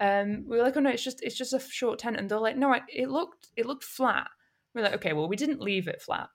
Um, 0.00 0.44
we 0.46 0.56
were 0.56 0.62
like, 0.62 0.76
oh 0.76 0.80
no, 0.80 0.90
it's 0.90 1.04
just 1.04 1.22
it's 1.22 1.36
just 1.36 1.52
a 1.52 1.60
short 1.60 1.98
tent, 1.98 2.16
and 2.16 2.28
they're 2.28 2.40
like, 2.40 2.56
no, 2.56 2.72
I, 2.72 2.80
it 2.88 3.10
looked 3.10 3.48
it 3.56 3.66
looked 3.66 3.84
flat. 3.84 4.28
We're 4.74 4.82
like, 4.82 4.94
okay, 4.94 5.12
well, 5.12 5.28
we 5.28 5.36
didn't 5.36 5.60
leave 5.60 5.88
it 5.88 6.00
flat. 6.00 6.28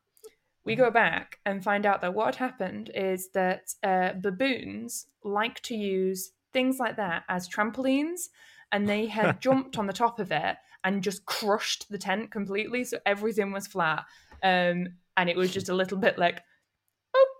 We 0.66 0.76
go 0.76 0.90
back 0.90 1.40
and 1.46 1.64
find 1.64 1.86
out 1.86 2.02
that 2.02 2.14
what 2.14 2.26
had 2.26 2.36
happened 2.36 2.92
is 2.94 3.30
that 3.34 3.74
uh, 3.84 4.14
baboons 4.14 5.06
like 5.24 5.62
to 5.62 5.76
use 5.76 6.32
things 6.54 6.80
like 6.80 6.98
that 6.98 7.24
as 7.30 7.48
trampolines, 7.48 8.30
and 8.72 8.88
they 8.88 9.08
had 9.08 9.42
jumped 9.42 9.78
on 9.78 9.88
the 9.88 9.94
top 9.94 10.20
of 10.20 10.32
it 10.32 10.58
and 10.84 11.04
just 11.04 11.26
crushed 11.26 11.90
the 11.90 11.98
tent 11.98 12.32
completely, 12.32 12.84
so 12.84 12.98
everything 13.06 13.52
was 13.52 13.68
flat. 13.68 14.06
Um, 14.44 14.90
and 15.18 15.30
it 15.30 15.36
was 15.36 15.54
just 15.54 15.70
a 15.70 15.74
little 15.74 15.98
bit 15.98 16.18
like, 16.18 16.42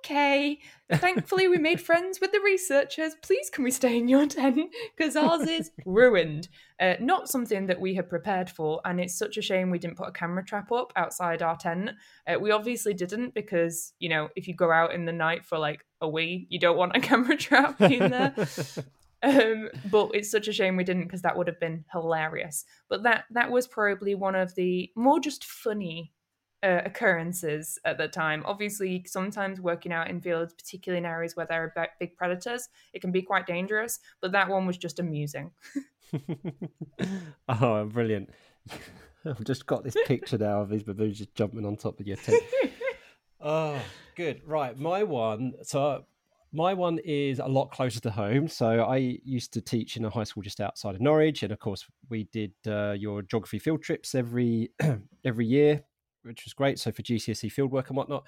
okay, 0.06 0.60
thankfully 0.94 1.48
we 1.48 1.58
made 1.58 1.82
friends 1.82 2.20
with 2.22 2.32
the 2.32 2.40
researchers. 2.40 3.16
Please, 3.22 3.50
can 3.50 3.64
we 3.64 3.72
stay 3.72 3.98
in 3.98 4.08
your 4.08 4.28
tent? 4.28 4.70
Because 4.96 5.16
ours 5.16 5.48
is 5.48 5.72
ruined. 5.86 6.48
Uh, 6.80 6.96
not 7.00 7.28
something 7.28 7.66
that 7.68 7.80
we 7.80 7.96
had 7.96 8.10
prepared 8.10 8.50
for, 8.50 8.82
and 8.86 9.00
it's 9.00 9.18
such 9.18 9.38
a 9.38 9.42
shame 9.42 9.70
we 9.70 9.80
didn't 9.80 9.98
put 9.98 10.10
a 10.10 10.12
camera 10.12 10.44
trap 10.44 10.72
up 10.72 10.94
outside 10.96 11.42
our 11.42 11.58
tent. 11.58 11.92
Uh, 12.28 12.40
we 12.40 12.52
obviously 12.52 12.94
didn't 12.94 13.34
because, 13.34 13.94
you 14.00 14.10
know, 14.10 14.30
if 14.36 14.48
you 14.48 14.56
go 14.56 14.72
out 14.72 14.94
in 14.94 15.06
the 15.06 15.14
night 15.14 15.46
for 15.46 15.58
like 15.58 15.86
a 16.02 16.08
wee, 16.08 16.48
you 16.50 16.60
don't 16.60 16.78
want 16.78 16.96
a 16.96 17.00
camera 17.02 17.38
trap 17.38 17.82
in 17.82 18.12
there. 18.12 18.36
Um, 19.24 19.70
but 19.90 20.12
it's 20.14 20.30
such 20.30 20.48
a 20.48 20.54
shame 20.54 20.76
we 20.76 20.84
didn't 20.84 21.06
because 21.06 21.24
that 21.24 21.36
would 21.36 21.48
have 21.48 21.60
been 21.60 21.84
hilarious. 21.92 22.64
But 22.90 23.02
that 23.04 23.24
that 23.32 23.50
was 23.50 23.66
probably 23.66 24.14
one 24.14 24.36
of 24.36 24.54
the 24.54 24.92
more 24.96 25.20
just 25.20 25.44
funny 25.44 26.14
uh, 26.66 26.82
occurrences 26.84 27.78
at 27.86 27.98
the 27.98 28.08
time. 28.08 28.44
Obviously, 28.46 29.04
sometimes 29.08 29.62
working 29.62 29.94
out 29.94 30.10
in 30.10 30.20
fields, 30.20 30.54
particularly 30.54 30.98
in 30.98 31.06
areas 31.06 31.36
where 31.36 31.46
there 31.46 31.64
are 31.64 31.74
bi- 31.76 31.90
big 32.00 32.18
predators, 32.18 32.70
it 32.94 33.02
can 33.02 33.12
be 33.12 33.22
quite 33.22 33.46
dangerous. 33.46 34.00
But 34.20 34.32
that 34.32 34.50
one 34.50 34.66
was 34.66 34.78
just 34.78 35.00
amusing. 35.00 35.52
oh, 37.50 37.86
brilliant! 37.86 38.32
I've 39.26 39.44
just 39.44 39.66
got 39.66 39.84
this 39.84 39.96
picture 40.06 40.38
now 40.38 40.62
of 40.62 40.70
these 40.70 40.84
baboons 40.84 41.18
just 41.18 41.36
jumping 41.36 41.66
on 41.66 41.78
top 41.78 42.00
of 42.00 42.08
your 42.08 42.18
tent. 42.18 42.44
oh, 43.42 43.80
good. 44.16 44.42
Right, 44.46 44.78
my 44.78 45.04
one. 45.04 45.54
So 45.64 46.06
my 46.52 46.74
one 46.74 47.00
is 47.04 47.40
a 47.40 47.48
lot 47.48 47.72
closer 47.72 48.00
to 48.02 48.12
home. 48.12 48.48
So 48.48 48.82
I 48.82 49.20
used 49.24 49.52
to 49.54 49.62
teach 49.62 49.98
in 49.98 50.06
a 50.06 50.10
high 50.10 50.24
school 50.24 50.44
just 50.44 50.62
outside 50.62 50.96
of 50.96 51.02
Norwich, 51.02 51.44
and 51.44 51.52
of 51.52 51.60
course 51.60 51.86
we 52.10 52.26
did 52.26 52.54
uh, 52.68 52.92
your 52.92 53.22
geography 53.22 53.60
field 53.60 53.84
trips 53.84 54.16
every 54.16 54.72
every 55.26 55.46
year, 55.46 55.84
which 56.26 56.44
was 56.44 56.54
great. 56.54 56.80
So 56.80 56.92
for 56.92 57.02
GCSE 57.02 57.52
fieldwork 57.54 57.88
and 57.88 57.98
whatnot. 57.98 58.26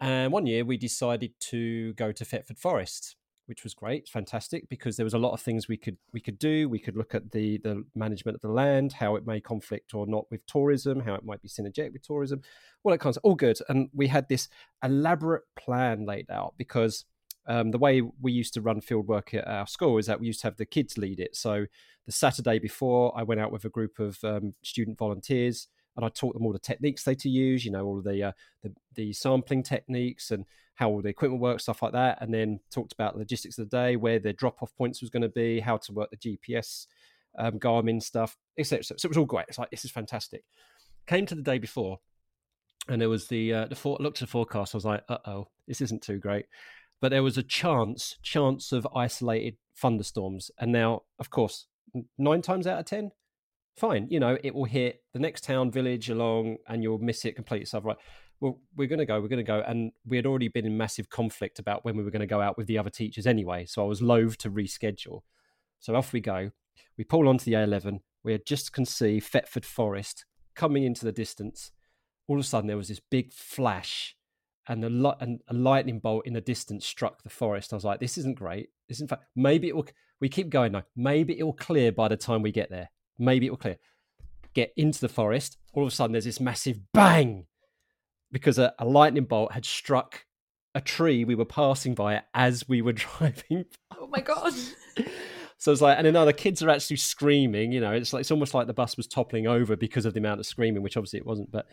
And 0.00 0.32
one 0.32 0.46
year 0.46 0.64
we 0.64 0.76
decided 0.76 1.32
to 1.40 1.92
go 1.94 2.12
to 2.12 2.24
Thetford 2.24 2.58
Forest, 2.58 3.16
which 3.46 3.64
was 3.64 3.74
great, 3.74 4.08
fantastic, 4.08 4.68
because 4.68 4.96
there 4.96 5.04
was 5.04 5.14
a 5.14 5.18
lot 5.18 5.32
of 5.32 5.40
things 5.40 5.66
we 5.66 5.76
could 5.76 5.96
we 6.12 6.20
could 6.20 6.38
do. 6.38 6.68
We 6.68 6.78
could 6.78 6.96
look 6.96 7.14
at 7.14 7.32
the 7.32 7.58
the 7.58 7.84
management 7.94 8.36
of 8.36 8.42
the 8.42 8.48
land, 8.48 8.92
how 8.92 9.16
it 9.16 9.26
may 9.26 9.40
conflict 9.40 9.94
or 9.94 10.06
not 10.06 10.30
with 10.30 10.46
tourism, 10.46 11.00
how 11.00 11.14
it 11.14 11.24
might 11.24 11.42
be 11.42 11.48
synergetic 11.48 11.92
with 11.92 12.02
tourism, 12.02 12.42
that 12.84 13.00
kind 13.00 13.16
of 13.16 13.20
all 13.24 13.34
good. 13.34 13.58
And 13.68 13.88
we 13.92 14.06
had 14.06 14.28
this 14.28 14.48
elaborate 14.84 15.44
plan 15.56 16.06
laid 16.06 16.30
out 16.30 16.54
because 16.56 17.04
um, 17.48 17.70
the 17.70 17.78
way 17.78 18.02
we 18.20 18.30
used 18.30 18.54
to 18.54 18.60
run 18.60 18.80
field 18.80 19.08
work 19.08 19.34
at 19.34 19.48
our 19.48 19.66
school 19.66 19.98
is 19.98 20.06
that 20.06 20.20
we 20.20 20.26
used 20.26 20.40
to 20.42 20.46
have 20.46 20.58
the 20.58 20.66
kids 20.66 20.98
lead 20.98 21.18
it. 21.18 21.34
So 21.34 21.66
the 22.06 22.12
Saturday 22.12 22.58
before, 22.58 23.12
I 23.18 23.22
went 23.22 23.40
out 23.40 23.52
with 23.52 23.64
a 23.64 23.70
group 23.70 23.98
of 23.98 24.22
um, 24.22 24.54
student 24.62 24.98
volunteers 24.98 25.68
and 25.98 26.06
I 26.06 26.08
taught 26.10 26.34
them 26.34 26.46
all 26.46 26.52
the 26.52 26.60
techniques 26.60 27.02
they 27.02 27.16
to 27.16 27.28
use. 27.28 27.64
You 27.64 27.72
know, 27.72 27.84
all 27.84 28.00
the, 28.00 28.22
uh, 28.22 28.32
the 28.62 28.72
the 28.94 29.12
sampling 29.12 29.64
techniques 29.64 30.30
and 30.30 30.44
how 30.76 30.88
all 30.90 31.02
the 31.02 31.08
equipment 31.08 31.42
works, 31.42 31.64
stuff 31.64 31.82
like 31.82 31.92
that. 31.92 32.18
And 32.22 32.32
then 32.32 32.60
talked 32.70 32.92
about 32.92 33.18
logistics 33.18 33.58
of 33.58 33.68
the 33.68 33.76
day, 33.76 33.96
where 33.96 34.20
the 34.20 34.32
drop 34.32 34.62
off 34.62 34.74
points 34.76 35.00
was 35.00 35.10
going 35.10 35.24
to 35.24 35.28
be, 35.28 35.58
how 35.58 35.76
to 35.78 35.92
work 35.92 36.10
the 36.10 36.16
GPS, 36.16 36.86
um, 37.36 37.58
Garmin 37.58 38.00
stuff, 38.00 38.36
etc. 38.56 38.84
So 38.84 38.94
it 38.94 39.08
was 39.08 39.18
all 39.18 39.24
great. 39.24 39.46
It's 39.48 39.58
like 39.58 39.70
this 39.70 39.84
is 39.84 39.90
fantastic. 39.90 40.44
Came 41.08 41.26
to 41.26 41.34
the 41.34 41.42
day 41.42 41.58
before, 41.58 41.98
and 42.88 43.00
there 43.00 43.08
was 43.08 43.26
the 43.26 43.52
uh, 43.52 43.66
the 43.66 43.74
for- 43.74 43.98
looked 43.98 44.22
at 44.22 44.28
the 44.28 44.32
forecast. 44.32 44.74
I 44.74 44.78
was 44.78 44.84
like, 44.84 45.02
uh 45.08 45.18
oh, 45.26 45.48
this 45.66 45.80
isn't 45.80 46.02
too 46.02 46.18
great 46.18 46.46
but 47.00 47.10
there 47.10 47.22
was 47.22 47.38
a 47.38 47.42
chance 47.42 48.16
chance 48.22 48.72
of 48.72 48.86
isolated 48.94 49.56
thunderstorms 49.76 50.50
and 50.58 50.72
now 50.72 51.02
of 51.18 51.30
course 51.30 51.66
nine 52.18 52.42
times 52.42 52.66
out 52.66 52.78
of 52.78 52.84
ten 52.84 53.10
fine 53.78 54.06
you 54.10 54.20
know 54.20 54.36
it 54.42 54.54
will 54.54 54.64
hit 54.64 55.02
the 55.12 55.18
next 55.18 55.44
town 55.44 55.70
village 55.70 56.10
along 56.10 56.56
and 56.68 56.82
you'll 56.82 56.98
miss 56.98 57.24
it 57.24 57.36
completely 57.36 57.66
So 57.66 57.80
right 57.80 57.96
well 58.40 58.60
we're 58.76 58.88
going 58.88 58.98
to 58.98 59.06
go 59.06 59.20
we're 59.20 59.28
going 59.28 59.38
to 59.38 59.42
go 59.42 59.62
and 59.66 59.92
we 60.06 60.16
had 60.16 60.26
already 60.26 60.48
been 60.48 60.66
in 60.66 60.76
massive 60.76 61.08
conflict 61.08 61.58
about 61.58 61.84
when 61.84 61.96
we 61.96 62.02
were 62.02 62.10
going 62.10 62.20
to 62.20 62.26
go 62.26 62.40
out 62.40 62.56
with 62.56 62.66
the 62.66 62.78
other 62.78 62.90
teachers 62.90 63.26
anyway 63.26 63.64
so 63.66 63.82
i 63.82 63.86
was 63.86 64.02
loath 64.02 64.36
to 64.38 64.50
reschedule 64.50 65.20
so 65.80 65.94
off 65.94 66.12
we 66.12 66.20
go 66.20 66.50
we 66.96 67.04
pull 67.04 67.28
onto 67.28 67.44
the 67.44 67.54
a11 67.54 68.00
we 68.22 68.32
had 68.32 68.46
just 68.46 68.72
can 68.72 68.84
see 68.84 69.20
thetford 69.20 69.64
forest 69.64 70.24
coming 70.54 70.84
into 70.84 71.04
the 71.04 71.12
distance 71.12 71.72
all 72.28 72.36
of 72.36 72.44
a 72.44 72.46
sudden 72.46 72.68
there 72.68 72.76
was 72.76 72.88
this 72.88 73.00
big 73.10 73.32
flash 73.32 74.16
and 74.68 74.84
a, 74.84 75.16
and 75.20 75.40
a 75.48 75.54
lightning 75.54 75.98
bolt 75.98 76.26
in 76.26 76.34
the 76.34 76.40
distance 76.40 76.86
struck 76.86 77.22
the 77.22 77.30
forest. 77.30 77.72
I 77.72 77.76
was 77.76 77.84
like, 77.84 78.00
this 78.00 78.18
isn't 78.18 78.38
great. 78.38 78.68
This, 78.88 79.00
in 79.00 79.08
fact, 79.08 79.24
maybe 79.34 79.68
it 79.68 79.74
will. 79.74 79.86
We 80.20 80.28
keep 80.28 80.50
going. 80.50 80.72
No, 80.72 80.82
maybe 80.94 81.38
it 81.38 81.42
will 81.42 81.54
clear 81.54 81.90
by 81.90 82.08
the 82.08 82.16
time 82.16 82.42
we 82.42 82.52
get 82.52 82.70
there. 82.70 82.90
Maybe 83.18 83.46
it 83.46 83.50
will 83.50 83.56
clear. 83.56 83.76
Get 84.54 84.72
into 84.76 85.00
the 85.00 85.08
forest. 85.08 85.58
All 85.74 85.82
of 85.82 85.88
a 85.88 85.94
sudden, 85.94 86.12
there's 86.12 86.24
this 86.24 86.40
massive 86.40 86.78
bang 86.92 87.46
because 88.32 88.58
a, 88.58 88.74
a 88.78 88.84
lightning 88.84 89.24
bolt 89.24 89.52
had 89.52 89.64
struck 89.64 90.24
a 90.74 90.80
tree 90.80 91.24
we 91.24 91.34
were 91.34 91.44
passing 91.44 91.94
by 91.94 92.22
as 92.34 92.68
we 92.68 92.82
were 92.82 92.92
driving. 93.18 93.64
Oh 93.98 94.06
my 94.08 94.20
god! 94.20 94.52
So 95.58 95.72
it's 95.72 95.80
like, 95.80 95.98
and 95.98 96.06
then 96.06 96.14
other 96.14 96.32
kids 96.32 96.62
are 96.62 96.70
actually 96.70 96.96
screaming. 96.96 97.72
You 97.72 97.80
know, 97.80 97.92
it's 97.92 98.12
like 98.12 98.20
it's 98.20 98.30
almost 98.30 98.54
like 98.54 98.68
the 98.68 98.72
bus 98.74 98.96
was 98.96 99.08
toppling 99.08 99.48
over 99.48 99.76
because 99.76 100.06
of 100.06 100.14
the 100.14 100.20
amount 100.20 100.40
of 100.40 100.46
screaming, 100.46 100.82
which 100.82 100.96
obviously 100.96 101.18
it 101.18 101.26
wasn't. 101.26 101.50
But 101.50 101.66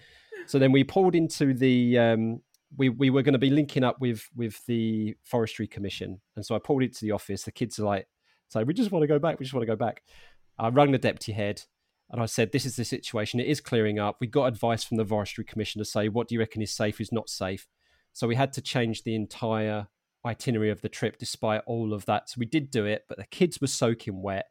so 0.48 0.60
then 0.60 0.72
we 0.72 0.84
pulled 0.84 1.16
into 1.16 1.54
the. 1.54 1.98
Um, 1.98 2.42
we 2.78 2.90
we 2.90 3.12
were 3.12 3.22
going 3.22 3.34
to 3.34 3.40
be 3.40 3.52
linking 3.52 3.84
up 3.84 4.02
with 4.02 4.28
with 4.36 4.60
the 4.66 5.16
forestry 5.24 5.68
commission, 5.68 6.20
and 6.36 6.44
so 6.44 6.56
I 6.56 6.60
pulled 6.60 6.82
into 6.82 7.06
the 7.06 7.12
office. 7.12 7.44
The 7.44 7.52
kids 7.52 7.78
are 7.80 7.86
like, 7.86 8.08
"So 8.50 8.64
we 8.64 8.74
just 8.74 8.92
want 8.92 9.04
to 9.04 9.08
go 9.08 9.20
back. 9.20 9.40
We 9.40 9.46
just 9.46 9.54
want 9.54 9.62
to 9.62 9.72
go 9.72 9.78
back." 9.78 10.02
I 10.58 10.70
rang 10.70 10.92
the 10.92 10.98
deputy 10.98 11.34
head, 11.34 11.64
and 12.10 12.22
I 12.22 12.26
said, 12.26 12.52
"This 12.52 12.66
is 12.66 12.76
the 12.76 12.86
situation. 12.86 13.40
It 13.40 13.48
is 13.48 13.62
clearing 13.62 14.00
up. 14.00 14.18
We 14.20 14.28
got 14.28 14.46
advice 14.46 14.84
from 14.84 14.98
the 14.98 15.06
forestry 15.06 15.44
commission 15.44 15.80
to 15.80 15.86
say 15.86 16.08
what 16.08 16.28
do 16.28 16.36
you 16.36 16.40
reckon 16.40 16.62
is 16.62 16.72
safe, 16.72 17.02
is 17.02 17.12
not 17.12 17.30
safe." 17.30 17.68
So 18.14 18.28
we 18.28 18.36
had 18.36 18.54
to 18.54 18.62
change 18.62 19.04
the 19.04 19.16
entire 19.16 19.88
itinerary 20.26 20.72
of 20.72 20.82
the 20.82 20.90
trip 20.90 21.18
despite 21.18 21.62
all 21.66 21.94
of 21.94 22.06
that. 22.06 22.30
So 22.30 22.40
we 22.40 22.46
did 22.46 22.72
do 22.72 22.86
it, 22.86 23.06
but 23.08 23.18
the 23.18 23.26
kids 23.26 23.62
were 23.62 23.68
soaking 23.68 24.22
wet. 24.22 24.46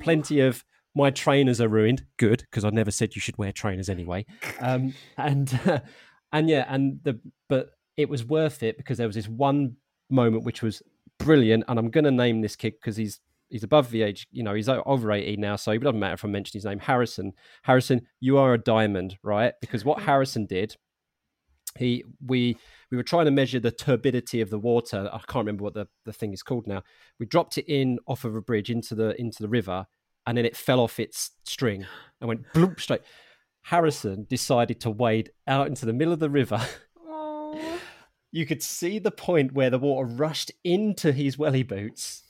Plenty 0.00 0.40
of 0.40 0.64
my 0.94 1.10
trainers 1.10 1.60
are 1.60 1.68
ruined. 1.68 2.04
Good, 2.16 2.40
because 2.40 2.64
I 2.64 2.70
never 2.70 2.90
said 2.90 3.14
you 3.14 3.20
should 3.20 3.38
wear 3.38 3.52
trainers 3.52 3.88
anyway. 3.88 4.26
Um, 4.60 4.94
and 5.16 5.58
and 6.32 6.48
yeah, 6.48 6.66
and 6.68 7.00
the 7.02 7.20
but 7.48 7.70
it 7.96 8.08
was 8.08 8.24
worth 8.24 8.62
it 8.62 8.76
because 8.76 8.98
there 8.98 9.06
was 9.06 9.16
this 9.16 9.28
one 9.28 9.76
moment 10.10 10.44
which 10.44 10.62
was 10.62 10.82
brilliant, 11.18 11.64
and 11.68 11.78
I'm 11.78 11.90
going 11.90 12.04
to 12.04 12.10
name 12.10 12.40
this 12.40 12.56
kid 12.56 12.74
because 12.80 12.96
he's 12.96 13.20
he's 13.48 13.62
above 13.62 13.90
the 13.90 14.02
age, 14.02 14.26
you 14.30 14.42
know, 14.42 14.54
he's 14.54 14.68
over 14.68 15.12
18 15.12 15.40
now, 15.40 15.56
so 15.56 15.72
it 15.72 15.82
doesn't 15.82 15.98
matter 15.98 16.14
if 16.14 16.24
I 16.24 16.28
mention 16.28 16.58
his 16.58 16.64
name. 16.64 16.78
Harrison, 16.78 17.32
Harrison, 17.62 18.02
you 18.20 18.38
are 18.38 18.54
a 18.54 18.58
diamond, 18.58 19.18
right? 19.22 19.54
Because 19.60 19.84
what 19.84 19.98
mm. 19.98 20.02
Harrison 20.02 20.46
did, 20.46 20.76
he 21.78 22.04
we 22.24 22.56
we 22.90 22.96
were 22.96 23.02
trying 23.02 23.26
to 23.26 23.30
measure 23.30 23.60
the 23.60 23.70
turbidity 23.70 24.40
of 24.40 24.50
the 24.50 24.58
water. 24.58 25.08
I 25.12 25.18
can't 25.18 25.44
remember 25.44 25.64
what 25.64 25.74
the, 25.74 25.86
the 26.04 26.12
thing 26.12 26.32
is 26.32 26.42
called 26.42 26.66
now. 26.66 26.82
We 27.18 27.26
dropped 27.26 27.58
it 27.58 27.66
in 27.68 27.98
off 28.06 28.24
of 28.24 28.34
a 28.34 28.40
bridge 28.40 28.70
into 28.70 28.94
the 28.94 29.20
into 29.20 29.42
the 29.42 29.48
river, 29.48 29.86
and 30.26 30.36
then 30.38 30.44
it 30.44 30.56
fell 30.56 30.80
off 30.80 30.98
its 30.98 31.32
string 31.44 31.86
and 32.20 32.28
went 32.28 32.52
bloop 32.54 32.80
straight. 32.80 33.02
Harrison 33.62 34.26
decided 34.28 34.80
to 34.80 34.90
wade 34.90 35.30
out 35.46 35.66
into 35.66 35.86
the 35.86 35.92
middle 35.92 36.12
of 36.12 36.20
the 36.20 36.30
river. 36.30 36.60
Oh. 37.06 37.80
You 38.32 38.44
could 38.44 38.62
see 38.62 38.98
the 38.98 39.12
point 39.12 39.52
where 39.52 39.70
the 39.70 39.78
water 39.78 40.06
rushed 40.06 40.52
into 40.62 41.12
his 41.12 41.38
welly 41.38 41.62
boots. 41.62 42.22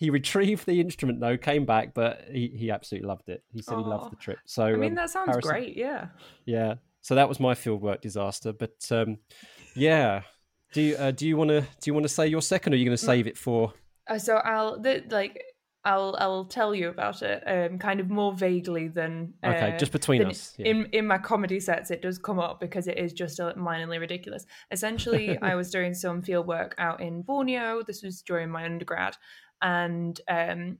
He 0.00 0.08
retrieved 0.08 0.64
the 0.64 0.80
instrument 0.80 1.20
though, 1.20 1.36
came 1.36 1.66
back, 1.66 1.92
but 1.92 2.24
he, 2.32 2.48
he 2.48 2.70
absolutely 2.70 3.06
loved 3.06 3.28
it. 3.28 3.44
He 3.52 3.60
said 3.60 3.76
he 3.76 3.84
loved 3.84 4.10
the 4.10 4.16
trip. 4.16 4.38
So 4.46 4.64
I 4.64 4.72
mean, 4.72 4.92
um, 4.92 4.94
that 4.94 5.10
sounds 5.10 5.28
Harrison- 5.28 5.50
great. 5.50 5.76
Yeah. 5.76 6.06
Yeah. 6.46 6.76
So 7.02 7.14
that 7.16 7.28
was 7.28 7.38
my 7.38 7.52
fieldwork 7.54 8.00
disaster. 8.00 8.54
But 8.54 8.76
um, 8.90 9.18
yeah. 9.76 10.22
Do 10.72 10.80
you 10.80 10.96
uh, 10.96 11.10
do 11.10 11.28
you 11.28 11.36
want 11.36 11.50
to 11.50 11.60
do 11.60 11.84
you 11.84 11.92
want 11.92 12.04
to 12.04 12.08
say 12.08 12.26
your 12.28 12.40
second, 12.40 12.72
or 12.72 12.76
are 12.76 12.78
you 12.78 12.86
going 12.86 12.96
to 12.96 13.04
save 13.04 13.26
it 13.26 13.36
for? 13.36 13.74
Uh, 14.08 14.18
so 14.18 14.36
I'll 14.36 14.80
the, 14.80 15.04
like 15.10 15.42
I'll 15.84 16.16
I'll 16.18 16.44
tell 16.46 16.74
you 16.74 16.88
about 16.88 17.20
it 17.22 17.42
um 17.46 17.78
kind 17.78 18.00
of 18.00 18.08
more 18.08 18.32
vaguely 18.32 18.88
than 18.88 19.34
Okay, 19.44 19.72
uh, 19.74 19.78
just 19.78 19.92
between 19.92 20.24
us. 20.24 20.54
Yeah. 20.56 20.68
in 20.68 20.86
in 20.92 21.06
my 21.06 21.18
comedy 21.18 21.60
sets 21.60 21.90
it 21.90 22.00
does 22.00 22.18
come 22.18 22.38
up 22.38 22.58
because 22.60 22.86
it 22.86 22.96
is 22.98 23.12
just 23.12 23.38
a 23.38 23.52
minorly 23.56 24.00
ridiculous. 24.00 24.46
Essentially, 24.70 25.36
I 25.42 25.56
was 25.56 25.70
doing 25.70 25.92
some 25.92 26.22
field 26.22 26.46
work 26.46 26.74
out 26.78 27.00
in 27.02 27.20
Borneo. 27.22 27.82
This 27.86 28.02
was 28.02 28.22
during 28.22 28.48
my 28.48 28.64
undergrad, 28.64 29.16
and 29.62 30.20
um 30.28 30.78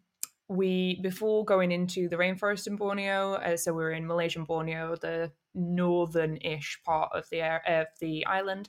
we 0.50 0.98
before 1.00 1.44
going 1.44 1.70
into 1.70 2.08
the 2.08 2.16
rainforest 2.16 2.66
in 2.66 2.74
Borneo, 2.74 3.34
uh, 3.34 3.56
so 3.56 3.72
we 3.72 3.84
were 3.84 3.92
in 3.92 4.06
Malaysian 4.06 4.44
Borneo, 4.44 4.96
the 4.96 5.30
northern-ish 5.54 6.80
part 6.84 7.10
of 7.14 7.24
the 7.30 7.42
of 7.70 7.86
the 8.00 8.26
island. 8.26 8.68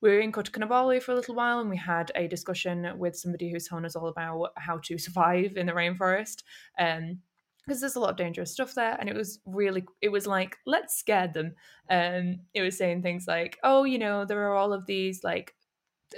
We 0.00 0.10
were 0.10 0.18
in 0.18 0.32
Kota 0.32 0.50
Kinabalu 0.50 1.00
for 1.00 1.12
a 1.12 1.14
little 1.14 1.36
while, 1.36 1.60
and 1.60 1.70
we 1.70 1.76
had 1.76 2.10
a 2.16 2.26
discussion 2.26 2.98
with 2.98 3.16
somebody 3.16 3.50
who's 3.50 3.68
telling 3.68 3.84
us 3.84 3.94
all 3.94 4.08
about 4.08 4.50
how 4.56 4.78
to 4.78 4.98
survive 4.98 5.56
in 5.56 5.66
the 5.66 5.72
rainforest. 5.72 6.42
Um, 6.78 7.20
because 7.64 7.80
there's 7.80 7.96
a 7.96 8.00
lot 8.00 8.10
of 8.10 8.16
dangerous 8.16 8.52
stuff 8.52 8.74
there, 8.74 8.96
and 8.98 9.08
it 9.08 9.16
was 9.16 9.40
really, 9.44 9.84
it 10.00 10.10
was 10.10 10.26
like 10.26 10.56
let's 10.66 10.96
scare 10.96 11.28
them. 11.28 11.54
Um, 11.88 12.40
it 12.54 12.62
was 12.62 12.76
saying 12.76 13.02
things 13.02 13.26
like, 13.26 13.58
oh, 13.62 13.84
you 13.84 13.98
know, 13.98 14.24
there 14.24 14.42
are 14.48 14.54
all 14.54 14.72
of 14.72 14.86
these 14.86 15.24
like 15.24 15.54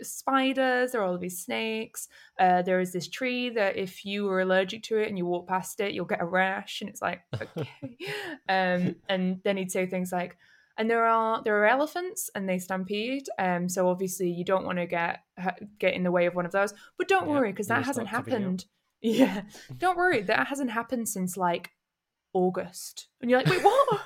spiders, 0.03 0.93
there 0.93 1.01
are 1.01 1.05
all 1.05 1.15
of 1.15 1.21
these 1.21 1.43
snakes. 1.45 2.09
Uh, 2.39 2.63
there 2.63 2.81
is 2.81 2.93
this 2.93 3.09
tree 3.09 3.51
that 3.51 3.77
if 3.77 4.05
you 4.05 4.29
are 4.29 4.41
allergic 4.41 4.83
to 4.85 4.99
it 4.99 5.09
and 5.09 5.17
you 5.19 5.27
walk 5.27 5.49
past 5.49 5.81
it, 5.81 5.93
you'll 5.93 6.05
get 6.05 6.21
a 6.21 6.27
rash. 6.27 6.81
And 6.81 6.91
it's 6.91 7.03
like, 7.03 7.21
okay. 7.41 7.69
um, 8.49 8.97
and 9.09 9.41
then 9.45 9.57
he'd 9.57 9.73
say 9.73 9.87
things 9.87 10.13
like, 10.13 10.37
and 10.77 10.89
there 10.89 11.05
are 11.05 11.43
there 11.43 11.57
are 11.59 11.67
elephants 11.67 12.31
and 12.37 12.49
they 12.49 12.59
stampede. 12.59 13.27
Um, 13.39 13.69
so 13.69 13.89
obviously 13.89 14.31
you 14.31 14.45
don't 14.45 14.65
want 14.65 14.79
to 14.79 14.87
get 14.87 15.21
get 15.81 15.95
in 15.95 16.05
the 16.05 16.13
way 16.13 16.27
of 16.27 16.37
one 16.37 16.47
of 16.47 16.53
those. 16.53 16.73
But 16.97 17.09
don't 17.09 17.27
Yeah, 17.27 17.33
worry 17.35 17.51
because 17.53 17.67
that 17.67 17.85
hasn't 17.85 18.09
start 18.09 18.27
covering 18.27 18.35
it 18.35 18.37
up. 18.37 18.43
happened. 18.43 18.65
Yeah, 19.01 19.43
don't 19.77 19.97
worry 19.97 20.23
that 20.23 20.47
hasn't 20.47 20.71
happened 20.71 21.09
since 21.09 21.37
like 21.37 21.71
August. 22.33 23.09
And 23.21 23.31
you're 23.31 23.41
like, 23.41 23.51
wait, 23.51 23.65
what? 23.65 24.01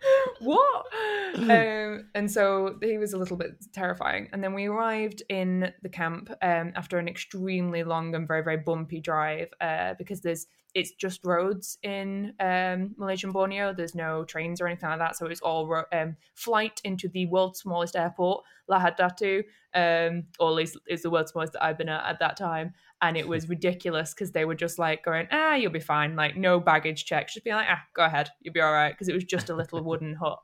what? 0.40 0.86
Um, 1.38 2.08
and 2.14 2.30
so 2.30 2.78
he 2.82 2.98
was 2.98 3.12
a 3.12 3.18
little 3.18 3.36
bit 3.36 3.52
terrifying. 3.72 4.28
And 4.32 4.42
then 4.42 4.54
we 4.54 4.66
arrived 4.66 5.22
in 5.28 5.72
the 5.82 5.88
camp 5.88 6.30
um, 6.42 6.72
after 6.74 6.98
an 6.98 7.06
extremely 7.06 7.84
long 7.84 8.14
and 8.14 8.26
very, 8.26 8.42
very 8.42 8.56
bumpy 8.56 9.00
drive 9.00 9.48
uh, 9.60 9.94
because 9.98 10.20
there's 10.20 10.46
it's 10.74 10.92
just 10.92 11.24
roads 11.24 11.78
in 11.82 12.34
um, 12.40 12.94
Malaysian 12.96 13.32
Borneo. 13.32 13.72
There's 13.72 13.94
no 13.94 14.24
trains 14.24 14.60
or 14.60 14.66
anything 14.66 14.88
like 14.88 14.98
that. 14.98 15.16
So 15.16 15.26
it 15.26 15.30
was 15.30 15.40
all 15.40 15.66
ro- 15.66 15.84
um, 15.92 16.16
flight 16.34 16.80
into 16.84 17.08
the 17.08 17.26
world's 17.26 17.60
smallest 17.60 17.96
airport, 17.96 18.44
Lahad 18.70 18.96
Datu, 18.98 19.44
um, 19.74 20.24
or 20.38 20.50
at 20.50 20.54
least 20.54 20.78
is 20.88 21.02
the 21.02 21.10
world's 21.10 21.32
smallest 21.32 21.54
that 21.54 21.64
I've 21.64 21.78
been 21.78 21.88
at 21.88 22.04
at 22.04 22.18
that 22.20 22.36
time. 22.36 22.74
And 23.00 23.16
it 23.16 23.28
was 23.28 23.48
ridiculous 23.48 24.12
because 24.12 24.32
they 24.32 24.44
were 24.44 24.56
just 24.56 24.78
like 24.78 25.04
going, 25.04 25.28
ah, 25.30 25.54
you'll 25.54 25.70
be 25.70 25.80
fine. 25.80 26.16
Like 26.16 26.36
no 26.36 26.58
baggage 26.58 27.04
checks. 27.04 27.34
Just 27.34 27.44
being 27.44 27.56
like, 27.56 27.68
ah, 27.70 27.82
go 27.94 28.04
ahead, 28.04 28.30
you'll 28.40 28.54
be 28.54 28.60
all 28.60 28.72
right. 28.72 28.92
Because 28.92 29.08
it 29.08 29.14
was 29.14 29.24
just 29.24 29.50
a 29.50 29.54
little 29.54 29.82
wooden 29.82 30.14
hut. 30.20 30.40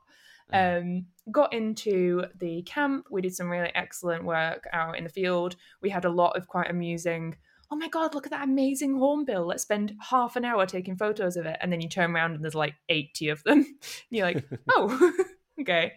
Um, 0.53 1.07
got 1.31 1.53
into 1.53 2.25
the 2.39 2.61
camp. 2.63 3.07
We 3.09 3.21
did 3.21 3.35
some 3.35 3.49
really 3.49 3.71
excellent 3.75 4.23
work 4.23 4.65
out 4.71 4.97
in 4.97 5.03
the 5.03 5.09
field. 5.09 5.55
We 5.81 5.89
had 5.89 6.05
a 6.05 6.09
lot 6.09 6.37
of 6.37 6.47
quite 6.47 6.69
amusing. 6.69 7.35
Oh 7.71 7.75
my 7.75 7.87
god, 7.87 8.13
look 8.13 8.27
at 8.27 8.31
that 8.31 8.43
amazing 8.43 8.97
hornbill. 8.97 9.47
Let's 9.47 9.63
spend 9.63 9.93
half 9.99 10.35
an 10.35 10.45
hour 10.45 10.65
taking 10.65 10.95
photos 10.95 11.35
of 11.35 11.45
it. 11.45 11.57
And 11.61 11.71
then 11.71 11.81
you 11.81 11.89
turn 11.89 12.15
around 12.15 12.35
and 12.35 12.43
there's 12.43 12.55
like 12.55 12.75
80 12.89 13.29
of 13.29 13.43
them. 13.43 13.65
You're 14.09 14.25
like, 14.25 14.45
oh, 14.69 15.13
okay. 15.59 15.93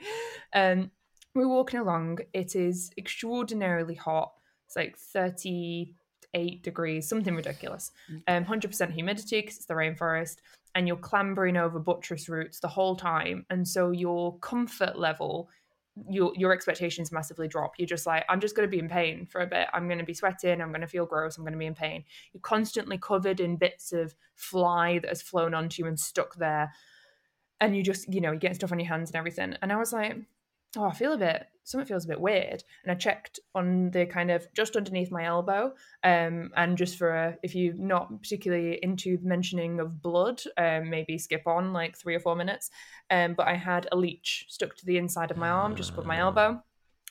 Um, 0.54 0.90
we're 1.34 1.48
walking 1.48 1.80
along. 1.80 2.20
It 2.32 2.56
is 2.56 2.90
extraordinarily 2.96 3.94
hot. 3.94 4.32
It's 4.66 4.76
like 4.76 4.96
38 6.34 6.62
degrees, 6.62 7.08
something 7.08 7.34
ridiculous. 7.34 7.90
Um, 8.26 8.44
100% 8.44 8.92
humidity 8.92 9.40
because 9.40 9.56
it's 9.56 9.66
the 9.66 9.74
rainforest 9.74 10.36
and 10.74 10.86
you're 10.86 10.96
clambering 10.96 11.56
over 11.56 11.78
buttress 11.78 12.28
roots 12.28 12.60
the 12.60 12.68
whole 12.68 12.94
time 12.94 13.46
and 13.50 13.66
so 13.66 13.90
your 13.90 14.38
comfort 14.38 14.98
level 14.98 15.48
your 16.08 16.32
your 16.36 16.52
expectations 16.52 17.10
massively 17.10 17.48
drop. 17.48 17.72
You're 17.76 17.86
just 17.86 18.06
like 18.06 18.24
i'm 18.28 18.38
just 18.38 18.54
going 18.54 18.68
to 18.68 18.70
be 18.70 18.78
in 18.78 18.88
pain 18.88 19.26
for 19.26 19.40
a 19.40 19.46
bit. 19.46 19.66
I'm 19.72 19.88
going 19.88 19.98
to 19.98 20.04
be 20.04 20.14
sweating 20.14 20.60
i'm 20.60 20.68
going 20.68 20.82
to 20.82 20.86
feel 20.86 21.06
gross 21.06 21.36
i'm 21.36 21.42
going 21.42 21.54
to 21.54 21.58
be 21.58 21.66
in 21.66 21.74
pain. 21.74 22.04
You're 22.32 22.40
constantly 22.40 22.98
covered 22.98 23.40
in 23.40 23.56
bits 23.56 23.92
of 23.92 24.14
fly 24.36 25.00
that 25.00 25.08
has 25.08 25.22
flown 25.22 25.54
onto 25.54 25.82
you 25.82 25.88
and 25.88 25.98
stuck 25.98 26.36
there 26.36 26.72
and 27.60 27.76
you 27.76 27.82
just 27.82 28.12
you 28.12 28.20
know 28.20 28.30
you 28.32 28.38
get 28.38 28.54
stuff 28.54 28.70
on 28.70 28.78
your 28.78 28.88
hands 28.88 29.10
and 29.10 29.16
everything. 29.16 29.56
And 29.60 29.72
i 29.72 29.76
was 29.76 29.92
like 29.92 30.16
oh 30.76 30.84
i 30.84 30.92
feel 30.92 31.12
a 31.12 31.18
bit 31.18 31.46
something 31.68 31.86
feels 31.86 32.06
a 32.06 32.08
bit 32.08 32.20
weird. 32.20 32.64
And 32.82 32.90
i 32.90 32.94
checked 32.94 33.40
on 33.54 33.90
the 33.90 34.06
kind 34.06 34.30
of 34.30 34.46
just 34.54 34.74
underneath 34.74 35.10
my 35.10 35.24
elbow 35.24 35.72
um 36.02 36.50
and 36.56 36.78
just 36.78 36.96
for 36.96 37.10
a, 37.10 37.36
if 37.42 37.54
you're 37.54 37.74
not 37.74 38.22
particularly 38.22 38.78
into 38.82 39.18
the 39.18 39.28
mentioning 39.28 39.80
of 39.80 40.02
blood 40.02 40.40
um 40.56 40.88
maybe 40.88 41.18
skip 41.18 41.46
on 41.46 41.72
like 41.72 41.96
three 41.96 42.14
or 42.14 42.20
four 42.20 42.36
minutes. 42.36 42.70
Um 43.10 43.34
but 43.34 43.46
i 43.46 43.54
had 43.54 43.86
a 43.92 43.96
leech 43.96 44.46
stuck 44.48 44.76
to 44.76 44.86
the 44.86 44.96
inside 44.96 45.30
of 45.30 45.36
my 45.36 45.50
arm 45.50 45.76
just 45.76 45.90
above 45.90 46.06
my 46.06 46.18
elbow. 46.18 46.62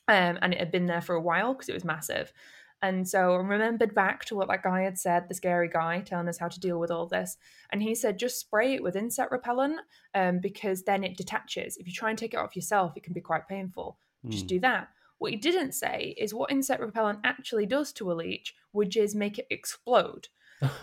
Um 0.08 0.39
and 0.41 0.53
it 0.53 0.60
had 0.60 0.72
been 0.72 0.88
there 0.88 1.01
for 1.01 1.16
a 1.16 1.22
while 1.22 1.53
because 1.53 1.70
it 1.70 1.76
was 1.76 1.86
massive 1.86 2.34
and 2.82 3.08
so 3.08 3.34
I 3.34 3.38
remembered 3.38 3.96
back 3.96 4.26
to 4.26 4.36
what 4.36 4.48
that 4.50 4.62
guy 4.64 4.82
had 4.82 4.98
said, 5.00 5.28
the 5.28 5.34
scary 5.36 5.68
guy 5.68 6.02
telling 6.02 6.28
us 6.28 6.38
how 6.38 6.48
to 6.48 6.60
deal 6.60 6.80
with 6.80 6.92
all 6.92 7.08
this. 7.08 7.38
And 7.72 7.82
he 7.82 7.96
said, 7.96 8.20
just 8.20 8.40
spray 8.40 8.76
it 8.76 8.84
with 8.84 8.96
insect 8.96 9.32
repellent 9.32 9.80
um, 10.14 10.40
because 10.40 10.84
then 10.84 11.04
it 11.04 11.18
detaches. 11.18 11.78
If 11.78 11.88
you 11.88 11.94
try 11.94 12.10
and 12.10 12.18
take 12.20 12.34
it 12.34 12.40
off 12.40 12.56
yourself, 12.56 12.94
it 12.96 13.04
can 13.04 13.14
be 13.14 13.22
quite 13.22 13.48
painful. 13.48 13.98
Just 14.30 14.46
Mm. 14.46 14.50
do 14.50 14.60
that. 14.60 14.90
What 15.18 15.32
he 15.32 15.38
didn't 15.38 15.72
say 15.72 16.14
is 16.18 16.34
what 16.34 16.52
insect 16.52 16.82
repellent 16.82 17.20
actually 17.24 17.66
does 17.66 17.92
to 17.94 18.12
a 18.12 18.14
leech, 18.14 18.54
which 18.72 18.96
is 18.96 19.16
make 19.16 19.40
it 19.40 19.48
explode. 19.50 20.28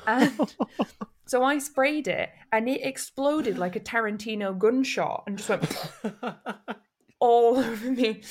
And 0.07 0.55
so 1.27 1.45
I 1.45 1.59
sprayed 1.59 2.09
it 2.09 2.31
and 2.51 2.69
it 2.69 2.81
exploded 2.85 3.59
like 3.59 3.77
a 3.77 3.81
Tarantino 3.81 4.57
gunshot 4.59 5.25
and 5.27 5.39
just 5.39 5.49
went 5.49 5.77
all 7.25 7.59
over 7.71 7.91
me. 7.91 8.23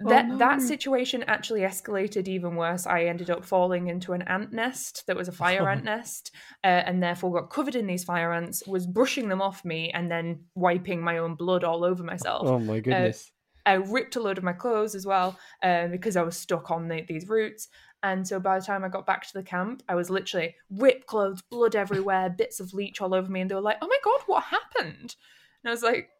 that 0.00 0.28
no. 0.28 0.38
that 0.38 0.62
situation 0.62 1.22
actually 1.24 1.60
escalated 1.60 2.26
even 2.26 2.56
worse. 2.56 2.86
I 2.86 3.04
ended 3.04 3.30
up 3.30 3.44
falling 3.44 3.88
into 3.88 4.12
an 4.12 4.22
ant 4.22 4.52
nest 4.52 5.04
that 5.06 5.16
was 5.16 5.28
a 5.28 5.32
fire 5.32 5.68
ant 5.68 5.84
nest, 5.84 6.32
uh, 6.64 6.82
and 6.86 7.02
therefore 7.02 7.32
got 7.32 7.50
covered 7.50 7.74
in 7.74 7.86
these 7.86 8.04
fire 8.04 8.32
ants. 8.32 8.66
Was 8.66 8.86
brushing 8.86 9.28
them 9.28 9.42
off 9.42 9.64
me 9.64 9.90
and 9.90 10.10
then 10.10 10.40
wiping 10.54 11.00
my 11.00 11.18
own 11.18 11.34
blood 11.34 11.64
all 11.64 11.84
over 11.84 12.02
myself. 12.02 12.48
Oh 12.48 12.58
my 12.58 12.80
goodness. 12.80 13.30
I 13.66 13.74
ripped 13.74 14.16
a 14.16 14.20
load 14.20 14.36
of 14.36 14.44
my 14.44 14.52
clothes 14.52 14.94
as 14.94 15.06
well 15.06 15.38
um, 15.62 15.90
because 15.90 16.16
I 16.16 16.22
was 16.22 16.36
stuck 16.36 16.70
on 16.70 16.88
the, 16.88 17.02
these 17.08 17.28
roots. 17.28 17.68
And 18.02 18.28
so 18.28 18.38
by 18.38 18.58
the 18.58 18.64
time 18.64 18.84
I 18.84 18.90
got 18.90 19.06
back 19.06 19.26
to 19.26 19.32
the 19.32 19.42
camp, 19.42 19.82
I 19.88 19.94
was 19.94 20.10
literally 20.10 20.54
ripped 20.70 21.06
clothes, 21.06 21.40
blood 21.40 21.74
everywhere, 21.74 22.28
bits 22.38 22.60
of 22.60 22.74
leech 22.74 23.00
all 23.00 23.14
over 23.14 23.30
me. 23.30 23.40
And 23.40 23.50
they 23.50 23.54
were 23.54 23.62
like, 23.62 23.78
oh 23.80 23.86
my 23.86 23.98
God, 24.04 24.20
what 24.26 24.44
happened? 24.44 25.16
And 25.62 25.68
I 25.68 25.70
was 25.70 25.82
like, 25.82 26.10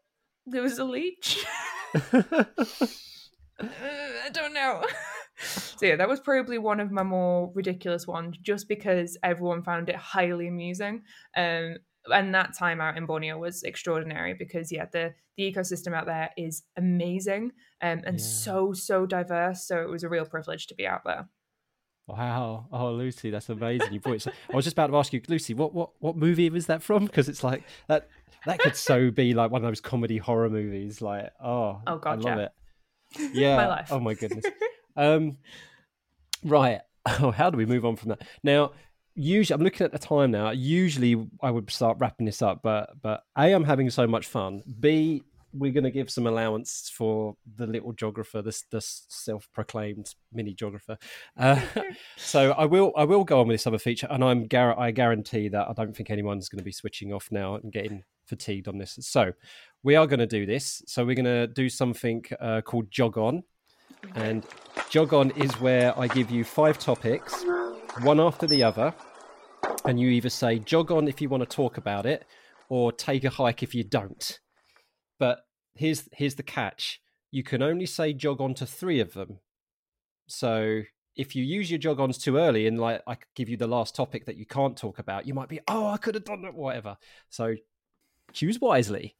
there 0.46 0.62
was 0.62 0.78
a 0.78 0.84
leech. 0.84 1.44
I 3.60 4.30
don't 4.32 4.52
know. 4.52 4.82
so 5.38 5.86
yeah, 5.86 5.96
that 5.96 6.08
was 6.08 6.20
probably 6.20 6.58
one 6.58 6.80
of 6.80 6.90
my 6.90 7.02
more 7.02 7.52
ridiculous 7.54 8.06
ones, 8.06 8.36
just 8.38 8.68
because 8.68 9.16
everyone 9.22 9.62
found 9.62 9.88
it 9.88 9.96
highly 9.96 10.48
amusing. 10.48 11.02
Um, 11.36 11.76
and 12.12 12.34
that 12.34 12.56
time 12.58 12.80
out 12.80 12.98
in 12.98 13.06
Borneo 13.06 13.38
was 13.38 13.62
extraordinary 13.62 14.34
because 14.34 14.70
yeah, 14.70 14.86
the 14.92 15.14
the 15.36 15.52
ecosystem 15.52 15.94
out 15.94 16.06
there 16.06 16.30
is 16.36 16.62
amazing 16.76 17.50
um, 17.82 18.02
and 18.06 18.18
Yeah. 18.20 18.24
so 18.24 18.72
so 18.72 19.06
diverse. 19.06 19.66
So 19.66 19.82
it 19.82 19.88
was 19.88 20.04
a 20.04 20.08
real 20.08 20.26
privilege 20.26 20.66
to 20.68 20.74
be 20.74 20.86
out 20.86 21.02
there. 21.04 21.28
Wow. 22.06 22.66
Oh, 22.70 22.92
Lucy, 22.92 23.30
that's 23.30 23.48
amazing. 23.48 23.92
You 23.92 24.00
brought 24.00 24.16
it. 24.16 24.22
so- 24.22 24.32
I 24.52 24.56
was 24.56 24.64
just 24.64 24.74
about 24.74 24.88
to 24.88 24.96
ask 24.96 25.12
you, 25.12 25.22
Lucy, 25.28 25.54
what 25.54 25.72
what 25.74 25.90
what 26.00 26.16
movie 26.16 26.50
was 26.50 26.66
that 26.66 26.82
from? 26.82 27.06
Because 27.06 27.28
it's 27.28 27.42
like 27.42 27.62
that 27.88 28.08
that 28.46 28.58
could 28.58 28.76
so 28.76 29.10
be 29.10 29.32
like 29.32 29.50
one 29.50 29.64
of 29.64 29.70
those 29.70 29.80
comedy 29.80 30.18
horror 30.18 30.50
movies. 30.50 31.00
Like, 31.00 31.30
oh, 31.42 31.80
Oh, 31.86 31.96
God, 31.98 32.24
I 32.26 32.30
love 32.30 32.38
yeah. 33.18 33.24
it. 33.24 33.30
Yeah. 33.34 33.56
My 33.56 33.66
life. 33.68 33.88
Oh 33.90 34.00
my 34.00 34.12
goodness. 34.14 34.44
um, 34.96 35.38
right. 36.44 36.80
Oh, 37.06 37.30
how 37.30 37.50
do 37.50 37.56
we 37.56 37.66
move 37.66 37.84
on 37.84 37.96
from 37.96 38.10
that? 38.10 38.22
Now, 38.42 38.72
usually 39.14 39.54
I'm 39.54 39.62
looking 39.62 39.84
at 39.84 39.92
the 39.92 39.98
time 39.98 40.30
now. 40.30 40.50
Usually 40.50 41.26
I 41.42 41.50
would 41.50 41.70
start 41.70 41.98
wrapping 42.00 42.26
this 42.26 42.42
up, 42.42 42.60
but 42.62 42.90
but 43.02 43.24
a 43.36 43.52
I'm 43.54 43.64
having 43.64 43.88
so 43.90 44.06
much 44.06 44.26
fun. 44.26 44.62
B 44.80 45.22
we're 45.54 45.72
going 45.72 45.84
to 45.84 45.90
give 45.90 46.10
some 46.10 46.26
allowance 46.26 46.90
for 46.92 47.36
the 47.56 47.66
little 47.66 47.92
geographer, 47.92 48.42
this 48.42 48.64
the 48.70 48.80
self-proclaimed 48.80 50.14
mini 50.32 50.52
geographer. 50.52 50.98
Uh, 51.38 51.60
so 52.16 52.52
I 52.52 52.64
will 52.64 52.92
I 52.96 53.04
will 53.04 53.24
go 53.24 53.40
on 53.40 53.48
with 53.48 53.54
this 53.54 53.66
other 53.66 53.78
feature, 53.78 54.08
and 54.10 54.24
I'm 54.24 54.46
gar- 54.46 54.78
I 54.78 54.90
guarantee 54.90 55.48
that 55.48 55.68
I 55.68 55.72
don't 55.72 55.96
think 55.96 56.10
anyone's 56.10 56.48
going 56.48 56.58
to 56.58 56.64
be 56.64 56.72
switching 56.72 57.12
off 57.12 57.28
now 57.30 57.54
and 57.54 57.72
getting 57.72 58.02
fatigued 58.26 58.68
on 58.68 58.78
this. 58.78 58.98
So 59.00 59.32
we 59.82 59.96
are 59.96 60.06
going 60.06 60.20
to 60.20 60.26
do 60.26 60.46
this. 60.46 60.82
So 60.86 61.04
we're 61.04 61.14
going 61.14 61.24
to 61.24 61.46
do 61.46 61.68
something 61.68 62.24
uh, 62.40 62.62
called 62.62 62.90
jog 62.90 63.16
on, 63.16 63.44
and 64.14 64.44
jog 64.90 65.14
on 65.14 65.30
is 65.32 65.52
where 65.60 65.98
I 65.98 66.08
give 66.08 66.30
you 66.30 66.44
five 66.44 66.78
topics, 66.78 67.44
one 68.02 68.20
after 68.20 68.46
the 68.46 68.62
other, 68.62 68.92
and 69.84 70.00
you 70.00 70.08
either 70.08 70.30
say 70.30 70.58
jog 70.58 70.90
on 70.90 71.08
if 71.08 71.20
you 71.20 71.28
want 71.28 71.48
to 71.48 71.56
talk 71.56 71.76
about 71.76 72.06
it, 72.06 72.24
or 72.68 72.90
take 72.92 73.24
a 73.24 73.30
hike 73.30 73.62
if 73.62 73.74
you 73.74 73.84
don't. 73.84 74.40
Here's 75.74 76.08
here's 76.12 76.34
the 76.34 76.42
catch: 76.42 77.00
you 77.30 77.42
can 77.42 77.62
only 77.62 77.86
say 77.86 78.12
jog 78.12 78.40
on 78.40 78.54
to 78.54 78.66
three 78.66 79.00
of 79.00 79.14
them. 79.14 79.40
So 80.26 80.82
if 81.16 81.36
you 81.36 81.44
use 81.44 81.70
your 81.70 81.78
jog 81.78 82.00
ons 82.00 82.18
too 82.18 82.36
early, 82.36 82.66
and 82.66 82.78
like 82.80 83.02
I 83.06 83.16
give 83.34 83.48
you 83.48 83.56
the 83.56 83.66
last 83.66 83.94
topic 83.94 84.26
that 84.26 84.36
you 84.36 84.46
can't 84.46 84.76
talk 84.76 84.98
about, 84.98 85.26
you 85.26 85.34
might 85.34 85.48
be, 85.48 85.60
oh, 85.68 85.86
I 85.86 85.96
could 85.96 86.14
have 86.14 86.24
done 86.24 86.42
that, 86.42 86.54
whatever. 86.54 86.96
So 87.28 87.54
choose 88.32 88.60
wisely. 88.60 89.16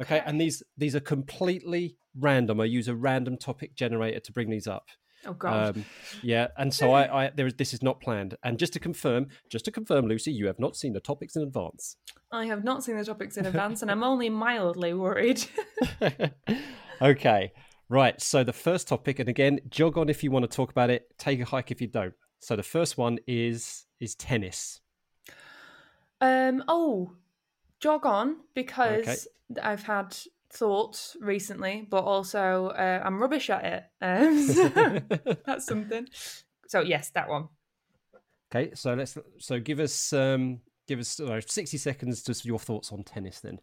Okay. 0.00 0.22
and 0.26 0.40
these 0.40 0.62
these 0.76 0.94
are 0.94 1.00
completely 1.00 1.96
random. 2.18 2.60
I 2.60 2.64
use 2.64 2.88
a 2.88 2.94
random 2.94 3.36
topic 3.36 3.74
generator 3.74 4.20
to 4.20 4.32
bring 4.32 4.50
these 4.50 4.66
up. 4.66 4.88
Oh 5.26 5.32
god. 5.32 5.76
Um, 5.76 5.84
yeah, 6.22 6.48
and 6.56 6.72
so 6.72 6.92
I, 6.92 7.26
I 7.26 7.30
there 7.30 7.46
is 7.46 7.54
this 7.54 7.74
is 7.74 7.82
not 7.82 8.00
planned. 8.00 8.36
And 8.42 8.58
just 8.58 8.72
to 8.74 8.80
confirm, 8.80 9.28
just 9.50 9.64
to 9.66 9.70
confirm, 9.70 10.06
Lucy, 10.06 10.32
you 10.32 10.46
have 10.46 10.58
not 10.58 10.76
seen 10.76 10.92
the 10.92 11.00
topics 11.00 11.36
in 11.36 11.42
advance. 11.42 11.96
I 12.32 12.46
have 12.46 12.64
not 12.64 12.84
seen 12.84 12.96
the 12.96 13.04
topics 13.04 13.36
in 13.36 13.46
advance, 13.46 13.82
and 13.82 13.90
I'm 13.90 14.02
only 14.02 14.28
mildly 14.28 14.94
worried. 14.94 15.44
okay, 17.02 17.52
right. 17.88 18.20
So 18.20 18.44
the 18.44 18.52
first 18.52 18.88
topic, 18.88 19.18
and 19.18 19.28
again, 19.28 19.60
jog 19.68 19.98
on 19.98 20.08
if 20.08 20.22
you 20.22 20.30
want 20.30 20.48
to 20.48 20.54
talk 20.54 20.70
about 20.70 20.90
it. 20.90 21.06
Take 21.18 21.40
a 21.40 21.44
hike 21.44 21.70
if 21.70 21.80
you 21.80 21.88
don't. 21.88 22.14
So 22.40 22.56
the 22.56 22.62
first 22.62 22.98
one 22.98 23.18
is 23.26 23.86
is 24.00 24.14
tennis. 24.14 24.80
Um. 26.20 26.64
Oh, 26.68 27.12
jog 27.80 28.06
on 28.06 28.36
because 28.54 29.28
I've 29.62 29.82
had 29.82 30.16
thoughts 30.50 31.16
recently, 31.20 31.86
but 31.88 32.04
also 32.04 32.68
uh, 32.68 33.02
I'm 33.04 33.20
rubbish 33.20 33.50
at 33.50 33.64
it. 33.64 33.84
Um, 34.00 34.46
so 34.48 35.36
that's 35.46 35.66
something. 35.66 36.06
So 36.68 36.80
yes, 36.80 37.10
that 37.10 37.28
one. 37.28 37.48
Okay, 38.50 38.74
so 38.74 38.94
let's 38.94 39.18
so 39.38 39.60
give 39.60 39.80
us 39.80 40.12
um 40.12 40.60
give 40.86 40.98
us 40.98 41.20
uh, 41.20 41.40
sixty 41.46 41.76
seconds 41.76 42.22
to 42.24 42.34
your 42.44 42.58
thoughts 42.58 42.92
on 42.92 43.02
tennis 43.02 43.40
then. 43.40 43.58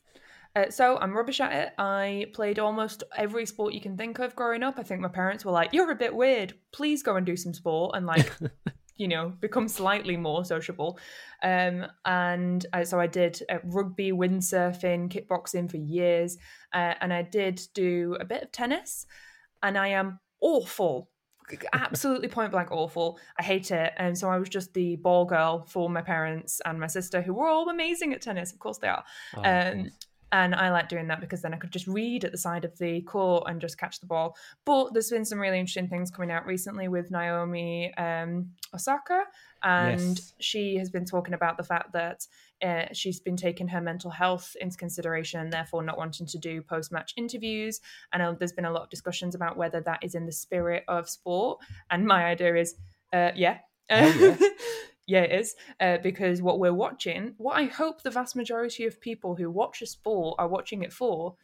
Uh, 0.55 0.69
so 0.69 0.97
I'm 0.97 1.15
rubbish 1.15 1.41
at 1.41 1.51
it. 1.51 1.73
I 1.77 2.27
played 2.33 2.59
almost 2.59 3.03
every 3.17 3.45
sport 3.45 3.73
you 3.73 3.81
can 3.81 3.97
think 3.97 4.19
of 4.19 4.35
growing 4.35 4.63
up. 4.63 4.75
I 4.77 4.83
think 4.83 5.01
my 5.01 5.09
parents 5.09 5.43
were 5.43 5.51
like, 5.51 5.73
"You're 5.73 5.91
a 5.91 5.95
bit 5.95 6.15
weird. 6.15 6.53
Please 6.71 7.03
go 7.03 7.15
and 7.15 7.25
do 7.25 7.35
some 7.35 7.53
sport 7.53 7.95
and 7.95 8.05
like, 8.05 8.31
you 8.97 9.07
know, 9.07 9.33
become 9.39 9.67
slightly 9.67 10.17
more 10.17 10.45
sociable." 10.45 10.99
Um, 11.43 11.85
and 12.05 12.65
uh, 12.73 12.83
so 12.83 12.99
I 12.99 13.07
did 13.07 13.41
uh, 13.49 13.57
rugby, 13.63 14.11
windsurfing, 14.11 15.11
kickboxing 15.11 15.69
for 15.69 15.77
years, 15.77 16.37
uh, 16.73 16.93
and 17.01 17.13
I 17.13 17.21
did 17.21 17.61
do 17.73 18.17
a 18.19 18.25
bit 18.25 18.43
of 18.43 18.51
tennis. 18.51 19.05
And 19.63 19.77
I 19.77 19.87
am 19.87 20.19
awful, 20.41 21.09
absolutely 21.73 22.27
point 22.27 22.51
blank 22.51 22.71
awful. 22.71 23.17
I 23.39 23.43
hate 23.43 23.71
it. 23.71 23.93
And 23.97 24.15
so 24.17 24.29
I 24.29 24.37
was 24.37 24.49
just 24.49 24.73
the 24.73 24.95
ball 24.97 25.25
girl 25.25 25.65
for 25.67 25.89
my 25.89 26.01
parents 26.01 26.61
and 26.65 26.79
my 26.79 26.87
sister, 26.87 27.21
who 27.21 27.33
were 27.33 27.47
all 27.47 27.69
amazing 27.69 28.13
at 28.13 28.21
tennis. 28.21 28.51
Of 28.53 28.59
course 28.59 28.77
they 28.77 28.87
are. 28.87 29.03
Oh, 29.35 29.43
Um, 29.43 29.89
and 30.31 30.53
I 30.55 30.71
like 30.71 30.89
doing 30.89 31.07
that 31.07 31.21
because 31.21 31.41
then 31.41 31.53
I 31.53 31.57
could 31.57 31.71
just 31.71 31.87
read 31.87 32.25
at 32.25 32.31
the 32.31 32.37
side 32.37 32.65
of 32.65 32.77
the 32.77 33.01
court 33.01 33.45
and 33.47 33.61
just 33.61 33.77
catch 33.77 33.99
the 33.99 34.05
ball. 34.05 34.35
But 34.65 34.93
there's 34.93 35.09
been 35.09 35.25
some 35.25 35.39
really 35.39 35.59
interesting 35.59 35.87
things 35.87 36.11
coming 36.11 36.31
out 36.31 36.45
recently 36.45 36.87
with 36.87 37.11
Naomi 37.11 37.93
um, 37.95 38.49
Osaka, 38.73 39.23
and 39.63 39.99
Yes. 40.17 40.33
she 40.39 40.75
has 40.77 40.89
been 40.89 41.05
talking 41.05 41.33
about 41.33 41.57
the 41.57 41.63
fact 41.63 41.93
that 41.93 42.25
uh, 42.61 42.85
she's 42.93 43.19
been 43.19 43.37
taking 43.37 43.67
her 43.67 43.81
mental 43.81 44.11
health 44.11 44.55
into 44.61 44.77
consideration 44.77 45.39
and 45.39 45.51
therefore 45.51 45.83
not 45.83 45.97
wanting 45.97 46.25
to 46.27 46.37
do 46.37 46.61
post 46.61 46.91
match 46.91 47.13
interviews. 47.17 47.79
And 48.13 48.21
uh, 48.21 48.33
there's 48.37 48.53
been 48.53 48.65
a 48.65 48.71
lot 48.71 48.83
of 48.83 48.89
discussions 48.89 49.35
about 49.35 49.57
whether 49.57 49.81
that 49.81 49.99
is 50.03 50.15
in 50.15 50.25
the 50.25 50.31
spirit 50.31 50.83
of 50.87 51.09
sport. 51.09 51.59
And 51.89 52.05
my 52.05 52.25
idea 52.25 52.55
is, 52.55 52.75
uh, 53.13 53.31
yeah. 53.35 53.57
Hell 53.89 54.15
yeah. 54.15 54.37
yeah, 55.07 55.21
it 55.21 55.39
is. 55.39 55.55
Uh, 55.79 55.97
because 55.97 56.41
what 56.41 56.59
we're 56.59 56.73
watching, 56.73 57.33
what 57.37 57.57
I 57.57 57.65
hope 57.65 58.01
the 58.01 58.09
vast 58.11 58.35
majority 58.35 58.85
of 58.85 58.99
people 58.99 59.35
who 59.35 59.49
watch 59.51 59.81
a 59.81 59.85
sport 59.85 60.35
are 60.39 60.47
watching 60.47 60.83
it 60.83 60.91
for, 60.91 61.35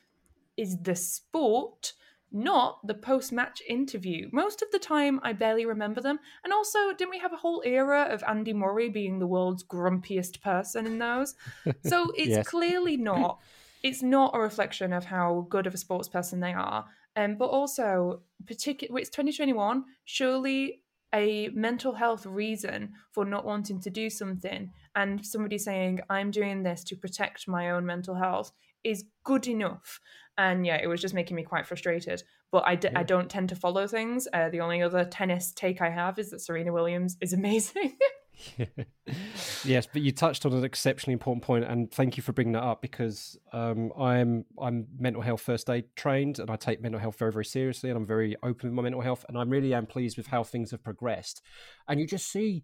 is 0.57 0.77
the 0.81 0.95
sport, 0.95 1.93
not 2.31 2.85
the 2.87 2.93
post 2.93 3.31
match 3.31 3.61
interview. 3.67 4.29
Most 4.31 4.61
of 4.61 4.71
the 4.71 4.79
time, 4.79 5.19
I 5.23 5.33
barely 5.33 5.65
remember 5.65 6.01
them. 6.01 6.19
And 6.43 6.53
also, 6.53 6.91
didn't 6.93 7.11
we 7.11 7.19
have 7.19 7.33
a 7.33 7.37
whole 7.37 7.61
era 7.65 8.07
of 8.09 8.23
Andy 8.27 8.53
Murray 8.53 8.89
being 8.89 9.19
the 9.19 9.27
world's 9.27 9.63
grumpiest 9.63 10.41
person 10.41 10.85
in 10.85 10.97
those? 10.97 11.35
So 11.83 12.11
it's 12.15 12.37
Yes. 12.37 12.47
clearly 12.47 12.95
not. 12.97 13.39
It's 13.81 14.03
not 14.03 14.35
a 14.35 14.39
reflection 14.39 14.93
of 14.93 15.05
how 15.05 15.47
good 15.49 15.65
of 15.65 15.73
a 15.73 15.77
sports 15.77 16.07
person 16.07 16.39
they 16.39 16.53
are. 16.53 16.85
Um, 17.15 17.37
but 17.37 17.47
also, 17.47 18.21
particular, 18.45 18.99
it's 18.99 19.09
2021. 19.09 19.83
Surely 20.05 20.83
a 21.13 21.49
mental 21.49 21.93
health 21.93 22.25
reason 22.25 22.93
for 23.11 23.25
not 23.25 23.45
wanting 23.45 23.79
to 23.81 23.89
do 23.89 24.09
something. 24.09 24.71
And 24.95 25.25
somebody 25.25 25.57
saying 25.57 25.99
i'm 26.09 26.31
doing 26.31 26.63
this 26.63 26.83
to 26.85 26.95
protect 26.95 27.47
my 27.47 27.71
own 27.71 27.85
mental 27.85 28.15
health 28.15 28.51
is 28.83 29.05
good 29.23 29.47
enough. 29.47 29.99
And 30.37 30.65
yeah 30.65 30.77
it 30.81 30.87
was 30.87 31.01
just 31.01 31.13
making 31.13 31.35
me 31.35 31.43
quite 31.43 31.67
frustrated. 31.67 32.23
But 32.51 32.63
i, 32.65 32.75
d- 32.75 32.89
I 32.89 32.99
Yeah. 33.01 33.03
don't 33.03 33.29
tend 33.29 33.49
to 33.49 33.55
follow 33.55 33.87
things. 33.87 34.27
Uh, 34.33 34.49
the 34.49 34.61
only 34.61 34.81
other 34.81 35.05
tennis 35.05 35.51
take 35.53 35.81
i 35.81 35.89
have 35.89 36.17
is 36.19 36.29
that 36.31 36.39
serena 36.41 36.71
williams 36.73 37.17
is 37.21 37.33
amazing 37.41 37.97
yes, 39.65 39.87
but 39.91 40.01
you 40.01 40.11
touched 40.11 40.45
on 40.45 40.53
an 40.53 40.63
exceptionally 40.63 41.13
important 41.13 41.43
point, 41.43 41.65
and 41.65 41.91
thank 41.91 42.17
you 42.17 42.23
for 42.23 42.33
bringing 42.33 42.53
that 42.53 42.63
up 42.63 42.81
because 42.81 43.37
um, 43.53 43.91
I'm 43.97 44.45
I'm 44.59 44.87
mental 44.97 45.21
health 45.21 45.41
first 45.41 45.69
aid 45.69 45.85
trained, 45.95 46.39
and 46.39 46.49
I 46.49 46.55
take 46.55 46.81
mental 46.81 46.99
health 46.99 47.17
very 47.17 47.31
very 47.31 47.45
seriously, 47.45 47.89
and 47.89 47.97
I'm 47.97 48.05
very 48.05 48.35
open 48.43 48.69
with 48.69 48.75
my 48.75 48.83
mental 48.83 49.01
health, 49.01 49.25
and 49.27 49.37
I 49.37 49.43
really 49.43 49.73
am 49.73 49.85
pleased 49.85 50.17
with 50.17 50.27
how 50.27 50.43
things 50.43 50.71
have 50.71 50.83
progressed. 50.83 51.41
And 51.87 51.99
you 51.99 52.07
just 52.07 52.31
see, 52.31 52.63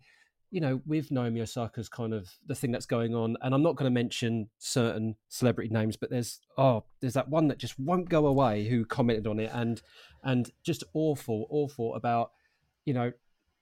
you 0.52 0.62
know, 0.62 0.82
with 0.86 1.12
Naomi 1.12 1.42
Osaka's 1.42 1.90
kind 1.90 2.14
of 2.14 2.30
the 2.46 2.56
thing 2.56 2.72
that's 2.72 2.86
going 2.86 3.14
on, 3.14 3.36
and 3.42 3.54
I'm 3.54 3.64
not 3.64 3.76
going 3.76 3.92
to 3.92 3.94
mention 3.94 4.50
certain 4.58 5.16
celebrity 5.30 5.70
names, 5.74 5.98
but 5.98 6.10
there's 6.10 6.40
oh, 6.58 6.86
there's 7.02 7.14
that 7.14 7.30
one 7.30 7.48
that 7.50 7.60
just 7.60 7.80
won't 7.80 8.10
go 8.10 8.28
away 8.28 8.68
who 8.68 8.86
commented 8.86 9.28
on 9.28 9.40
it, 9.40 9.52
and 9.54 9.82
and 10.24 10.52
just 10.64 10.84
awful, 10.94 11.46
awful 11.50 11.96
about 11.96 12.32
you 12.86 12.94
know 12.94 13.12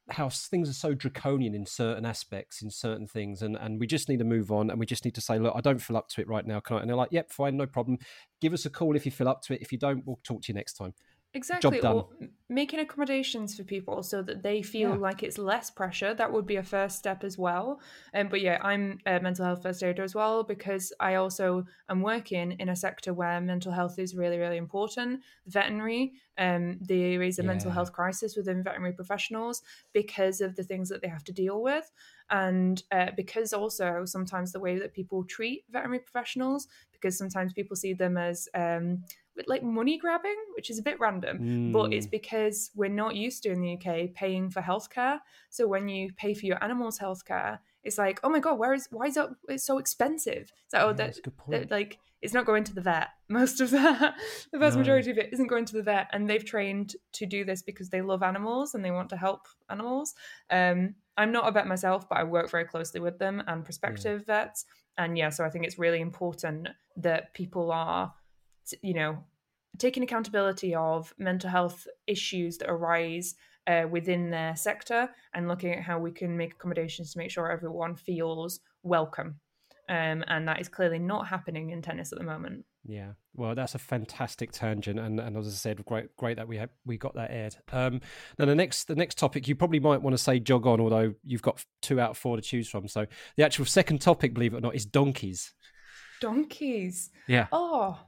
how 0.10 0.30
things 0.30 0.70
are 0.70 0.74
so 0.74 0.94
draconian 0.94 1.56
in 1.56 1.66
certain 1.66 2.06
aspects 2.06 2.62
in 2.62 2.70
certain 2.70 3.08
things 3.08 3.42
and 3.42 3.56
and 3.56 3.80
we 3.80 3.88
just 3.88 4.08
need 4.08 4.20
to 4.20 4.26
move 4.26 4.52
on 4.52 4.70
and 4.70 4.80
we 4.80 4.86
just 4.86 5.04
need 5.04 5.16
to 5.16 5.22
say 5.22 5.40
look 5.40 5.54
i 5.56 5.62
don't 5.62 5.80
feel 5.80 5.98
up 5.98 6.08
to 6.08 6.22
it 6.22 6.28
right 6.28 6.46
now 6.46 6.60
can 6.60 6.78
i? 6.78 6.80
And 6.80 6.90
they're 6.90 6.96
like 6.96 7.12
yep 7.12 7.32
fine 7.32 7.58
no 7.58 7.66
problem. 7.66 7.98
Give 8.40 8.54
us 8.54 8.66
a 8.66 8.70
call 8.70 8.96
if 8.96 9.06
you 9.06 9.12
feel 9.12 9.28
up 9.28 9.42
to 9.44 9.54
it. 9.54 9.62
If 9.62 9.72
you 9.72 9.80
don't 9.80 10.06
we'll 10.06 10.20
talk 10.24 10.44
to 10.44 10.52
you 10.52 10.54
next 10.54 10.74
time 10.74 10.94
Exactly. 11.36 11.82
Or 11.82 12.08
making 12.48 12.80
accommodations 12.80 13.56
for 13.58 13.64
people 13.64 14.02
so 14.04 14.22
that 14.22 14.42
they 14.42 14.62
feel 14.62 14.92
Yeah. 14.92 14.96
like 14.98 15.22
it's 15.22 15.38
less 15.38 15.70
pressure. 15.70 16.14
That 16.14 16.32
would 16.32 16.46
be 16.46 16.56
a 16.56 16.64
first 16.64 16.98
step 16.98 17.24
as 17.24 17.38
well. 17.38 17.82
Um, 18.14 18.30
but 18.30 18.40
yeah, 18.40 18.60
I'm 18.62 19.00
a 19.06 19.20
mental 19.20 19.44
health 19.46 19.62
first 19.62 19.84
aider 19.84 20.04
as 20.04 20.16
well 20.16 20.44
because 20.44 20.94
I 21.00 21.16
also 21.16 21.66
am 21.90 22.02
working 22.02 22.54
in 22.54 22.70
a 22.70 22.76
sector 22.76 23.14
where 23.14 23.42
mental 23.42 23.74
health 23.74 24.00
is 24.00 24.16
really, 24.16 24.38
really 24.38 24.58
important. 24.58 25.24
Veterinary, 25.46 26.14
um, 26.38 26.78
there 26.80 27.22
is 27.22 27.40
a 27.40 27.44
mental 27.44 27.72
health 27.72 27.92
crisis 27.92 28.36
within 28.38 28.64
veterinary 28.64 28.94
professionals 28.94 29.62
because 29.92 30.40
of 30.40 30.56
the 30.56 30.64
things 30.64 30.88
that 30.90 31.02
they 31.02 31.10
have 31.10 31.24
to 31.26 31.34
deal 31.34 31.62
with. 31.62 31.92
And 32.30 32.82
uh, 32.92 33.12
because 33.18 33.54
also 33.54 34.06
sometimes 34.06 34.52
the 34.52 34.60
way 34.60 34.80
that 34.80 34.94
people 34.94 35.26
treat 35.26 35.66
veterinary 35.70 36.00
professionals, 36.00 36.68
because 36.92 37.18
sometimes 37.18 37.54
people 37.54 37.76
see 37.76 37.94
them 37.94 38.18
as 38.18 38.48
um, 38.54 39.04
like 39.48 39.64
money 39.64 39.98
grabbing, 39.98 40.36
which 40.56 40.70
is 40.70 40.80
a 40.80 40.82
bit 40.82 41.00
random, 41.00 41.72
but 41.74 41.92
it's 41.94 42.08
Mm. 42.08 42.12
because 42.12 42.72
we're 42.76 42.90
not 42.90 43.16
used 43.16 43.44
to 43.44 43.50
in 43.52 43.62
the 43.62 43.74
UK 43.78 44.14
paying 44.14 44.50
for 44.50 44.62
healthcare. 44.62 45.20
So 45.50 45.68
when 45.68 45.88
you 45.90 46.14
pay 46.14 46.34
for 46.34 46.46
your 46.46 46.64
animals' 46.64 47.00
healthcare, 47.00 47.60
it's 47.84 47.98
like, 47.98 48.20
oh 48.24 48.30
my 48.30 48.40
god, 48.40 48.58
where 48.58 48.74
is 48.74 48.88
why 48.92 49.06
is 49.08 49.16
that? 49.16 49.30
It's 49.50 49.64
so 49.66 49.78
expensive. 49.78 50.52
It's 50.66 50.74
like, 50.74 50.84
oh, 50.84 50.88
Yeah, 50.88 50.94
that, 50.94 50.98
that's 51.08 51.20
a 51.20 51.22
good 51.22 51.38
point. 51.38 51.52
that 51.70 51.72
like 51.72 52.00
it's 52.22 52.34
not 52.34 52.46
going 52.46 52.64
to 52.64 52.74
the 52.74 52.82
vet. 52.82 53.10
Most 53.30 53.60
of 53.62 53.70
that, 53.72 54.16
the 54.52 54.58
vast 54.58 54.76
No. 54.76 54.80
majority 54.80 55.12
of 55.12 55.18
it 55.18 55.30
isn't 55.34 55.48
going 55.48 55.66
to 55.66 55.74
the 55.74 55.84
vet, 55.84 56.08
and 56.14 56.28
they've 56.30 56.44
trained 56.46 56.96
to 57.14 57.26
do 57.26 57.44
this 57.46 57.62
because 57.62 57.90
they 57.90 58.02
love 58.02 58.24
animals 58.24 58.74
and 58.74 58.84
they 58.84 58.92
want 58.92 59.10
to 59.10 59.18
help 59.18 59.48
animals. 59.70 60.16
Um, 60.50 60.96
I'm 61.18 61.32
not 61.32 61.48
a 61.48 61.52
vet 61.52 61.68
myself, 61.68 62.10
but 62.10 62.18
I 62.18 62.24
work 62.24 62.50
very 62.50 62.66
closely 62.66 63.00
with 63.00 63.20
them 63.20 63.44
and 63.48 63.64
prospective 63.64 64.26
vets, 64.26 64.66
and 64.98 65.18
yeah, 65.18 65.30
so 65.30 65.44
I 65.46 65.50
think 65.50 65.66
it's 65.66 65.78
really 65.78 66.02
important 66.02 66.70
that 66.98 67.34
people 67.34 67.72
are 67.72 68.14
you 68.82 68.94
know, 68.94 69.24
taking 69.78 70.04
accountability 70.04 70.74
of 70.76 71.14
mental 71.18 71.50
health 71.50 71.88
issues 72.08 72.58
that 72.58 72.70
arise 72.70 73.36
uh, 73.68 73.86
within 73.90 74.30
their 74.30 74.56
sector 74.56 75.10
and 75.34 75.48
looking 75.48 75.74
at 75.74 75.82
how 75.82 76.00
we 76.00 76.12
can 76.12 76.38
make 76.38 76.54
accommodations 76.54 77.12
to 77.12 77.18
make 77.18 77.32
sure 77.32 77.52
everyone 77.52 77.96
feels 77.96 78.60
welcome. 78.84 79.40
Um, 79.88 80.24
and 80.28 80.48
that 80.48 80.60
is 80.60 80.68
clearly 80.68 80.98
not 80.98 81.28
happening 81.28 81.70
in 81.70 81.82
tennis 81.82 82.12
at 82.12 82.18
the 82.18 82.26
moment. 82.26 82.66
Yeah, 82.88 83.12
well, 83.36 83.56
that's 83.56 83.76
a 83.76 83.80
fantastic 83.80 84.52
tangent, 84.52 85.00
and, 85.00 85.20
and 85.20 85.36
as 85.38 85.48
I 85.48 85.52
said, 85.52 85.84
great, 85.86 86.16
great 86.18 86.38
that 86.38 86.48
we 86.48 86.58
have 86.58 86.70
we 86.86 86.98
got 86.98 87.16
that 87.16 87.32
aired. 87.32 87.56
Um, 87.72 88.02
now 88.38 88.46
the 88.46 88.56
next 88.56 88.88
the 88.88 88.96
next 88.96 89.18
topic 89.18 89.48
you 89.48 89.56
probably 89.56 89.80
might 89.80 90.02
want 90.02 90.16
to 90.16 90.22
say 90.22 90.40
jog 90.40 90.68
on, 90.68 90.80
although 90.80 91.14
you've 91.24 91.42
got 91.42 91.64
two 91.82 92.00
out 92.00 92.12
of 92.12 92.18
four 92.18 92.36
to 92.36 92.44
choose 92.44 92.70
from. 92.70 92.88
So 92.88 93.06
the 93.38 93.44
actual 93.44 93.66
second 93.66 94.02
topic, 94.02 94.36
believe 94.36 94.54
it 94.54 94.58
or 94.58 94.62
not, 94.62 94.76
is 94.76 94.86
donkeys. 94.86 95.54
Donkeys. 96.22 97.10
Yeah, 97.28 97.48
Oh, 97.52 98.00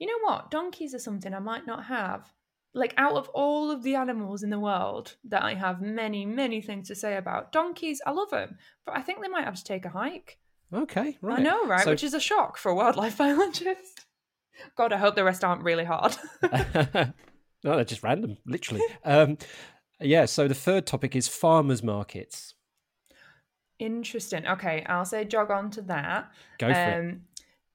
you 0.00 0.06
know 0.08 0.18
what? 0.26 0.50
Donkeys 0.50 0.94
are 0.94 0.98
something 0.98 1.32
I 1.32 1.38
might 1.38 1.66
not 1.66 1.84
have. 1.84 2.32
Like, 2.72 2.94
out 2.96 3.14
of 3.16 3.28
all 3.30 3.70
of 3.70 3.82
the 3.82 3.94
animals 3.96 4.42
in 4.42 4.50
the 4.50 4.58
world 4.58 5.16
that 5.24 5.42
I 5.42 5.54
have 5.54 5.80
many, 5.82 6.24
many 6.24 6.60
things 6.62 6.88
to 6.88 6.94
say 6.94 7.16
about, 7.16 7.52
donkeys, 7.52 8.00
I 8.06 8.12
love 8.12 8.30
them, 8.30 8.58
but 8.86 8.96
I 8.96 9.02
think 9.02 9.20
they 9.20 9.28
might 9.28 9.44
have 9.44 9.56
to 9.56 9.64
take 9.64 9.84
a 9.84 9.88
hike. 9.90 10.38
okay, 10.72 11.18
right. 11.20 11.40
I 11.40 11.42
know, 11.42 11.66
right? 11.66 11.84
So- 11.84 11.90
Which 11.90 12.04
is 12.04 12.14
a 12.14 12.20
shock 12.20 12.56
for 12.58 12.70
a 12.70 12.74
wildlife 12.74 13.18
biologist. 13.22 14.06
God, 14.76 14.92
I 14.92 14.98
hope 14.98 15.14
the 15.16 15.24
rest 15.24 15.42
aren't 15.44 15.64
really 15.64 15.84
hard. 15.84 16.16
no, 16.42 17.12
they're 17.64 17.84
just 17.84 18.02
random, 18.02 18.36
literally. 18.46 18.82
um, 19.04 19.36
yeah. 20.00 20.24
So 20.26 20.46
the 20.48 20.54
third 20.54 20.86
topic 20.86 21.16
is 21.16 21.26
farmers 21.28 21.82
markets. 21.82 22.54
Interesting. 23.78 24.46
Okay, 24.46 24.84
I'll 24.86 25.04
say 25.06 25.24
jog 25.24 25.50
on 25.50 25.70
to 25.72 25.82
that. 25.82 26.30
Go 26.58 26.72
for 26.72 26.78
it. 26.78 26.98
Um, 27.00 27.20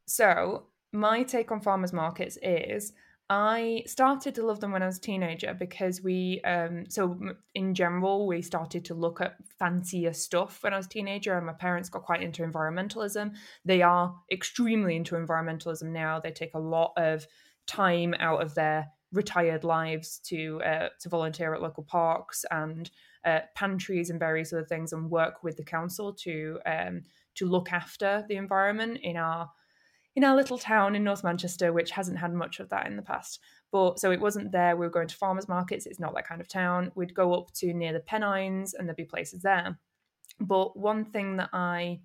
so 0.05 0.63
my 0.95 1.23
take 1.23 1.51
on 1.51 1.61
farmers 1.61 1.93
markets 1.93 2.37
is 2.41 2.93
I 3.29 3.83
started 3.87 4.35
to 4.35 4.45
love 4.45 4.59
them 4.59 4.71
when 4.71 4.83
I 4.83 4.85
was 4.85 4.97
a 4.97 5.01
teenager 5.01 5.55
because 5.57 6.03
we, 6.03 6.41
um, 6.41 6.85
so 6.89 7.17
in 7.55 7.73
general, 7.73 8.27
we 8.27 8.43
started 8.43 8.85
to 8.85 8.93
look 8.93 9.19
at 9.19 9.35
fancier 9.57 10.13
stuff 10.13 10.61
when 10.61 10.73
I 10.73 10.77
was 10.77 10.85
a 10.85 10.89
teenager, 10.89 11.35
and 11.35 11.45
my 11.45 11.53
parents 11.53 11.89
got 11.89 12.03
quite 12.03 12.21
into 12.21 12.43
environmentalism. 12.43 13.33
They 13.63 13.81
are 13.81 14.15
extremely 14.31 14.95
into 14.95 15.15
environmentalism 15.15 15.91
now. 15.91 16.19
They 16.19 16.31
take 16.31 16.53
a 16.53 16.59
lot 16.59 16.93
of 16.97 17.25
time 17.65 18.13
out 18.19 18.43
of 18.43 18.53
their 18.53 18.91
retired 19.11 19.63
lives 19.63 20.19
to 20.25 20.61
uh, 20.63 20.89
to 20.99 21.09
volunteer 21.09 21.55
at 21.55 21.63
local 21.63 21.83
parks 21.83 22.45
and 22.51 22.91
uh, 23.23 23.39
pantries 23.55 24.11
and 24.11 24.19
various 24.19 24.53
other 24.53 24.65
things, 24.65 24.93
and 24.93 25.09
work 25.09 25.43
with 25.43 25.57
the 25.57 25.63
council 25.63 26.13
to 26.13 26.59
um, 26.67 27.01
to 27.33 27.47
look 27.47 27.71
after 27.71 28.23
the 28.29 28.35
environment 28.35 28.99
in 29.01 29.17
our 29.17 29.49
in 30.15 30.23
our 30.23 30.35
little 30.35 30.57
town 30.57 30.95
in 30.95 31.03
North 31.03 31.23
Manchester, 31.23 31.73
which 31.73 31.91
hasn't 31.91 32.17
had 32.17 32.33
much 32.33 32.59
of 32.59 32.69
that 32.69 32.87
in 32.87 32.95
the 32.95 33.01
past. 33.01 33.39
But 33.71 33.99
so 33.99 34.11
it 34.11 34.21
wasn't 34.21 34.51
there. 34.51 34.75
We 34.75 34.85
were 34.85 34.91
going 34.91 35.09
to 35.09 35.15
farmers 35.15 35.49
markets. 35.49 35.85
It's 35.85 35.99
not 35.99 36.15
that 36.15 36.27
kind 36.27 36.39
of 36.39 36.47
town. 36.47 36.91
We'd 36.95 37.13
go 37.13 37.33
up 37.33 37.51
to 37.55 37.73
near 37.73 37.93
the 37.93 37.99
Pennines, 37.99 38.73
and 38.73 38.87
there'd 38.87 38.95
be 38.95 39.05
places 39.05 39.41
there. 39.41 39.77
But 40.39 40.77
one 40.77 41.05
thing 41.05 41.37
that 41.37 41.49
I 41.53 42.01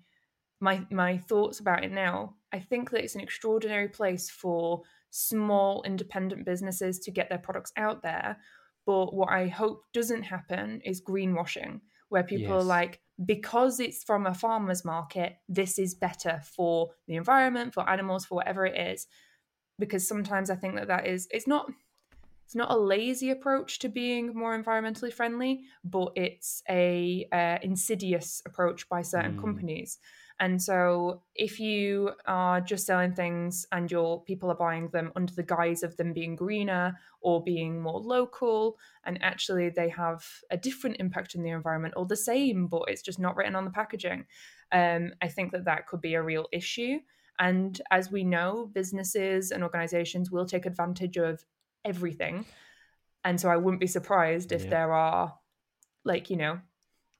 my 0.59 0.85
my 0.91 1.17
thoughts 1.17 1.59
about 1.59 1.83
it 1.83 1.91
now, 1.91 2.35
I 2.51 2.59
think 2.59 2.91
that 2.91 3.03
it's 3.03 3.15
an 3.15 3.21
extraordinary 3.21 3.87
place 3.87 4.29
for 4.29 4.81
small 5.09 5.83
independent 5.83 6.45
businesses 6.45 6.99
to 6.99 7.11
get 7.11 7.29
their 7.29 7.37
products 7.37 7.71
out 7.77 8.03
there. 8.03 8.37
But 8.85 9.13
what 9.13 9.29
I 9.29 9.47
hope 9.47 9.83
doesn't 9.93 10.23
happen 10.23 10.81
is 10.83 11.01
greenwashing, 11.01 11.81
where 12.09 12.23
people 12.23 12.53
are 12.53 12.63
like, 12.63 12.99
because 13.25 13.79
it's 13.79 14.03
from 14.03 14.25
a 14.25 14.33
farmer's 14.33 14.83
market, 14.85 15.37
this 15.49 15.77
is 15.79 15.93
better 15.93 16.41
for 16.43 16.91
the 17.07 17.15
environment, 17.15 17.73
for 17.73 17.89
animals, 17.89 18.25
for 18.25 18.35
whatever 18.35 18.65
it 18.65 18.77
is. 18.77 19.07
Because 19.79 20.07
sometimes 20.07 20.49
I 20.49 20.55
think 20.55 20.75
that 20.75 20.87
that 20.87 21.07
is, 21.07 21.27
it's 21.31 21.47
not. 21.47 21.71
It's 22.45 22.55
not 22.55 22.71
a 22.71 22.77
lazy 22.77 23.29
approach 23.29 23.79
to 23.79 23.87
being 23.87 24.33
more 24.35 24.61
environmentally 24.61 25.13
friendly, 25.13 25.63
but 25.85 26.11
it's 26.17 26.61
a 26.69 27.25
uh, 27.31 27.59
insidious 27.61 28.41
approach 28.45 28.89
by 28.89 29.03
certain 29.03 29.35
Mm. 29.35 29.41
companies. 29.41 29.99
And 30.41 30.59
so, 30.59 31.21
if 31.35 31.59
you 31.59 32.11
are 32.25 32.59
just 32.59 32.87
selling 32.87 33.13
things 33.13 33.67
and 33.71 33.89
your 33.91 34.23
people 34.23 34.49
are 34.49 34.55
buying 34.55 34.89
them 34.89 35.11
under 35.15 35.33
the 35.33 35.43
guise 35.43 35.83
of 35.83 35.95
them 35.97 36.13
being 36.13 36.35
greener 36.35 36.97
or 37.21 37.43
being 37.43 37.79
more 37.79 37.99
local, 37.99 38.79
and 39.03 39.21
actually 39.21 39.69
they 39.69 39.87
have 39.89 40.25
a 40.49 40.57
different 40.57 40.97
impact 40.99 41.35
on 41.35 41.43
the 41.43 41.51
environment 41.51 41.93
or 41.95 42.07
the 42.07 42.15
same, 42.15 42.65
but 42.65 42.85
it's 42.87 43.03
just 43.03 43.19
not 43.19 43.35
written 43.35 43.55
on 43.55 43.65
the 43.65 43.71
packaging, 43.71 44.25
um, 44.71 45.13
I 45.21 45.27
think 45.27 45.51
that 45.51 45.65
that 45.65 45.85
could 45.85 46.01
be 46.01 46.15
a 46.15 46.23
real 46.23 46.47
issue. 46.51 46.99
And 47.37 47.79
as 47.91 48.11
we 48.11 48.23
know, 48.23 48.71
businesses 48.73 49.51
and 49.51 49.63
organizations 49.63 50.31
will 50.31 50.47
take 50.47 50.65
advantage 50.65 51.17
of 51.17 51.45
everything. 51.85 52.45
And 53.23 53.39
so 53.39 53.47
I 53.49 53.57
wouldn't 53.57 53.79
be 53.79 53.87
surprised 53.87 54.51
if 54.51 54.63
Yeah. 54.63 54.69
there 54.71 54.93
are, 54.93 55.37
like, 56.03 56.31
you 56.31 56.37
know, 56.37 56.61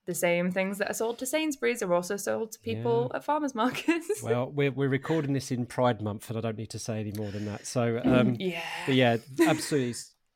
the 0.06 0.14
same 0.14 0.50
things 0.50 0.78
that 0.78 0.90
are 0.90 0.94
sold 0.94 1.18
to 1.18 1.26
Sainsbury's 1.26 1.82
are 1.82 1.94
also 1.94 2.16
sold 2.16 2.52
to 2.52 2.58
people 2.60 3.10
at 3.14 3.24
farmers 3.24 3.54
markets. 3.54 4.10
Well, 4.22 4.50
we're 4.50 4.70
we're 4.70 4.88
recording 4.88 5.32
this 5.32 5.50
in 5.50 5.66
Pride 5.66 6.00
Month, 6.02 6.28
and 6.28 6.38
I 6.38 6.40
don't 6.40 6.56
need 6.56 6.70
to 6.70 6.78
say 6.78 7.00
any 7.00 7.12
more 7.12 7.30
than 7.30 7.44
that. 7.46 7.66
So, 7.66 8.00
um, 8.04 8.36
yeah. 8.40 8.62
but 8.86 8.94
yeah, 8.94 9.16
absolutely. 9.46 9.94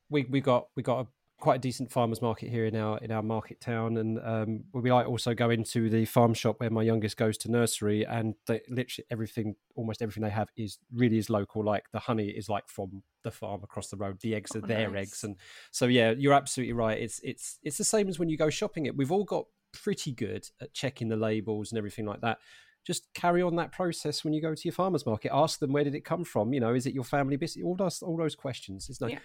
We 0.09 0.23
we 0.29 0.41
got 0.41 0.67
we 0.75 0.83
got 0.83 1.01
a 1.01 1.07
quite 1.39 1.57
a 1.57 1.59
decent 1.59 1.91
farmers 1.91 2.19
market 2.21 2.49
here 2.49 2.65
in 2.65 2.75
our 2.75 2.97
in 2.99 3.11
our 3.11 3.21
market 3.21 3.61
town, 3.61 3.97
and 3.97 4.19
um, 4.23 4.63
we 4.73 4.91
like 4.91 5.07
also 5.07 5.33
go 5.33 5.49
into 5.49 5.89
the 5.89 6.05
farm 6.05 6.33
shop 6.33 6.59
where 6.59 6.69
my 6.69 6.81
youngest 6.81 7.17
goes 7.17 7.37
to 7.39 7.51
nursery, 7.51 8.05
and 8.05 8.35
they, 8.47 8.61
literally 8.69 9.05
everything, 9.11 9.55
almost 9.75 10.01
everything 10.01 10.23
they 10.23 10.29
have 10.29 10.49
is 10.57 10.79
really 10.93 11.17
is 11.17 11.29
local. 11.29 11.63
Like 11.63 11.85
the 11.91 11.99
honey 11.99 12.29
is 12.29 12.49
like 12.49 12.67
from 12.67 13.03
the 13.23 13.31
farm 13.31 13.61
across 13.63 13.89
the 13.89 13.97
road. 13.97 14.19
The 14.21 14.33
eggs 14.35 14.55
are 14.55 14.59
Oh, 14.63 14.67
their 14.67 14.89
nice. 14.89 15.07
eggs, 15.07 15.23
and 15.23 15.35
so 15.71 15.85
yeah, 15.85 16.11
you're 16.17 16.33
absolutely 16.33 16.73
right. 16.73 16.99
It's 16.99 17.19
it's 17.23 17.59
it's 17.63 17.77
the 17.77 17.83
same 17.83 18.07
as 18.07 18.17
when 18.17 18.29
you 18.29 18.37
go 18.37 18.49
shopping. 18.49 18.85
It 18.85 18.97
we've 18.97 19.11
all 19.11 19.25
got 19.25 19.45
pretty 19.73 20.11
good 20.11 20.47
at 20.61 20.73
checking 20.73 21.07
the 21.09 21.15
labels 21.17 21.71
and 21.71 21.77
everything 21.77 22.05
like 22.05 22.21
that 22.21 22.39
just 22.85 23.13
carry 23.13 23.41
on 23.41 23.57
that 23.57 23.73
process 23.73 24.23
when 24.23 24.31
you 24.33 24.41
go 24.41 24.55
to 24.55 24.61
your 24.63 24.71
farmers 24.71 25.05
market. 25.05 25.29
Ask 25.33 25.59
them 25.59 25.73
where 25.73 25.83
did 25.83 25.93
it 25.93 26.05
come 26.05 26.23
from. 26.23 26.53
You 26.53 26.61
know, 26.61 26.73
is 26.73 26.85
it 26.85 26.93
your 26.93 27.03
family 27.03 27.35
business? 27.35 27.65
All 27.65 27.75
those 27.75 28.01
all 28.01 28.15
those 28.15 28.33
questions. 28.33 28.87
It's 28.89 29.01
no, 29.01 29.07
Yeah. 29.07 29.17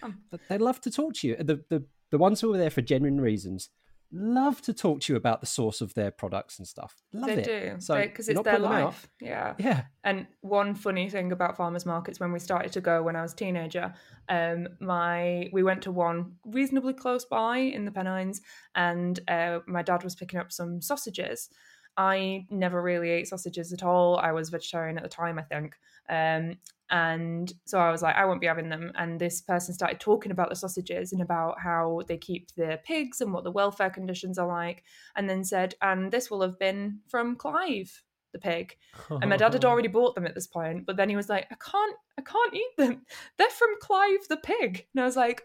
they 0.49 0.57
love 0.57 0.81
to 0.81 0.91
talk 0.91 1.13
to 1.15 1.27
you. 1.29 1.37
The 1.37 1.63
the 1.69 1.85
the 2.11 2.17
ones 2.17 2.41
who 2.41 2.53
are 2.53 2.57
there 2.57 2.69
for 2.69 2.81
genuine 2.81 3.21
reasons 3.21 3.69
love 4.13 4.61
to 4.61 4.73
talk 4.73 5.01
to 5.01 5.13
you 5.13 5.17
about 5.17 5.41
the 5.41 5.47
source 5.47 5.81
of 5.81 5.93
their 5.95 6.11
products 6.11 6.59
and 6.59 6.67
stuff. 6.67 7.01
Love 7.11 7.27
they 7.27 7.37
it. 7.41 7.45
do. 7.45 7.75
So 7.79 7.99
Because 7.99 8.29
it's 8.29 8.41
their 8.41 8.53
putting 8.53 8.69
them 8.69 8.71
out. 8.71 8.85
life. 8.85 9.09
Yeah. 9.19 9.55
Yeah. 9.57 9.83
And 10.03 10.27
one 10.41 10.75
funny 10.75 11.09
thing 11.09 11.31
about 11.31 11.57
farmers 11.57 11.85
markets 11.85 12.19
when 12.19 12.31
we 12.31 12.39
started 12.39 12.71
to 12.73 12.81
go 12.81 13.01
when 13.01 13.15
I 13.15 13.23
was 13.23 13.33
a 13.33 13.35
teenager, 13.35 13.93
um, 14.29 14.67
my 14.79 15.49
we 15.51 15.63
went 15.63 15.81
to 15.83 15.91
one 15.91 16.33
reasonably 16.45 16.93
close 16.93 17.25
by 17.25 17.57
in 17.57 17.85
the 17.85 17.91
Pennines, 17.91 18.41
and 18.75 19.19
uh, 19.27 19.59
my 19.65 19.81
dad 19.81 20.03
was 20.03 20.15
picking 20.15 20.39
up 20.39 20.51
some 20.51 20.81
sausages. 20.81 21.49
I 21.97 22.47
never 22.49 22.81
really 22.81 23.09
ate 23.09 23.27
sausages 23.27 23.71
at 23.73 23.83
all. 23.83 24.17
I 24.17 24.31
was 24.31 24.49
vegetarian 24.49 24.97
at 24.97 25.03
the 25.03 25.09
time, 25.09 25.37
I 25.37 25.43
think. 25.43 25.75
Um, 26.09 26.57
and 26.93 27.51
so 27.65 27.79
I 27.79 27.89
was 27.89 28.03
like, 28.03 28.15
I 28.15 28.25
won't 28.25 28.39
be 28.39 28.45
having 28.45 28.69
them. 28.69 28.91
And 28.93 29.19
this 29.19 29.41
person 29.41 29.73
started 29.73 29.99
talking 29.99 30.31
about 30.31 30.49
the 30.49 30.55
sausages 30.55 31.11
and 31.11 31.23
about 31.23 31.59
how 31.59 32.03
they 32.07 32.17
keep 32.17 32.53
the 32.55 32.79
pigs 32.85 33.19
and 33.19 33.33
what 33.33 33.43
the 33.43 33.51
welfare 33.51 33.89
conditions 33.89 34.37
are 34.37 34.47
like. 34.47 34.83
And 35.15 35.27
then 35.27 35.43
said, 35.43 35.73
and 35.81 36.11
this 36.11 36.29
will 36.29 36.43
have 36.43 36.59
been 36.59 36.99
from 37.09 37.35
Clive, 37.35 38.03
the 38.31 38.37
pig. 38.37 38.77
And 39.09 39.27
my 39.27 39.37
dad 39.37 39.53
had 39.53 39.65
already 39.65 39.87
bought 39.87 40.13
them 40.13 40.27
at 40.27 40.35
this 40.35 40.45
point, 40.45 40.85
but 40.85 40.95
then 40.95 41.09
he 41.09 41.15
was 41.15 41.29
like, 41.29 41.47
I 41.49 41.55
can't, 41.55 41.95
I 42.19 42.21
can't 42.21 42.53
eat 42.53 42.77
them. 42.77 43.01
They're 43.39 43.49
from 43.49 43.69
Clive 43.81 44.27
the 44.29 44.37
pig. 44.37 44.85
And 44.93 45.01
I 45.01 45.05
was 45.05 45.15
like, 45.15 45.41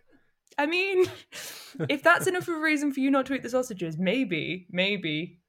I 0.58 0.66
mean, 0.66 1.06
if 1.88 2.02
that's 2.02 2.26
enough 2.26 2.48
of 2.48 2.56
a 2.56 2.60
reason 2.60 2.92
for 2.92 3.00
you 3.00 3.10
not 3.10 3.24
to 3.24 3.34
eat 3.34 3.42
the 3.42 3.48
sausages, 3.48 3.96
maybe, 3.96 4.66
maybe 4.70 5.40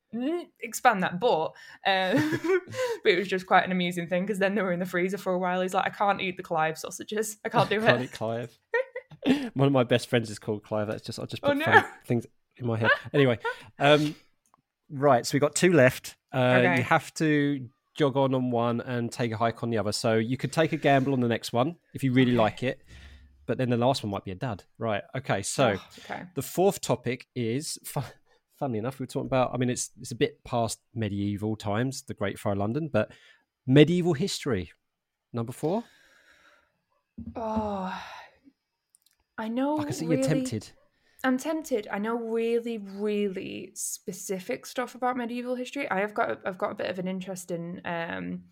expand 0.61 1.03
that. 1.03 1.19
But, 1.19 1.53
uh, 1.85 2.13
but 3.03 3.11
it 3.11 3.17
was 3.17 3.27
just 3.27 3.45
quite 3.45 3.65
an 3.65 3.71
amusing 3.71 4.07
thing 4.07 4.23
because 4.25 4.39
then 4.39 4.55
they 4.55 4.61
were 4.61 4.71
in 4.73 4.79
the 4.79 4.85
freezer 4.85 5.17
for 5.17 5.33
a 5.33 5.39
while. 5.39 5.61
He's 5.61 5.73
like, 5.73 5.85
I 5.85 5.89
can't 5.89 6.21
eat 6.21 6.37
the 6.37 6.43
Clive 6.43 6.77
sausages. 6.77 7.37
I 7.45 7.49
can't 7.49 7.69
do 7.69 7.79
Can't 7.81 8.01
it. 8.03 8.11
Clive. 8.11 8.57
One 9.53 9.67
of 9.67 9.73
my 9.73 9.83
best 9.83 10.07
friends 10.09 10.29
is 10.29 10.39
called 10.39 10.63
Clive. 10.63 10.87
That's 10.87 11.01
just 11.03 11.19
I'll 11.19 11.25
just 11.25 11.43
Oh, 11.43 11.49
put 11.49 11.57
no. 11.57 11.83
things 12.05 12.25
in 12.57 12.65
my 12.65 12.77
head. 12.77 12.89
Anyway, 13.13 13.39
um, 13.77 14.15
right. 14.89 15.25
So 15.25 15.35
we 15.35 15.39
got 15.39 15.55
two 15.55 15.73
left. 15.73 16.15
Uh, 16.33 16.37
Okay. 16.59 16.77
You 16.77 16.83
have 16.83 17.13
to 17.15 17.67
jog 17.95 18.15
on 18.15 18.33
on 18.33 18.49
one 18.51 18.79
and 18.81 19.11
take 19.11 19.31
a 19.31 19.37
hike 19.37 19.61
on 19.63 19.69
the 19.69 19.77
other. 19.77 19.91
So 19.91 20.15
you 20.15 20.37
could 20.37 20.53
take 20.53 20.71
a 20.73 20.77
gamble 20.77 21.13
on 21.13 21.19
the 21.19 21.27
next 21.27 21.51
one 21.51 21.75
if 21.93 22.03
you 22.03 22.13
really 22.13 22.31
Okay. 22.31 22.37
like 22.37 22.63
it, 22.63 22.81
but 23.45 23.57
then 23.57 23.69
the 23.69 23.77
last 23.77 24.03
one 24.03 24.11
might 24.11 24.23
be 24.23 24.31
a 24.31 24.35
dud. 24.35 24.63
Right. 24.77 25.03
Okay. 25.17 25.41
So. 25.41 25.75
Oh, 25.77 25.85
okay. 26.05 26.23
The 26.35 26.41
fourth 26.41 26.79
topic 26.79 27.27
is, 27.35 27.77
funnily 28.59 28.79
enough, 28.79 28.99
we 28.99 29.05
are 29.05 29.07
talking 29.07 29.27
about. 29.27 29.51
I 29.53 29.57
mean, 29.57 29.69
it's 29.69 29.91
it's 29.99 30.11
a 30.11 30.15
bit 30.15 30.43
past 30.43 30.79
medieval 30.93 31.55
times, 31.55 32.03
the 32.03 32.13
Great 32.13 32.37
Fire 32.37 32.53
of 32.53 32.59
London, 32.59 32.89
but 32.91 33.11
medieval 33.65 34.13
history. 34.13 34.71
Number 35.31 35.53
four. 35.53 35.83
Oh, 37.35 37.93
I 39.37 39.47
know. 39.47 39.79
I 39.79 39.83
can 39.83 39.93
see 39.93 40.05
really, 40.05 40.21
you're 40.21 40.27
tempted. 40.27 40.69
I'm 41.23 41.37
tempted. 41.37 41.87
I 41.91 41.99
know 41.99 42.15
really, 42.15 42.77
really 42.77 43.71
specific 43.73 44.65
stuff 44.65 44.95
about 44.95 45.17
medieval 45.17 45.55
history. 45.55 45.89
I 45.91 45.99
have 45.99 46.13
got, 46.13 46.39
I've 46.45 46.57
got 46.57 46.71
a 46.71 46.75
bit 46.75 46.89
of 46.89 46.97
an 46.97 47.07
interest 47.07 47.51
in 47.51 47.81
um, 47.85 48.43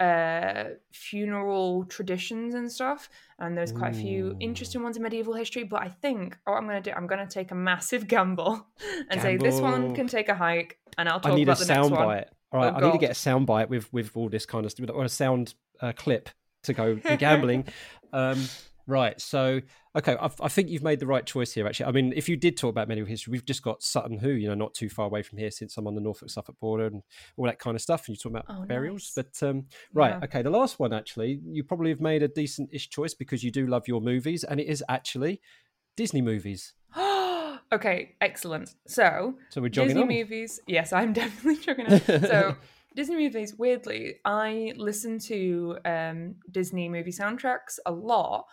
uh, 0.00 0.64
funeral 0.92 1.84
traditions 1.86 2.54
and 2.54 2.70
stuff, 2.70 3.08
and 3.38 3.56
there's 3.56 3.72
quite 3.72 3.92
a 3.94 3.98
few 3.98 4.26
Ooh. 4.28 4.36
interesting 4.40 4.82
ones 4.82 4.96
in 4.96 5.02
medieval 5.02 5.34
history. 5.34 5.64
But 5.64 5.82
I 5.82 5.88
think 5.88 6.36
oh, 6.46 6.52
I'm 6.52 6.66
going 6.68 6.82
to 6.82 6.90
do, 6.90 6.96
I'm 6.96 7.06
going 7.06 7.26
to 7.26 7.32
take 7.32 7.50
a 7.50 7.54
massive 7.54 8.06
gamble 8.14 8.66
and 9.10 9.20
say 9.20 9.36
this 9.36 9.60
one 9.60 9.94
can 9.94 10.06
take 10.06 10.28
a 10.28 10.34
hike, 10.34 10.78
and 10.96 11.08
I'll 11.08 11.20
talk 11.20 11.32
I 11.32 11.34
need 11.34 11.48
a 11.48 11.52
about 11.52 11.58
the 11.58 11.66
next 11.66 11.82
sound 11.82 11.90
one. 11.92 12.06
bite. 12.06 12.28
All 12.50 12.60
right, 12.60 12.72
Oh, 12.72 12.76
I 12.76 12.80
need 12.80 12.92
to 12.92 12.98
get 12.98 13.10
a 13.10 13.14
sound 13.14 13.46
bite 13.46 13.68
with 13.68 13.92
with 13.92 14.12
all 14.16 14.28
this 14.28 14.46
kind 14.46 14.64
of 14.64 14.70
stuff, 14.70 14.88
or 14.92 15.04
a 15.04 15.08
sound 15.08 15.54
uh, 15.80 15.92
clip 15.96 16.28
to 16.64 16.72
go 16.72 16.94
gambling. 17.18 17.64
um, 18.12 18.42
right. 18.88 19.20
So, 19.20 19.60
okay, 19.96 20.16
I, 20.20 20.28
I 20.40 20.48
think 20.48 20.68
you've 20.68 20.82
made 20.82 20.98
the 20.98 21.06
right 21.06 21.24
choice 21.24 21.52
here. 21.52 21.66
Actually, 21.68 21.86
I 21.86 21.92
mean, 21.92 22.12
if 22.16 22.28
you 22.28 22.36
did 22.36 22.56
talk 22.56 22.70
about 22.70 22.88
medieval 22.88 23.08
history, 23.08 23.30
we've 23.30 23.44
just 23.44 23.62
got 23.62 23.82
Sutton 23.84 24.18
Hoo, 24.18 24.30
you 24.30 24.48
know, 24.48 24.54
not 24.54 24.74
too 24.74 24.88
far 24.88 25.06
away 25.06 25.22
from 25.22 25.38
here, 25.38 25.52
since 25.52 25.76
I'm 25.76 25.86
on 25.86 25.94
the 25.94 26.00
Norfolk 26.00 26.30
Suffolk 26.30 26.56
border 26.58 26.86
and 26.86 27.02
all 27.36 27.44
that 27.46 27.60
kind 27.60 27.76
of 27.76 27.80
stuff. 27.82 28.08
And 28.08 28.16
you 28.16 28.18
talk 28.18 28.32
about 28.32 28.46
Oh, 28.48 28.64
burials, 28.66 29.12
nice. 29.16 29.26
but 29.40 29.46
um, 29.48 29.66
right, 29.94 30.16
Yeah. 30.18 30.24
okay, 30.24 30.42
the 30.42 30.50
last 30.50 30.80
one 30.80 30.92
actually, 30.92 31.40
you 31.46 31.62
probably 31.62 31.90
have 31.90 32.00
made 32.00 32.24
a 32.24 32.28
decent-ish 32.28 32.88
choice 32.88 33.14
because 33.14 33.44
you 33.44 33.52
do 33.52 33.66
love 33.68 33.86
your 33.86 34.00
movies, 34.00 34.42
and 34.42 34.58
it 34.58 34.66
is 34.66 34.82
actually 34.88 35.40
Disney 35.96 36.22
movies. 36.22 36.74
okay, 37.72 38.14
excellent. 38.20 38.74
So 38.86 39.34
So 39.50 39.60
we're 39.60 39.68
jogging 39.68 39.96
Disney 39.96 40.02
on. 40.02 40.08
movies. 40.08 40.60
Yes, 40.66 40.92
I'm 40.92 41.12
definitely 41.22 41.56
jogging 41.62 41.86
on. 41.92 42.00
So 42.00 42.56
Disney 42.94 43.16
movies, 43.16 43.54
weirdly, 43.56 44.16
I 44.24 44.72
listen 44.76 45.18
to 45.20 45.78
um, 45.84 46.34
Disney 46.50 46.88
movie 46.88 47.12
soundtracks 47.12 47.78
a 47.86 47.92
lot, 47.92 48.46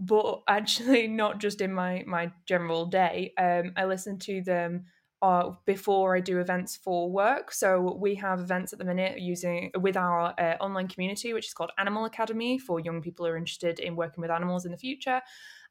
but 0.00 0.42
actually 0.48 1.06
not 1.22 1.40
just 1.40 1.60
in 1.60 1.72
my 1.72 2.04
my 2.06 2.32
general 2.46 2.86
day. 2.86 3.32
Um, 3.38 3.72
I 3.76 3.84
listen 3.84 4.18
to 4.20 4.42
them 4.42 4.86
uh, 5.22 5.52
before 5.64 6.14
I 6.14 6.20
do 6.20 6.38
events 6.38 6.76
for 6.76 7.10
work. 7.10 7.50
So 7.50 7.96
we 7.98 8.14
have 8.16 8.40
events 8.40 8.74
at 8.74 8.78
the 8.78 8.84
minute 8.84 9.20
using 9.20 9.70
with 9.80 9.96
our 9.96 10.34
uh, 10.38 10.56
online 10.60 10.86
community, 10.88 11.32
which 11.32 11.46
is 11.46 11.54
called 11.54 11.70
Animal 11.78 12.04
Academy 12.04 12.58
for 12.58 12.78
young 12.78 13.00
people 13.00 13.24
who 13.24 13.32
are 13.32 13.36
interested 13.36 13.78
in 13.78 13.96
working 13.96 14.20
with 14.20 14.30
animals 14.30 14.66
in 14.66 14.70
the 14.70 14.76
future. 14.76 15.22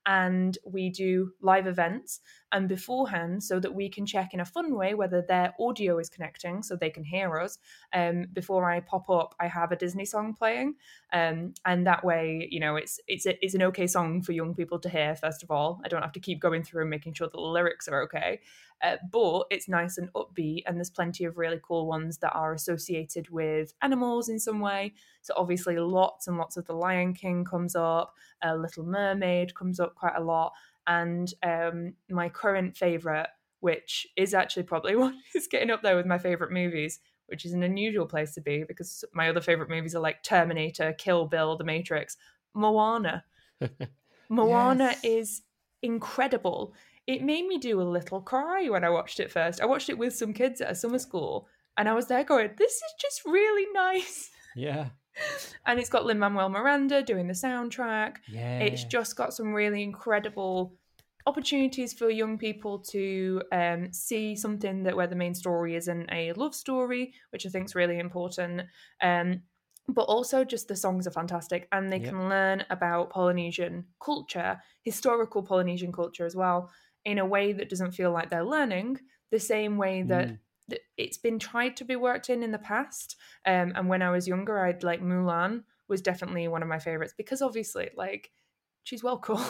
And 0.07 0.57
we 0.65 0.89
do 0.89 1.33
live 1.41 1.67
events 1.67 2.19
and 2.53 2.69
beforehand 2.69 3.43
so 3.43 3.59
that 3.59 3.73
we 3.73 3.89
can 3.89 4.05
check 4.05 4.33
in 4.33 4.39
a 4.39 4.45
fun 4.45 4.75
way 4.75 4.93
whether 4.93 5.21
their 5.21 5.53
audio 5.59 5.99
is 5.99 6.09
connecting 6.09 6.63
so 6.63 6.75
they 6.75 6.89
can 6.89 7.03
hear 7.03 7.39
us. 7.39 7.57
Um, 7.93 8.27
before 8.31 8.69
i 8.69 8.79
pop 8.79 9.09
up 9.09 9.35
i 9.39 9.47
have 9.47 9.71
a 9.71 9.75
disney 9.75 10.05
song 10.05 10.33
playing 10.33 10.75
um, 11.11 11.53
and 11.65 11.85
that 11.87 12.03
way 12.03 12.47
you 12.49 12.59
know 12.59 12.75
it's 12.75 12.99
it's 13.07 13.25
a, 13.25 13.43
it's 13.43 13.55
an 13.55 13.63
okay 13.63 13.87
song 13.87 14.21
for 14.21 14.31
young 14.31 14.53
people 14.53 14.79
to 14.79 14.89
hear 14.89 15.15
first 15.15 15.43
of 15.43 15.51
all. 15.51 15.81
I 15.83 15.87
don't 15.87 16.01
have 16.01 16.11
to 16.13 16.19
keep 16.19 16.39
going 16.39 16.63
through 16.63 16.81
and 16.81 16.89
making 16.89 17.13
sure 17.13 17.27
that 17.27 17.33
the 17.33 17.41
lyrics 17.41 17.87
are 17.87 18.01
okay. 18.03 18.41
Uh, 18.83 18.97
but 19.11 19.43
it's 19.49 19.69
nice 19.69 19.97
and 19.97 20.11
upbeat 20.13 20.63
and 20.65 20.75
there's 20.75 20.89
plenty 20.89 21.23
of 21.23 21.37
really 21.37 21.59
cool 21.63 21.87
ones 21.87 22.17
that 22.17 22.33
are 22.33 22.53
associated 22.53 23.29
with 23.29 23.73
animals 23.81 24.27
in 24.27 24.39
some 24.39 24.59
way. 24.59 24.93
So 25.21 25.33
obviously 25.37 25.77
lots 25.77 26.27
and 26.27 26.37
lots 26.37 26.57
of 26.57 26.65
the 26.65 26.73
lion 26.73 27.13
king 27.13 27.45
comes 27.45 27.75
up 27.75 28.13
uh, 28.45 28.55
little 28.55 28.83
mermaid 28.83 29.55
comes 29.55 29.79
up 29.79 29.95
quite 29.95 30.15
a 30.17 30.23
lot 30.23 30.51
and 30.87 31.33
um, 31.43 31.93
my 32.09 32.29
current 32.29 32.75
favorite, 32.77 33.27
which 33.59 34.07
is 34.17 34.33
actually 34.33 34.63
probably 34.63 34.95
one 34.95 35.13
what 35.33 35.35
is 35.35 35.47
getting 35.47 35.71
up 35.71 35.81
there 35.81 35.95
with 35.95 36.05
my 36.05 36.17
favorite 36.17 36.51
movies, 36.51 36.99
which 37.27 37.45
is 37.45 37.53
an 37.53 37.63
unusual 37.63 38.05
place 38.05 38.33
to 38.33 38.41
be 38.41 38.63
because 38.67 39.03
my 39.13 39.29
other 39.29 39.41
favorite 39.41 39.69
movies 39.69 39.95
are 39.95 40.01
like 40.01 40.23
Terminator, 40.23 40.93
Kill 40.93 41.25
Bill, 41.25 41.57
The 41.57 41.63
Matrix, 41.63 42.17
Moana. 42.53 43.23
Moana 44.29 44.89
Yes. 44.91 45.03
is 45.03 45.41
incredible. 45.81 46.73
It 47.07 47.21
made 47.21 47.45
me 47.47 47.57
do 47.57 47.81
a 47.81 47.83
little 47.83 48.21
cry 48.21 48.69
when 48.69 48.83
I 48.83 48.89
watched 48.89 49.19
it 49.19 49.31
first. 49.31 49.61
I 49.61 49.65
watched 49.65 49.89
it 49.89 49.97
with 49.97 50.15
some 50.15 50.33
kids 50.33 50.61
at 50.61 50.71
a 50.71 50.75
summer 50.75 50.99
school, 50.99 51.47
and 51.77 51.89
I 51.89 51.93
was 51.93 52.07
there 52.07 52.23
going, 52.23 52.51
"This 52.57 52.73
is 52.73 52.93
just 53.01 53.25
really 53.25 53.67
nice." 53.73 54.29
Yeah. 54.55 54.89
And 55.65 55.79
it's 55.79 55.89
got 55.89 56.05
Lin 56.05 56.19
Manuel 56.19 56.49
Miranda 56.49 57.01
doing 57.01 57.27
the 57.27 57.33
soundtrack 57.33 58.17
Yeah. 58.27 58.59
it's 58.59 58.83
just 58.85 59.15
got 59.15 59.33
some 59.33 59.53
really 59.53 59.81
incredible 59.83 60.75
opportunities 61.25 61.93
for 61.93 62.09
young 62.09 62.37
people 62.37 62.79
to 62.79 63.41
um, 63.53 63.93
see 63.93 64.35
something 64.35 64.83
that 64.83 64.95
where 64.95 65.07
the 65.07 65.15
main 65.15 65.33
story 65.33 65.75
isn't 65.75 66.09
a 66.11 66.33
love 66.33 66.53
story, 66.53 67.13
which 67.29 67.45
I 67.45 67.49
think 67.49 67.65
is 67.65 67.75
really 67.75 67.97
important. 67.99 68.63
Um, 69.01 69.43
but 69.87 70.03
also 70.03 70.43
just 70.43 70.67
the 70.67 70.75
songs 70.75 71.07
are 71.07 71.11
fantastic 71.11 71.67
and 71.71 71.91
they 71.91 71.99
Yep. 71.99 72.09
can 72.09 72.29
learn 72.29 72.65
about 72.69 73.09
Polynesian 73.09 73.85
culture, 74.03 74.61
historical 74.81 75.43
Polynesian 75.43 75.91
culture 75.93 76.25
as 76.25 76.35
well, 76.35 76.69
in 77.05 77.19
a 77.19 77.25
way 77.25 77.53
that 77.53 77.69
doesn't 77.69 77.91
feel 77.93 78.11
like 78.11 78.29
they're 78.29 78.43
learning 78.43 78.99
the 79.31 79.39
same 79.39 79.77
way 79.77 80.03
that 80.03 80.27
Mm. 80.29 80.37
That 80.69 80.79
it's 80.97 81.17
been 81.17 81.39
tried 81.39 81.75
to 81.77 81.85
be 81.85 81.95
worked 81.95 82.29
in 82.29 82.43
in 82.43 82.51
the 82.51 82.57
past. 82.59 83.15
Um, 83.45 83.73
and 83.75 83.87
when 83.89 84.01
I 84.01 84.11
was 84.11 84.27
younger, 84.27 84.59
I'd 84.59 84.83
like 84.83 85.01
Mulan 85.01 85.63
was 85.87 86.01
definitely 86.01 86.47
one 86.47 86.61
of 86.61 86.69
my 86.69 86.79
favorites 86.79 87.13
because 87.17 87.41
obviously, 87.41 87.89
like, 87.95 88.31
she's 88.83 89.03
well 89.03 89.19
cool. 89.19 89.43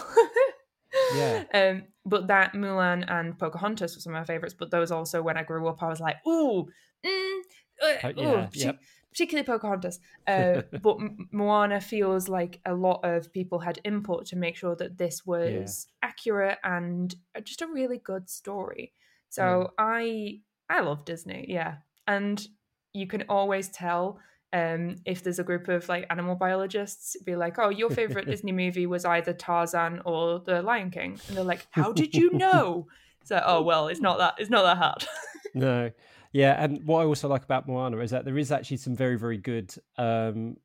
Yeah. 1.15 1.43
Um, 1.53 1.83
but 2.05 2.27
that 2.27 2.53
Mulan 2.53 3.05
and 3.09 3.37
Pocahontas 3.37 3.95
were 3.95 4.01
some 4.01 4.13
of 4.15 4.19
my 4.19 4.25
favorites. 4.25 4.55
But 4.57 4.71
those 4.71 4.91
also, 4.91 5.21
when 5.21 5.37
I 5.37 5.43
grew 5.43 5.67
up, 5.67 5.81
I 5.81 5.87
was 5.87 5.99
like, 5.99 6.17
ooh, 6.27 6.67
mm, 7.05 7.39
uh, 7.81 7.95
Oh, 8.03 8.09
ooh, 8.09 8.21
yeah, 8.21 8.45
partic- 8.47 8.55
yep. 8.55 8.79
particularly 9.11 9.45
Pocahontas. 9.45 9.99
Uh, 10.27 10.61
but 10.81 10.97
Moana 11.31 11.81
feels 11.81 12.29
like 12.29 12.61
a 12.65 12.73
lot 12.73 13.01
of 13.03 13.31
people 13.33 13.59
had 13.59 13.79
input 13.83 14.25
to 14.27 14.35
make 14.37 14.55
sure 14.55 14.75
that 14.75 14.97
this 14.97 15.25
was 15.25 15.87
accurate 16.01 16.59
and 16.63 17.13
just 17.43 17.61
a 17.61 17.67
really 17.67 17.97
good 17.97 18.29
story. 18.29 18.93
So 19.29 19.71
I 19.77 20.39
I 20.69 20.81
love 20.81 21.05
Disney, 21.05 21.45
yeah, 21.49 21.75
and 22.07 22.45
you 22.93 23.07
can 23.07 23.23
always 23.29 23.69
tell 23.69 24.19
um, 24.53 24.97
if 25.05 25.23
there's 25.23 25.39
a 25.39 25.43
group 25.43 25.67
of 25.67 25.89
like 25.89 26.05
animal 26.09 26.35
biologists, 26.35 27.17
be 27.25 27.35
like, 27.35 27.57
"Oh, 27.59 27.69
your 27.69 27.89
favorite 27.89 28.25
Disney 28.29 28.51
movie 28.51 28.85
was 28.85 29.03
either 29.05 29.33
Tarzan 29.33 30.01
or 30.05 30.39
The 30.39 30.61
Lion 30.61 30.91
King," 30.91 31.19
and 31.27 31.37
they're 31.37 31.43
like, 31.43 31.67
"How 31.71 31.91
did 31.91 32.13
you 32.13 32.31
know?" 32.33 32.87
So, 33.23 33.41
oh 33.45 33.61
well, 33.61 33.87
it's 33.87 34.01
not 34.01 34.19
that 34.19 34.35
it's 34.37 34.49
not 34.49 34.63
that 34.63 34.77
hard. 34.77 35.05
No. 35.55 35.91
Yeah, 36.31 36.55
and 36.57 36.83
what 36.83 37.01
I 37.01 37.05
also 37.05 37.27
like 37.27 37.43
about 37.43 37.67
Moana 37.67 37.99
is 37.99 38.09
that 38.09 38.25
there 38.25 38.39
is 38.39 38.51
actually 38.51 38.77
some 38.77 38.95
very, 38.95 39.19
very 39.19 39.37
good 39.37 39.71
um, 39.99 40.57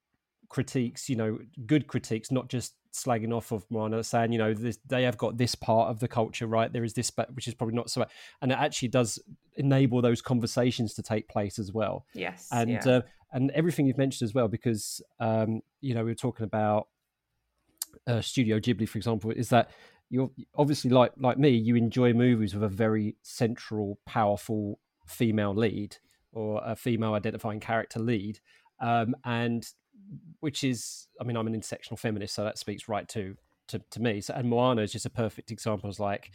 critiques. 0.48 1.08
You 1.08 1.16
know, 1.16 1.38
good 1.66 1.86
critiques, 1.86 2.30
not 2.30 2.48
just 2.48 2.74
slagging 2.92 3.32
off 3.32 3.52
of 3.52 3.64
Moana, 3.70 4.02
saying 4.02 4.32
you 4.32 4.38
know 4.38 4.54
this, 4.54 4.78
they 4.86 5.02
have 5.04 5.18
got 5.18 5.36
this 5.36 5.54
part 5.54 5.90
of 5.90 6.00
the 6.00 6.08
culture 6.08 6.46
right. 6.46 6.72
There 6.72 6.84
is 6.84 6.94
this, 6.94 7.10
but 7.10 7.34
which 7.34 7.48
is 7.48 7.54
probably 7.54 7.76
not 7.76 7.90
so, 7.90 8.04
and 8.42 8.52
it 8.52 8.58
actually 8.58 8.88
does 8.88 9.18
enable 9.56 10.02
those 10.02 10.22
conversations 10.22 10.94
to 10.94 11.02
take 11.02 11.28
place 11.28 11.58
as 11.58 11.72
well. 11.72 12.06
yes, 12.14 12.48
and 12.52 12.70
yeah. 12.70 12.88
uh, 12.88 13.00
and 13.32 13.50
everything 13.52 13.86
you've 13.86 13.98
mentioned 13.98 14.26
as 14.26 14.34
well 14.34 14.48
because 14.48 15.02
um, 15.20 15.60
you 15.80 15.94
know 15.94 16.04
we 16.04 16.10
were 16.10 16.16
talking 16.16 16.44
about 16.44 16.88
uh, 18.06 18.20
Studio 18.20 18.58
Ghibli, 18.58 18.88
for 18.88 18.98
example, 18.98 19.30
is 19.30 19.48
that 19.50 19.70
you're 20.10 20.30
obviously 20.56 20.90
like 20.90 21.12
like 21.18 21.38
me, 21.38 21.50
you 21.50 21.76
enjoy 21.76 22.12
movies 22.12 22.54
with 22.54 22.62
a 22.62 22.68
very 22.68 23.16
central, 23.22 23.98
powerful 24.06 24.78
female 25.06 25.54
lead 25.54 25.96
or 26.32 26.60
a 26.64 26.76
female 26.76 27.14
identifying 27.14 27.60
character 27.60 28.00
lead, 28.00 28.40
um, 28.80 29.14
and 29.24 29.66
which 30.40 30.64
is, 30.64 31.08
I 31.20 31.24
mean, 31.24 31.36
I'm 31.36 31.46
an 31.46 31.60
intersectional 31.60 31.98
feminist, 31.98 32.34
so 32.34 32.44
that 32.44 32.58
speaks 32.58 32.88
right 32.88 33.08
to 33.08 33.36
to, 33.68 33.80
to 33.90 34.00
me. 34.00 34.20
So, 34.20 34.34
and 34.34 34.48
Moana 34.48 34.82
is 34.82 34.92
just 34.92 35.06
a 35.06 35.10
perfect 35.10 35.50
example. 35.50 35.90
Is 35.90 36.00
like 36.00 36.30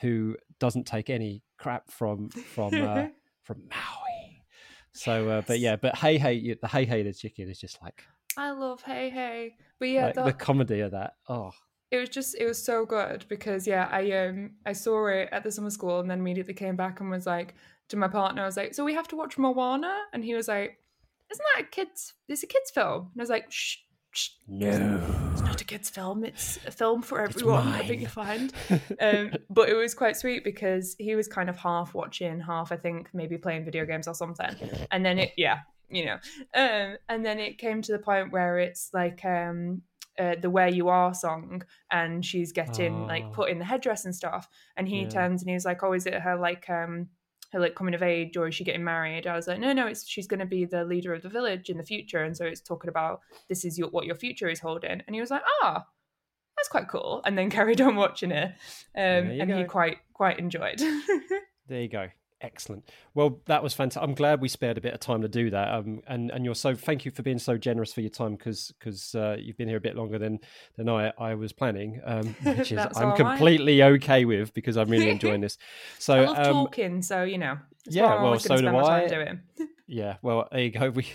who 0.00 0.36
doesn't 0.58 0.86
take 0.86 1.10
any 1.10 1.42
crap 1.58 1.90
from 1.90 2.28
from 2.30 2.74
uh, 2.74 3.06
from 3.42 3.62
Maui. 3.68 4.44
So, 4.92 5.28
uh, 5.28 5.42
but 5.46 5.60
yeah, 5.60 5.76
but 5.76 5.96
hey, 5.96 6.18
hey, 6.18 6.56
the 6.60 6.68
hey, 6.68 6.84
hey, 6.84 7.02
the 7.02 7.12
chicken 7.12 7.48
is 7.48 7.58
just 7.60 7.80
like, 7.82 8.02
I 8.36 8.50
love 8.50 8.82
Heihei, 8.84 9.52
but 9.78 9.88
yeah, 9.88 10.06
like 10.06 10.14
the, 10.14 10.24
the 10.24 10.32
comedy 10.32 10.80
of 10.80 10.90
that. 10.92 11.14
Oh, 11.28 11.52
it 11.90 11.98
was 11.98 12.08
just 12.08 12.34
it 12.36 12.46
was 12.46 12.62
so 12.62 12.84
good 12.84 13.24
because 13.28 13.66
yeah, 13.66 13.88
I 13.90 14.10
um 14.12 14.52
I 14.66 14.72
saw 14.72 15.06
it 15.06 15.28
at 15.32 15.44
the 15.44 15.52
summer 15.52 15.70
school 15.70 16.00
and 16.00 16.10
then 16.10 16.18
immediately 16.18 16.54
came 16.54 16.76
back 16.76 17.00
and 17.00 17.10
was 17.10 17.26
like 17.26 17.54
to 17.90 17.96
my 17.96 18.08
partner, 18.08 18.42
I 18.42 18.46
was 18.46 18.56
like, 18.56 18.74
so 18.74 18.84
we 18.84 18.94
have 18.94 19.08
to 19.08 19.16
watch 19.16 19.36
Moana, 19.36 19.94
and 20.12 20.24
he 20.24 20.34
was 20.34 20.48
like, 20.48 20.78
isn't 21.30 21.44
that 21.56 21.64
a 21.64 21.66
kids? 21.66 22.14
It's 22.28 22.42
a 22.42 22.46
kids 22.46 22.70
film, 22.70 23.10
and 23.12 23.20
I 23.20 23.22
was 23.22 23.30
like, 23.30 23.50
shh. 23.50 23.76
shh. 24.12 24.28
No. 24.48 25.00
It's 25.32 25.42
not 25.42 25.60
a 25.60 25.64
kids' 25.64 25.88
film. 25.90 26.24
It's 26.24 26.58
a 26.66 26.70
film 26.70 27.02
for 27.02 27.20
everyone. 27.20 27.68
I 27.68 27.86
think 27.86 28.00
you 28.00 28.08
find. 28.08 28.52
Um, 29.00 29.32
but 29.48 29.68
it 29.68 29.74
was 29.74 29.94
quite 29.94 30.16
sweet 30.16 30.44
because 30.44 30.94
he 30.98 31.14
was 31.14 31.26
kind 31.28 31.48
of 31.48 31.56
half 31.56 31.94
watching, 31.94 32.38
half 32.40 32.70
I 32.72 32.76
think 32.76 33.08
maybe 33.14 33.38
playing 33.38 33.64
video 33.64 33.86
games 33.86 34.06
or 34.08 34.14
something. 34.14 34.54
And 34.90 35.04
then 35.06 35.18
it, 35.18 35.32
yeah, 35.36 35.60
you 35.88 36.04
know, 36.06 36.18
um, 36.54 36.96
and 37.08 37.24
then 37.24 37.38
it 37.38 37.56
came 37.58 37.80
to 37.82 37.92
the 37.92 37.98
point 37.98 38.30
where 38.32 38.58
it's 38.58 38.90
like 38.92 39.24
um, 39.24 39.82
uh, 40.18 40.34
the 40.42 40.50
"Where 40.50 40.68
You 40.68 40.88
Are" 40.88 41.14
song, 41.14 41.62
and 41.90 42.24
she's 42.26 42.52
getting 42.52 43.06
like 43.06 43.24
Oh. 43.28 43.32
put 43.32 43.50
in 43.50 43.58
the 43.58 43.64
headdress 43.64 44.04
and 44.04 44.14
stuff. 44.14 44.48
And 44.76 44.86
he 44.88 45.02
Yeah. 45.02 45.08
turns 45.08 45.42
and 45.42 45.50
he's 45.50 45.64
like, 45.64 45.82
"Oh, 45.82 45.92
is 45.94 46.04
it 46.06 46.14
her 46.14 46.36
like 46.36 46.68
um 46.68 47.08
her 47.52 47.60
like 47.60 47.74
coming 47.74 47.94
of 47.94 48.02
age 48.02 48.36
or 48.36 48.48
is 48.48 48.54
she 48.54 48.64
getting 48.64 48.84
married?" 48.84 49.26
I 49.26 49.36
was 49.36 49.46
like, 49.46 49.58
"No, 49.58 49.72
no, 49.72 49.86
it's 49.86 50.06
she's 50.06 50.26
going 50.26 50.40
to 50.40 50.46
be 50.46 50.64
the 50.64 50.84
leader 50.84 51.14
of 51.14 51.22
the 51.22 51.28
village 51.28 51.70
in 51.70 51.76
the 51.78 51.84
future." 51.84 52.22
And 52.22 52.36
so 52.36 52.44
it's 52.44 52.60
talking 52.60 52.88
about 52.90 53.20
this 53.48 53.64
is 53.64 53.78
your 53.78 53.88
what 53.88 54.06
your 54.06 54.16
future 54.16 54.48
is 54.48 54.60
holding. 54.60 55.02
And 55.06 55.14
he 55.14 55.20
was 55.20 55.30
like, 55.30 55.42
"Ah." 55.62 55.86
That's 56.56 56.68
quite 56.68 56.88
cool, 56.88 57.22
and 57.24 57.38
then 57.38 57.48
carried 57.58 57.80
on 57.80 57.96
watching 57.96 58.32
it, 58.32 58.52
um, 58.94 59.30
and 59.30 59.50
he 59.50 59.64
quite 59.64 59.98
quite 60.12 60.38
enjoyed. 60.38 60.82
There 61.70 61.80
you 61.82 61.88
go. 61.88 62.08
Excellent. 62.42 62.88
Well, 63.14 63.40
that 63.46 63.62
was 63.62 63.74
fantastic. 63.74 64.02
I'm 64.02 64.14
glad 64.14 64.40
we 64.40 64.48
spared 64.48 64.78
a 64.78 64.80
bit 64.80 64.94
of 64.94 65.00
time 65.00 65.20
to 65.20 65.28
do 65.28 65.50
that. 65.50 65.74
Um, 65.74 66.00
and 66.06 66.30
and 66.30 66.44
you're 66.44 66.54
so 66.54 66.74
thank 66.74 67.04
you 67.04 67.10
for 67.10 67.22
being 67.22 67.38
so 67.38 67.58
generous 67.58 67.92
for 67.92 68.00
your 68.00 68.10
time 68.10 68.36
because 68.36 68.72
because 68.78 69.14
uh, 69.14 69.36
you've 69.38 69.58
been 69.58 69.68
here 69.68 69.76
a 69.76 69.80
bit 69.80 69.94
longer 69.94 70.18
than 70.18 70.40
than 70.76 70.88
I 70.88 71.12
I 71.18 71.34
was 71.34 71.52
planning, 71.52 72.00
um, 72.04 72.34
which 72.42 72.72
is 72.72 72.78
I'm 72.78 72.94
all 72.96 73.04
right. 73.08 73.16
completely 73.16 73.82
okay 73.82 74.24
with 74.24 74.54
because 74.54 74.78
I'm 74.78 74.88
really 74.88 75.10
enjoying 75.10 75.40
this. 75.40 75.58
So 75.98 76.14
I 76.14 76.24
love 76.24 76.38
um, 76.38 76.52
talking, 76.52 77.02
so 77.02 77.24
you 77.24 77.36
know, 77.38 77.58
yeah, 77.86 78.22
well, 78.22 78.38
so 78.38 78.56
spend 78.56 78.72
do 78.72 78.76
I. 78.76 79.38
Yeah, 79.92 80.18
well, 80.22 80.46
there 80.52 80.60
you 80.60 80.70
go. 80.70 80.90
We 81.00 81.06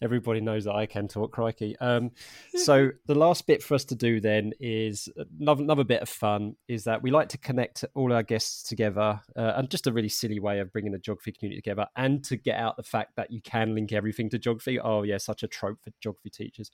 everybody 0.00 0.40
knows 0.40 0.64
that 0.64 0.74
I 0.74 0.86
can 0.86 1.08
talk, 1.08 1.32
crikey. 1.32 1.76
Um, 1.78 2.12
so 2.54 2.90
the 3.06 3.14
last 3.14 3.46
bit 3.46 3.62
for 3.62 3.74
us 3.74 3.84
to 3.86 3.96
do 3.96 4.20
then 4.20 4.52
is 4.60 5.08
another, 5.40 5.62
another 5.62 5.84
bit 5.84 6.00
of 6.00 6.08
fun. 6.08 6.54
Is 6.68 6.84
that 6.84 7.02
we 7.02 7.10
like 7.10 7.28
to 7.30 7.38
connect 7.38 7.84
all 7.94 8.12
our 8.12 8.22
guests 8.22 8.62
together, 8.62 9.20
uh, 9.36 9.54
and 9.56 9.68
just 9.68 9.88
a 9.88 9.92
really 9.92 10.08
silly 10.08 10.38
way 10.38 10.60
of 10.60 10.72
bringing 10.72 10.92
the 10.92 10.98
geography 10.98 11.32
community 11.32 11.60
together, 11.60 11.88
and 11.96 12.22
to 12.24 12.36
get 12.36 12.56
out 12.56 12.76
the 12.76 12.84
fact 12.84 13.16
that 13.16 13.32
you 13.32 13.42
can 13.42 13.74
link 13.74 13.92
everything 13.92 14.30
to 14.30 14.38
geography. 14.38 14.78
Oh 14.78 15.02
yeah, 15.02 15.18
such 15.18 15.42
a 15.42 15.48
trope 15.48 15.78
for 15.82 15.90
geography 16.00 16.30
teachers. 16.30 16.70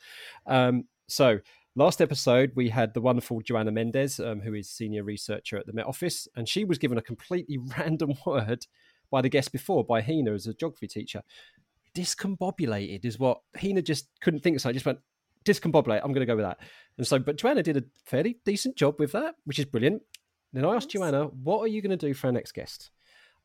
Um, 0.46 0.84
so 1.08 1.38
last 1.74 2.02
episode 2.02 2.52
we 2.54 2.68
had 2.68 2.92
the 2.92 3.00
wonderful 3.00 3.40
Joanna 3.40 3.72
Mendez, 3.72 4.20
um, 4.20 4.40
who 4.40 4.52
is 4.52 4.68
senior 4.68 5.04
researcher 5.04 5.56
at 5.56 5.64
the 5.64 5.72
Met 5.72 5.86
Office, 5.86 6.28
and 6.36 6.46
she 6.46 6.64
was 6.64 6.76
given 6.76 6.98
a 6.98 7.02
completely 7.02 7.56
random 7.78 8.12
word 8.26 8.66
by 9.10 9.22
the 9.22 9.28
guest 9.28 9.52
before, 9.52 9.84
by 9.84 10.00
Hina 10.00 10.32
as 10.32 10.46
a 10.46 10.54
geography 10.54 10.88
teacher. 10.88 11.22
Discombobulated 11.94 13.04
is 13.04 13.18
what 13.18 13.40
Hina 13.60 13.82
just 13.82 14.08
couldn't 14.20 14.40
think 14.40 14.56
of. 14.56 14.62
So 14.62 14.68
I 14.68 14.72
just 14.72 14.86
went, 14.86 14.98
discombobulate, 15.44 16.00
I'm 16.04 16.12
going 16.12 16.20
to 16.20 16.26
go 16.26 16.36
with 16.36 16.44
that. 16.44 16.58
And 16.96 17.06
so, 17.06 17.18
but 17.18 17.36
Joanna 17.36 17.62
did 17.62 17.76
a 17.76 17.84
fairly 18.04 18.38
decent 18.44 18.76
job 18.76 18.96
with 18.98 19.12
that, 19.12 19.34
which 19.44 19.58
is 19.58 19.64
brilliant. 19.64 20.02
Then 20.52 20.64
I 20.64 20.74
asked 20.74 20.88
Nice. 20.88 20.92
Joanna, 20.94 21.24
what 21.26 21.60
are 21.60 21.66
you 21.66 21.82
going 21.82 21.96
to 21.96 22.06
do 22.06 22.14
for 22.14 22.28
our 22.28 22.32
next 22.32 22.52
guest? 22.52 22.90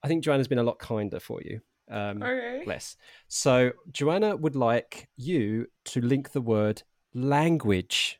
I 0.04 0.08
think 0.08 0.24
Joanna's 0.24 0.48
been 0.48 0.60
a 0.60 0.64
lot 0.64 0.80
kinder 0.80 1.20
for 1.20 1.42
you. 1.42 1.62
Um, 1.90 2.22
Okay. 2.22 2.62
Bless. 2.66 2.96
So 3.28 3.72
Joanna 3.92 4.36
would 4.36 4.56
like 4.56 5.10
you 5.18 5.68
to 5.86 6.02
link 6.02 6.32
the 6.32 6.42
word 6.42 6.84
language 7.14 8.20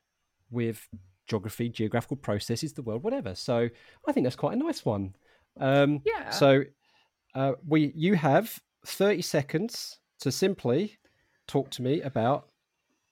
with 0.52 0.88
geography, 1.28 1.70
geographical 1.70 2.18
processes, 2.18 2.74
the 2.74 2.82
world, 2.82 3.04
whatever. 3.04 3.36
So 3.36 3.70
I 4.08 4.12
think 4.12 4.26
that's 4.26 4.36
quite 4.36 4.54
a 4.54 4.60
nice 4.60 4.84
one. 4.86 5.16
Um, 5.60 6.02
Yeah. 6.06 6.30
So 6.30 6.64
uh, 7.36 7.54
we, 7.68 7.92
you 7.96 8.16
have 8.16 8.60
thirty 8.86 9.22
seconds 9.22 10.00
to 10.20 10.32
simply 10.32 10.98
talk 11.48 11.70
to 11.72 11.82
me 11.82 12.02
about 12.02 12.50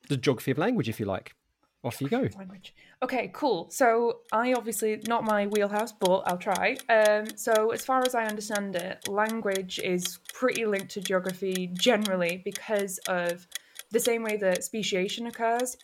the 0.10 0.18
geography 0.18 0.52
of 0.52 0.58
language, 0.58 0.90
if 0.90 1.00
you 1.00 1.06
like. 1.06 1.36
Off 1.84 2.00
you 2.00 2.08
go. 2.08 2.28
Language. 2.38 2.76
Okay, 3.02 3.32
cool. 3.34 3.68
So 3.72 4.20
I 4.32 4.54
obviously 4.54 5.02
not 5.08 5.24
my 5.24 5.48
wheelhouse, 5.48 5.92
but 5.92 6.20
I'll 6.28 6.38
try. 6.38 6.78
Um, 6.90 7.26
so 7.36 7.72
as 7.72 7.84
far 7.84 8.04
as 8.06 8.14
I 8.14 8.26
understand 8.26 8.76
it, 8.76 9.08
language 9.08 9.80
is 9.84 10.20
pretty 10.32 10.68
linked 10.68 10.92
to 10.92 11.02
geography 11.02 11.72
generally 11.74 12.44
because 12.46 13.00
of 13.08 13.48
the 13.90 14.00
same 14.00 14.22
way 14.22 14.38
that 14.38 14.64
speciation 14.64 15.26
occurs. 15.26 15.76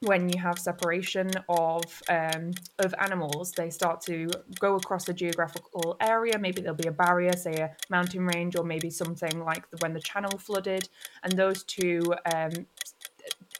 When 0.00 0.28
you 0.28 0.38
have 0.40 0.58
separation 0.58 1.30
of 1.48 1.82
um, 2.10 2.52
of 2.78 2.94
animals, 2.98 3.52
they 3.52 3.70
start 3.70 4.02
to 4.02 4.28
go 4.60 4.74
across 4.76 5.08
a 5.08 5.14
geographical 5.14 5.96
area. 6.00 6.38
Maybe 6.38 6.60
there'll 6.60 6.76
be 6.76 6.88
a 6.88 6.92
barrier, 6.92 7.32
say 7.32 7.54
a 7.54 7.74
mountain 7.88 8.26
range, 8.26 8.54
or 8.56 8.64
maybe 8.64 8.90
something 8.90 9.42
like 9.44 9.70
the, 9.70 9.78
when 9.78 9.94
the 9.94 10.00
channel 10.00 10.36
flooded, 10.36 10.88
and 11.22 11.32
those 11.32 11.62
two 11.62 12.02
um, 12.34 12.66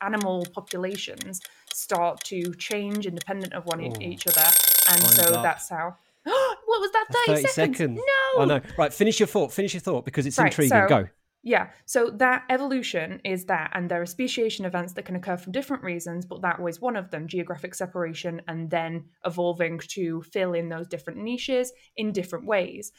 animal 0.02 0.46
populations 0.52 1.40
start 1.72 2.22
to 2.24 2.52
change 2.54 3.06
independent 3.06 3.52
of 3.54 3.64
one 3.64 3.80
each 4.02 4.26
other, 4.26 4.42
and 4.90 5.00
Time's 5.00 5.14
so 5.14 5.34
up. 5.34 5.42
that's 5.42 5.68
how. 5.70 5.96
what 6.24 6.80
was 6.80 6.90
that? 6.92 7.06
Thirty, 7.10 7.42
30 7.42 7.48
seconds? 7.48 7.76
seconds. 7.78 7.96
No. 7.98 8.42
Oh 8.42 8.44
no! 8.44 8.60
Right, 8.76 8.92
finish 8.92 9.18
your 9.20 9.26
thought. 9.28 9.52
Finish 9.52 9.74
your 9.74 9.80
thought 9.80 10.04
because 10.04 10.26
it's 10.26 10.36
Right, 10.38 10.46
intriguing. 10.46 10.70
so- 10.70 10.88
Go. 10.88 11.08
Yeah, 11.46 11.68
so 11.84 12.08
that 12.16 12.44
evolution 12.48 13.20
is 13.22 13.44
that, 13.44 13.70
and 13.74 13.90
there 13.90 14.00
are 14.00 14.06
speciation 14.06 14.64
events 14.64 14.94
that 14.94 15.04
can 15.04 15.14
occur 15.14 15.36
for 15.36 15.50
different 15.50 15.82
reasons, 15.82 16.24
but 16.24 16.40
that 16.40 16.58
was 16.58 16.80
one 16.80 16.96
of 16.96 17.10
them 17.10 17.28
geographic 17.28 17.74
separation 17.74 18.40
and 18.48 18.70
then 18.70 19.04
evolving 19.26 19.78
to 19.88 20.22
fill 20.22 20.54
in 20.54 20.70
those 20.70 20.88
different 20.88 21.18
niches 21.18 21.70
in 21.98 22.12
different 22.12 22.46
ways. 22.46 22.92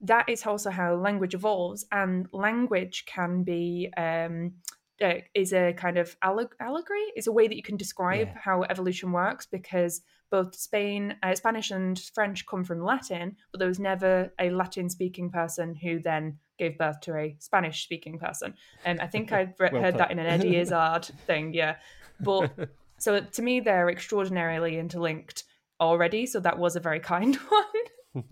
That 0.00 0.30
is 0.30 0.46
also 0.46 0.70
how 0.70 0.94
language 0.94 1.34
evolves, 1.34 1.84
and 1.92 2.26
language 2.32 3.04
can 3.06 3.42
be. 3.44 3.90
Um, 3.96 4.54
uh, 5.02 5.14
is 5.34 5.52
a 5.52 5.72
kind 5.72 5.98
of 5.98 6.16
alleg- 6.20 6.52
allegory 6.60 7.02
is 7.16 7.26
a 7.26 7.32
way 7.32 7.48
that 7.48 7.56
you 7.56 7.64
can 7.64 7.76
describe 7.76 8.28
Yeah. 8.28 8.38
how 8.38 8.62
evolution 8.62 9.10
works 9.10 9.44
because 9.44 10.02
both 10.30 10.54
Spain, 10.54 11.16
uh, 11.20 11.34
Spanish 11.34 11.72
and 11.72 11.98
French 12.14 12.46
come 12.46 12.62
from 12.62 12.80
Latin, 12.80 13.36
but 13.50 13.58
there 13.58 13.66
was 13.66 13.80
never 13.80 14.32
a 14.38 14.50
Latin 14.50 14.88
speaking 14.88 15.30
person 15.30 15.74
who 15.74 15.98
then 15.98 16.38
gave 16.58 16.78
birth 16.78 17.00
to 17.02 17.16
a 17.16 17.36
Spanish 17.38 17.82
speaking 17.84 18.18
person. 18.18 18.54
And 18.84 19.00
I 19.00 19.06
think 19.06 19.32
I'd 19.32 19.54
re- 19.58 19.70
Well 19.72 19.82
heard 19.82 19.94
put. 19.94 19.98
that 19.98 20.10
in 20.10 20.18
an 20.18 20.26
Eddie 20.26 20.56
Izzard 20.60 21.04
thing, 21.26 21.52
yeah. 21.54 21.76
But 22.20 22.52
so 22.98 23.20
to 23.20 23.42
me, 23.42 23.60
they're 23.60 23.90
extraordinarily 23.90 24.78
interlinked 24.78 25.44
already. 25.80 26.26
So 26.26 26.40
that 26.40 26.58
was 26.58 26.76
a 26.76 26.80
very 26.80 27.00
kind 27.00 27.36
one. 28.14 28.24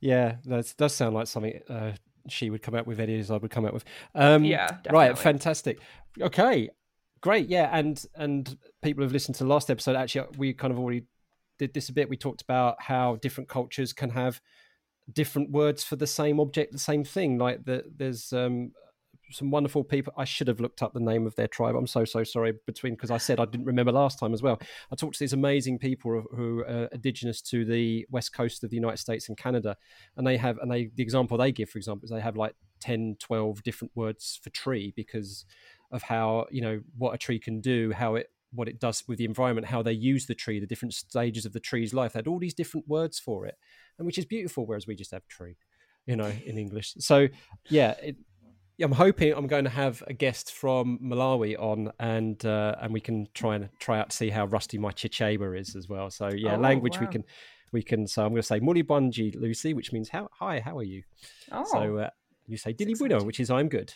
Yeah, 0.00 0.36
that 0.46 0.72
does 0.78 0.94
sound 0.94 1.14
like 1.14 1.26
something 1.26 1.60
uh, 1.68 1.92
she 2.28 2.48
would 2.50 2.62
come 2.62 2.74
out 2.74 2.86
with. 2.86 3.00
Eddie 3.00 3.18
Izzard 3.18 3.42
would 3.42 3.50
come 3.50 3.66
out 3.66 3.74
with. 3.74 3.84
Um, 4.14 4.44
Yeah, 4.44 4.78
right. 4.90 5.16
Fantastic. 5.18 5.78
Okay, 6.20 6.70
great. 7.20 7.48
Yeah, 7.48 7.68
and 7.72 8.02
and 8.14 8.56
people 8.82 9.02
have 9.04 9.12
listened 9.12 9.34
to 9.36 9.44
the 9.44 9.50
last 9.50 9.70
episode. 9.70 9.96
Actually, 9.96 10.28
we 10.38 10.54
kind 10.54 10.72
of 10.72 10.78
already 10.78 11.04
did 11.58 11.74
this 11.74 11.90
a 11.90 11.92
bit. 11.92 12.08
We 12.08 12.16
talked 12.16 12.40
about 12.40 12.80
how 12.80 13.16
different 13.16 13.48
cultures 13.50 13.92
can 13.92 14.10
have 14.10 14.40
different 15.12 15.50
words 15.50 15.84
for 15.84 15.96
the 15.96 16.06
same 16.06 16.40
object, 16.40 16.72
the 16.72 16.78
same 16.78 17.04
thing. 17.04 17.38
Like 17.38 17.64
the, 17.64 17.84
there's 17.96 18.32
um, 18.32 18.72
some 19.30 19.50
wonderful 19.50 19.84
people. 19.84 20.12
I 20.16 20.24
should 20.24 20.48
have 20.48 20.60
looked 20.60 20.82
up 20.82 20.92
the 20.92 21.00
name 21.00 21.26
of 21.26 21.34
their 21.36 21.48
tribe. 21.48 21.74
I'm 21.74 21.86
so 21.86 22.04
so 22.04 22.24
sorry. 22.24 22.54
Between 22.66 22.94
because 22.94 23.10
I 23.10 23.18
said 23.18 23.40
I 23.40 23.44
didn't 23.44 23.66
remember 23.66 23.92
last 23.92 24.18
time 24.18 24.34
as 24.34 24.42
well. 24.42 24.58
I 24.90 24.96
talked 24.96 25.14
to 25.14 25.20
these 25.20 25.32
amazing 25.32 25.78
people 25.78 26.24
who 26.34 26.60
are 26.60 26.88
indigenous 26.92 27.40
to 27.42 27.64
the 27.64 28.06
west 28.10 28.32
coast 28.32 28.64
of 28.64 28.70
the 28.70 28.76
United 28.76 28.98
States 28.98 29.28
and 29.28 29.36
Canada, 29.36 29.76
and 30.16 30.26
they 30.26 30.36
have 30.36 30.58
and 30.58 30.70
they 30.70 30.90
the 30.94 31.02
example 31.02 31.38
they 31.38 31.52
give, 31.52 31.70
for 31.70 31.78
example, 31.78 32.04
is 32.04 32.10
they 32.10 32.20
have 32.20 32.36
like 32.36 32.54
10, 32.80 33.16
12 33.20 33.62
different 33.62 33.92
words 33.94 34.40
for 34.42 34.50
tree 34.50 34.92
because 34.96 35.44
of 35.92 36.02
how 36.02 36.46
you 36.50 36.60
know 36.60 36.80
what 36.96 37.14
a 37.14 37.18
tree 37.18 37.38
can 37.38 37.60
do, 37.60 37.92
how 37.92 38.16
it 38.16 38.28
what 38.52 38.68
it 38.68 38.80
does 38.80 39.04
with 39.06 39.18
the 39.18 39.24
environment, 39.24 39.66
how 39.66 39.82
they 39.82 39.92
use 39.92 40.26
the 40.26 40.34
tree, 40.34 40.60
the 40.60 40.66
different 40.66 40.94
stages 40.94 41.46
of 41.46 41.52
the 41.52 41.60
tree's 41.60 41.94
life. 41.94 42.12
They 42.12 42.18
had 42.18 42.26
all 42.26 42.38
these 42.38 42.54
different 42.54 42.88
words 42.88 43.18
for 43.18 43.46
it, 43.46 43.56
and 43.98 44.06
which 44.06 44.18
is 44.18 44.24
beautiful. 44.24 44.66
Whereas 44.66 44.86
we 44.86 44.94
just 44.94 45.12
have 45.12 45.26
tree, 45.28 45.56
you 46.06 46.16
know, 46.16 46.32
in 46.44 46.58
English. 46.58 46.94
So 46.98 47.28
yeah, 47.68 47.92
it, 48.02 48.16
I'm 48.82 48.92
hoping 48.92 49.32
I'm 49.32 49.46
going 49.46 49.64
to 49.64 49.70
have 49.70 50.02
a 50.06 50.12
guest 50.12 50.52
from 50.52 50.98
Malawi 51.02 51.58
on, 51.58 51.92
and 51.98 52.44
uh, 52.44 52.76
and 52.80 52.92
we 52.92 53.00
can 53.00 53.28
try 53.34 53.56
and 53.56 53.68
try 53.78 54.00
out 54.00 54.10
to 54.10 54.16
see 54.16 54.30
how 54.30 54.46
rusty 54.46 54.78
my 54.78 54.90
Chichewa 54.90 55.58
is 55.58 55.76
as 55.76 55.88
well. 55.88 56.10
So 56.10 56.30
yeah, 56.34 56.56
Oh, 56.56 56.60
language 56.60 56.98
we 56.98 57.06
can 57.06 57.24
we 57.72 57.82
can. 57.82 58.06
So 58.06 58.22
I'm 58.24 58.30
going 58.30 58.42
to 58.42 58.46
say 58.46 58.60
Muli 58.60 58.82
bwanji 58.82 59.34
Lucy, 59.38 59.74
which 59.74 59.92
means 59.92 60.08
how 60.08 60.28
hi, 60.32 60.60
how 60.60 60.78
are 60.78 60.82
you? 60.82 61.02
Oh, 61.52 61.64
So 61.64 61.98
uh, 61.98 62.10
you 62.46 62.56
say 62.56 62.72
Dilly 62.72 62.94
Bueno, 62.94 63.22
which 63.22 63.38
is 63.38 63.50
I'm 63.50 63.68
good. 63.68 63.94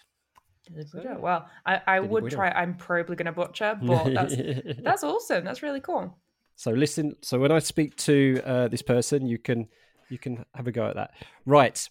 Yeah, 0.70 1.16
well, 1.16 1.48
I, 1.66 1.80
I 1.86 2.00
would 2.00 2.30
try. 2.30 2.50
I'm 2.50 2.74
probably 2.74 3.16
going 3.16 3.26
to 3.26 3.32
butcher, 3.32 3.78
but 3.82 4.14
that's 4.14 4.34
that's 4.82 5.04
awesome. 5.04 5.44
That's 5.44 5.62
really 5.62 5.80
cool. 5.80 6.16
So 6.56 6.70
listen. 6.70 7.16
So 7.22 7.38
when 7.38 7.52
I 7.52 7.58
speak 7.58 7.96
to 7.96 8.40
uh, 8.44 8.68
this 8.68 8.82
person, 8.82 9.26
you 9.26 9.38
can 9.38 9.68
you 10.08 10.18
can 10.18 10.44
have 10.54 10.66
a 10.66 10.72
go 10.72 10.86
at 10.86 10.96
that. 10.96 11.12
Right. 11.46 11.88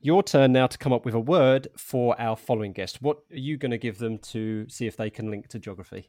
Your 0.00 0.22
turn 0.22 0.52
now 0.52 0.66
to 0.66 0.76
come 0.76 0.92
up 0.92 1.06
with 1.06 1.14
a 1.14 1.20
word 1.20 1.68
for 1.78 2.20
our 2.20 2.36
following 2.36 2.72
guest. 2.72 3.00
What 3.00 3.20
are 3.32 3.38
you 3.38 3.56
going 3.56 3.70
to 3.70 3.78
give 3.78 3.98
them 3.98 4.18
to 4.18 4.68
see 4.68 4.86
if 4.86 4.98
they 4.98 5.08
can 5.08 5.30
link 5.30 5.48
to 5.48 5.58
geography? 5.58 6.08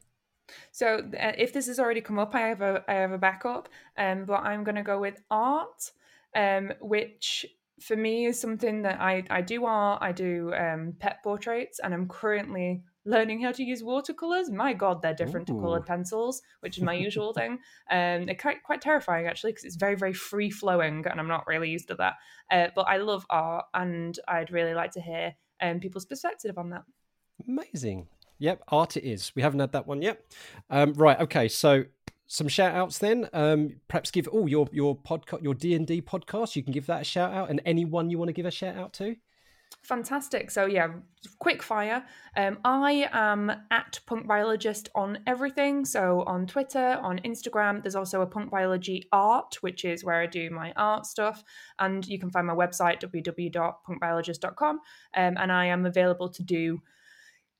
So 0.70 0.98
uh, 0.98 1.32
if 1.38 1.54
this 1.54 1.66
has 1.66 1.78
already 1.78 2.02
come 2.02 2.18
up, 2.18 2.34
I 2.34 2.40
have 2.40 2.60
a 2.60 2.84
I 2.88 2.94
have 2.94 3.12
a 3.12 3.18
backup, 3.18 3.68
um, 3.96 4.24
but 4.24 4.42
I'm 4.42 4.64
going 4.64 4.76
to 4.76 4.82
go 4.82 5.00
with 5.00 5.22
art, 5.30 5.92
um, 6.34 6.72
which 6.80 7.46
for 7.80 7.96
me 7.96 8.26
is 8.26 8.40
something 8.40 8.82
that 8.82 9.00
I 9.00 9.22
I 9.30 9.40
do 9.42 9.64
art. 9.66 10.02
I 10.02 10.12
do 10.12 10.52
um, 10.54 10.94
pet 10.98 11.18
portraits, 11.22 11.78
and 11.82 11.92
I'm 11.92 12.08
currently 12.08 12.82
learning 13.04 13.40
how 13.42 13.52
to 13.52 13.62
use 13.62 13.82
watercolors. 13.82 14.50
My 14.50 14.72
God, 14.72 15.02
they're 15.02 15.14
different 15.14 15.48
Ooh. 15.50 15.54
to 15.54 15.60
colored 15.60 15.86
pencils, 15.86 16.42
which 16.60 16.78
is 16.78 16.82
my 16.82 16.94
usual 17.08 17.32
thing. 17.32 17.58
Um, 17.90 18.26
they're 18.26 18.34
quite 18.34 18.62
quite 18.62 18.80
terrifying 18.80 19.26
actually 19.26 19.52
because 19.52 19.64
it's 19.64 19.76
very 19.76 19.94
very 19.94 20.14
free 20.14 20.50
flowing, 20.50 21.04
and 21.08 21.20
I'm 21.20 21.28
not 21.28 21.46
really 21.46 21.70
used 21.70 21.88
to 21.88 21.94
that. 21.96 22.14
Uh, 22.50 22.68
but 22.74 22.82
I 22.82 22.96
love 22.98 23.26
art, 23.30 23.66
and 23.74 24.18
I'd 24.28 24.50
really 24.50 24.74
like 24.74 24.92
to 24.92 25.00
hear 25.00 25.34
um, 25.60 25.80
people's 25.80 26.06
perspective 26.06 26.58
on 26.58 26.70
that. 26.70 26.84
Amazing. 27.46 28.08
Yep, 28.38 28.62
art 28.68 28.96
it 28.96 29.04
is. 29.04 29.32
We 29.34 29.42
haven't 29.42 29.60
had 29.60 29.72
that 29.72 29.86
one 29.86 30.02
yet. 30.02 30.22
Um, 30.68 30.92
right, 30.92 31.18
okay, 31.20 31.48
so 31.48 31.84
some 32.26 32.48
shout 32.48 32.74
outs 32.74 32.98
then. 32.98 33.28
Um, 33.32 33.76
perhaps 33.88 34.10
give 34.10 34.28
oh 34.32 34.46
your 34.46 34.68
your 34.72 34.96
podcast 34.96 35.42
your 35.42 35.54
D 35.54 35.74
and 35.74 35.86
D 35.86 36.02
podcast, 36.02 36.56
you 36.56 36.62
can 36.62 36.72
give 36.72 36.86
that 36.86 37.02
a 37.02 37.04
shout 37.04 37.32
out 37.32 37.50
and 37.50 37.60
anyone 37.64 38.10
you 38.10 38.18
want 38.18 38.28
to 38.28 38.32
give 38.32 38.46
a 38.46 38.50
shout 38.50 38.76
out 38.76 38.92
to. 38.94 39.16
Fantastic. 39.82 40.50
So 40.50 40.66
yeah, 40.66 40.88
quick 41.38 41.62
fire. 41.62 42.04
Um, 42.36 42.58
I 42.64 43.08
am 43.12 43.52
at 43.70 44.00
Punk 44.06 44.26
Biologist 44.26 44.88
on 44.96 45.20
everything. 45.28 45.84
So 45.84 46.24
on 46.26 46.46
Twitter, 46.46 46.98
on 47.02 47.20
Instagram. 47.20 47.82
There's 47.82 47.94
also 47.94 48.22
a 48.22 48.26
Punk 48.26 48.50
Biology 48.50 49.08
Art, 49.12 49.58
which 49.60 49.84
is 49.84 50.04
where 50.04 50.20
I 50.20 50.26
do 50.26 50.50
my 50.50 50.72
art 50.76 51.06
stuff. 51.06 51.44
And 51.78 52.06
you 52.06 52.18
can 52.18 52.30
find 52.30 52.48
my 52.48 52.54
website 52.54 53.00
www.punkbiologist.com. 53.00 54.76
Um, 54.76 55.36
and 55.38 55.52
I 55.52 55.66
am 55.66 55.86
available 55.86 56.30
to 56.30 56.42
do 56.42 56.80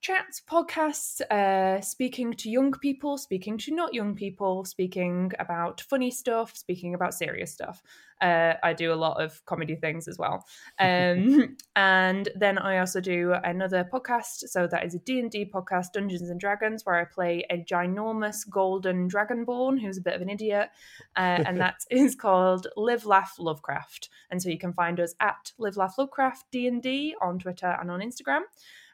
chats, 0.00 0.40
podcasts, 0.48 1.20
uh, 1.30 1.80
speaking 1.80 2.32
to 2.34 2.50
young 2.50 2.72
people, 2.72 3.18
speaking 3.18 3.58
to 3.58 3.74
not 3.74 3.94
young 3.94 4.14
people, 4.14 4.64
speaking 4.64 5.32
about 5.38 5.80
funny 5.80 6.10
stuff, 6.10 6.56
speaking 6.56 6.94
about 6.94 7.14
serious 7.14 7.52
stuff. 7.52 7.82
Uh, 8.20 8.54
I 8.62 8.72
do 8.72 8.92
a 8.92 8.94
lot 8.94 9.22
of 9.22 9.44
comedy 9.44 9.76
things 9.76 10.08
as 10.08 10.16
well, 10.16 10.46
um, 10.78 11.56
and 11.76 12.28
then 12.34 12.56
I 12.56 12.78
also 12.78 13.00
do 13.00 13.34
another 13.44 13.88
podcast. 13.92 14.48
So 14.48 14.66
that 14.68 14.86
is 14.86 14.94
a 14.94 14.98
D 15.00 15.20
and 15.20 15.30
D 15.30 15.44
podcast, 15.44 15.92
Dungeons 15.92 16.30
and 16.30 16.40
Dragons, 16.40 16.86
where 16.86 16.96
I 16.96 17.04
play 17.04 17.44
a 17.50 17.58
ginormous 17.58 18.48
golden 18.48 19.10
dragonborn 19.10 19.80
who's 19.80 19.98
a 19.98 20.02
bit 20.02 20.14
of 20.14 20.22
an 20.22 20.30
idiot, 20.30 20.70
uh, 21.16 21.42
and 21.46 21.60
that 21.60 21.84
is 21.90 22.14
called 22.14 22.68
Live 22.76 23.04
Laugh 23.04 23.34
Lovecraft. 23.38 24.08
And 24.30 24.40
so 24.40 24.48
you 24.48 24.58
can 24.58 24.72
find 24.72 24.98
us 24.98 25.14
at 25.20 25.52
Live 25.58 25.76
Laugh 25.76 25.98
Lovecraft 25.98 26.46
D 26.50 26.66
and 26.66 26.82
D 26.82 27.14
on 27.20 27.38
Twitter 27.38 27.76
and 27.78 27.90
on 27.90 28.00
Instagram. 28.00 28.42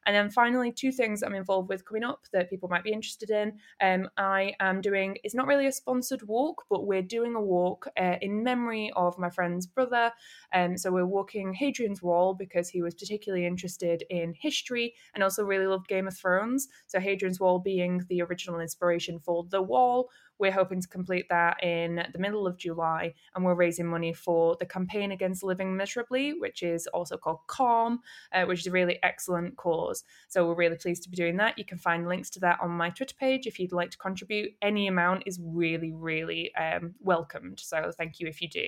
And 0.06 0.14
then 0.14 0.30
finally, 0.30 0.72
two 0.72 0.92
things 0.92 1.22
I'm 1.22 1.34
involved 1.34 1.68
with 1.68 1.84
coming 1.84 2.04
up 2.04 2.26
that 2.32 2.50
people 2.50 2.68
might 2.68 2.84
be 2.84 2.92
interested 2.92 3.30
in. 3.30 3.54
Um, 3.80 4.08
I 4.16 4.54
am 4.60 4.80
doing, 4.80 5.18
it's 5.22 5.34
not 5.34 5.46
really 5.46 5.66
a 5.66 5.72
sponsored 5.72 6.26
walk, 6.26 6.64
but 6.68 6.86
we're 6.86 7.02
doing 7.02 7.34
a 7.34 7.40
walk 7.40 7.86
uh, 7.98 8.16
in 8.20 8.42
memory 8.42 8.92
of 8.96 9.18
my 9.18 9.30
friend's 9.30 9.66
brother. 9.66 10.12
Um, 10.52 10.76
so 10.76 10.90
we're 10.90 11.06
walking 11.06 11.52
Hadrian's 11.52 12.02
Wall 12.02 12.34
because 12.34 12.68
he 12.68 12.82
was 12.82 12.94
particularly 12.94 13.46
interested 13.46 14.04
in 14.10 14.34
history 14.38 14.94
and 15.14 15.22
also 15.22 15.44
really 15.44 15.66
loved 15.66 15.88
Game 15.88 16.08
of 16.08 16.16
Thrones. 16.16 16.68
So 16.86 16.98
Hadrian's 16.98 17.40
Wall 17.40 17.58
being 17.58 18.02
the 18.08 18.22
original 18.22 18.60
inspiration 18.60 19.18
for 19.18 19.44
The 19.48 19.62
Wall, 19.62 20.10
we're 20.42 20.50
hoping 20.50 20.80
to 20.80 20.88
complete 20.88 21.26
that 21.30 21.62
in 21.62 22.04
the 22.12 22.18
middle 22.18 22.48
of 22.48 22.58
July, 22.58 23.14
and 23.34 23.44
we're 23.44 23.54
raising 23.54 23.86
money 23.86 24.12
for 24.12 24.56
the 24.58 24.66
campaign 24.66 25.12
against 25.12 25.44
living 25.44 25.76
miserably, 25.76 26.32
which 26.32 26.64
is 26.64 26.88
also 26.88 27.16
called 27.16 27.38
Calm, 27.46 28.00
uh, 28.32 28.44
which 28.44 28.58
is 28.58 28.66
a 28.66 28.72
really 28.72 28.98
excellent 29.04 29.56
cause. 29.56 30.02
So 30.26 30.44
we're 30.44 30.56
really 30.56 30.76
pleased 30.76 31.04
to 31.04 31.08
be 31.08 31.16
doing 31.16 31.36
that. 31.36 31.58
You 31.58 31.64
can 31.64 31.78
find 31.78 32.08
links 32.08 32.28
to 32.30 32.40
that 32.40 32.58
on 32.60 32.70
my 32.70 32.90
Twitter 32.90 33.14
page 33.14 33.46
if 33.46 33.60
you'd 33.60 33.70
like 33.70 33.92
to 33.92 33.98
contribute. 33.98 34.50
Any 34.60 34.88
amount 34.88 35.22
is 35.26 35.38
really, 35.40 35.92
really 35.92 36.52
um, 36.56 36.96
welcomed. 36.98 37.60
So 37.60 37.92
thank 37.96 38.18
you 38.18 38.26
if 38.26 38.42
you 38.42 38.48
do. 38.48 38.66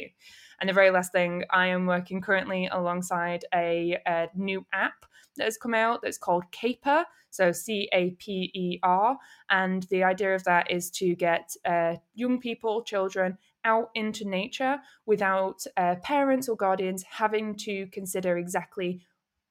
And 0.60 0.68
the 0.68 0.74
very 0.74 0.92
last 0.92 1.10
thing, 1.10 1.42
I 1.50 1.66
am 1.66 1.86
working 1.86 2.20
currently 2.20 2.68
alongside 2.70 3.44
a, 3.52 3.98
a 4.06 4.28
new 4.36 4.64
app 4.72 5.06
that 5.36 5.44
has 5.44 5.56
come 5.56 5.74
out 5.74 6.02
that's 6.02 6.18
called 6.18 6.44
Caper. 6.52 7.04
So 7.34 7.50
C 7.50 7.88
A 7.92 8.10
P 8.10 8.50
E 8.54 8.78
R. 8.82 9.18
And 9.50 9.82
the 9.84 10.04
idea 10.04 10.34
of 10.34 10.44
that 10.44 10.70
is 10.70 10.90
to 10.92 11.14
get 11.16 11.54
uh, 11.64 11.96
young 12.14 12.38
people, 12.38 12.82
children, 12.82 13.38
out 13.64 13.90
into 13.94 14.28
nature 14.28 14.78
without 15.06 15.64
uh, 15.76 15.96
parents 16.02 16.48
or 16.48 16.56
guardians 16.56 17.02
having 17.02 17.56
to 17.56 17.86
consider 17.86 18.36
exactly 18.36 19.00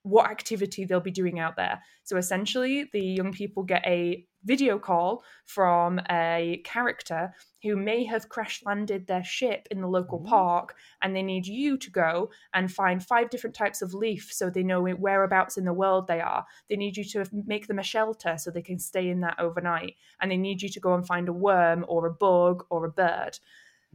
what 0.04 0.30
activity 0.30 0.86
they'll 0.86 1.00
be 1.00 1.12
doing 1.12 1.40
out 1.40 1.56
there. 1.56 1.82
So 2.04 2.18
essentially, 2.18 2.90
the 2.94 3.02
young 3.02 3.34
people 3.34 3.64
get 3.64 3.84
a 3.86 4.26
video 4.44 4.80
call 4.80 5.24
from 5.46 6.00
a 6.10 6.62
character 6.64 7.34
who 7.62 7.76
may 7.76 8.04
have 8.04 8.30
crash 8.30 8.62
landed 8.66 9.08
their 9.08 9.24
ship 9.24 9.68
in 9.72 9.82
the 9.82 9.88
local 9.88 10.20
Ooh. 10.20 10.30
park, 10.30 10.76
and 11.02 11.16
they 11.16 11.24
need 11.24 11.48
you 11.48 11.78
to 11.78 11.90
go 11.90 12.30
and 12.54 12.72
find 12.72 13.04
five 13.04 13.30
different 13.30 13.56
types 13.56 13.82
of 13.82 13.94
leaf 13.94 14.30
so 14.32 14.50
they 14.50 14.64
know 14.64 14.82
whereabouts 14.82 15.58
in 15.58 15.66
the 15.66 15.74
world 15.74 16.08
they 16.08 16.22
are. 16.22 16.46
They 16.70 16.76
need 16.76 16.98
you 16.98 17.04
to 17.06 17.26
make 17.46 17.68
them 17.68 17.80
a 17.80 17.84
shelter 17.84 18.38
so 18.38 18.52
they 18.52 18.62
can 18.62 18.80
stay 18.80 19.10
in 19.10 19.22
that 19.22 19.40
overnight, 19.40 19.96
and 20.22 20.30
they 20.30 20.38
need 20.38 20.62
you 20.62 20.70
to 20.70 20.80
go 20.80 20.94
and 20.94 21.06
find 21.06 21.30
a 21.30 21.34
worm 21.34 21.86
or 21.88 22.06
a 22.06 22.14
bug 22.14 22.66
or 22.70 22.86
a 22.86 22.92
bird. 22.92 23.40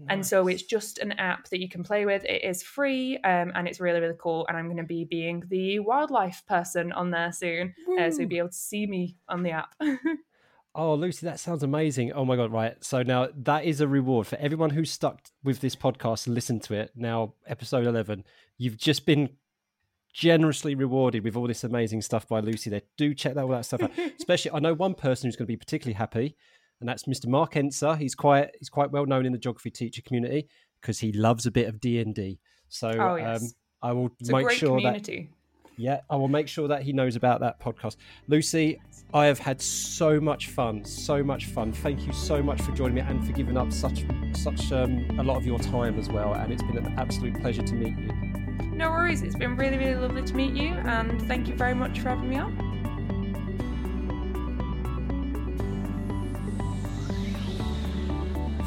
And 0.07 0.25
so 0.25 0.47
it's 0.47 0.63
just 0.63 0.99
an 0.99 1.13
app 1.13 1.49
that 1.49 1.61
you 1.61 1.69
can 1.69 1.83
play 1.83 2.07
with. 2.07 2.25
It 2.25 2.45
is 2.45 2.63
free 2.63 3.17
um, 3.19 3.53
and 3.55 3.67
it's 3.67 3.81
really, 3.81 4.01
really 4.01 4.17
cool. 4.19 4.47
And 4.47 4.57
I'm 4.57 4.67
going 4.67 4.77
to 4.77 4.85
be 4.85 5.05
being 5.05 5.43
the 5.49 5.81
wildlife 5.81 6.45
person 6.47 6.93
on 6.93 7.11
there 7.11 7.33
soon. 7.33 7.75
Uh, 7.99 8.11
so 8.11 8.21
you'll 8.21 8.29
be 8.29 8.39
able 8.39 8.49
to 8.49 8.55
see 8.55 8.87
me 8.87 9.17
on 9.29 9.43
the 9.43 9.51
app. 9.51 9.75
Oh, 10.75 10.95
Lucy, 10.95 11.27
that 11.27 11.41
sounds 11.41 11.63
amazing. 11.63 12.13
Oh 12.13 12.25
my 12.25 12.37
god, 12.37 12.53
right. 12.53 12.77
So 12.85 13.03
now 13.03 13.29
that 13.37 13.65
is 13.65 13.81
a 13.81 13.89
reward 13.89 14.27
for 14.27 14.37
everyone 14.37 14.71
who's 14.71 14.91
stuck 14.91 15.21
with 15.43 15.61
this 15.61 15.75
podcast 15.75 16.27
and 16.27 16.35
listened 16.35 16.63
to 16.65 16.75
it. 16.75 16.93
Now, 16.95 17.35
episode 17.47 17.87
11, 17.87 18.25
you've 18.59 18.77
just 18.77 19.05
been 19.05 19.31
generously 20.13 20.75
rewarded 20.75 21.25
with 21.25 21.37
all 21.37 21.47
this 21.49 21.65
amazing 21.65 22.03
stuff 22.03 22.29
by 22.29 22.41
Lucy 22.41 22.71
there. 22.71 22.83
Do 22.97 23.13
check 23.15 23.35
that 23.35 23.43
all 23.45 23.51
that 23.51 23.65
stuff 23.65 23.83
out. 23.83 23.91
Especially 24.19 24.51
I 24.53 24.59
know 24.61 24.75
one 24.75 24.95
person 24.95 25.27
who's 25.27 25.37
going 25.37 25.47
to 25.47 25.53
be 25.53 25.57
particularly 25.57 25.95
happy, 25.95 26.37
and 26.81 26.89
that's 26.89 27.05
Mr. 27.05 27.27
Mark 27.27 27.55
Enser. 27.55 27.99
He's 27.99 28.15
quite 28.15 28.51
he's 28.59 28.69
quite 28.69 28.91
well 28.91 29.07
known 29.07 29.27
in 29.27 29.33
the 29.33 29.39
geography 29.39 29.71
teacher 29.71 30.03
community 30.03 30.49
because 30.81 31.01
he 31.01 31.13
loves 31.13 31.45
a 31.47 31.51
bit 31.51 31.67
of 31.69 31.81
D&D. 31.81 32.39
So 32.69 32.89
Oh, 32.91 33.17
yes. 33.17 33.43
um, 33.43 33.49
I 33.83 33.93
will 33.93 34.11
It's 34.21 34.31
make 34.31 34.51
sure 34.51 34.81
that 34.81 35.03
community. 35.05 35.31
Yeah, 35.79 36.01
I 36.11 36.17
will 36.17 36.29
make 36.29 36.49
sure 36.49 36.69
that 36.69 36.83
he 36.83 36.93
knows 36.93 37.15
about 37.15 37.41
that 37.41 37.61
podcast. 37.61 37.97
Lucy, 38.27 38.81
I 39.15 39.27
have 39.27 39.39
had 39.39 39.63
so 39.63 40.21
much 40.21 40.49
fun, 40.49 40.85
so 40.85 41.23
much 41.23 41.47
fun. 41.47 41.73
Thank 41.73 42.07
you 42.07 42.13
so 42.13 42.43
much 42.43 42.61
for 42.61 42.73
joining 42.73 42.97
me 42.97 43.01
and 43.01 43.25
for 43.25 43.33
giving 43.33 43.57
up 43.57 43.73
such 43.73 44.05
such 44.35 44.73
um, 44.73 45.19
a 45.19 45.23
lot 45.23 45.37
of 45.37 45.47
your 45.47 45.59
time 45.61 45.99
as 45.99 46.09
well. 46.09 46.35
And 46.35 46.53
it's 46.53 46.63
been 46.65 46.77
an 46.79 46.99
absolute 46.99 47.41
pleasure 47.41 47.63
to 47.63 47.75
meet 47.75 47.97
you. 47.97 48.13
No 48.73 48.91
worries. 48.91 49.23
It's 49.23 49.37
been 49.37 49.57
really, 49.57 49.79
really 49.79 49.95
lovely 49.95 50.25
to 50.25 50.35
meet 50.35 50.55
you. 50.55 50.69
And 50.69 51.23
thank 51.29 51.49
you 51.49 51.55
very 51.55 51.75
much 51.75 52.01
for 52.01 52.09
having 52.11 52.29
me 52.29 52.37
on. 52.37 52.69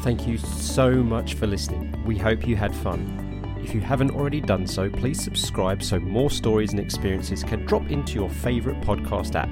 Thank 0.02 0.26
you 0.26 0.38
so 0.38 0.90
much 0.94 1.34
for 1.34 1.46
listening. 1.46 2.04
We 2.04 2.18
hope 2.18 2.48
you 2.48 2.56
had 2.56 2.74
fun. 2.74 3.21
If 3.62 3.74
you 3.74 3.80
haven't 3.80 4.10
already 4.10 4.40
done 4.40 4.66
so, 4.66 4.90
please 4.90 5.22
subscribe 5.22 5.82
so 5.82 6.00
more 6.00 6.30
stories 6.30 6.72
and 6.72 6.80
experiences 6.80 7.44
can 7.44 7.64
drop 7.64 7.90
into 7.90 8.14
your 8.14 8.28
favourite 8.28 8.80
podcast 8.82 9.34
app. 9.34 9.48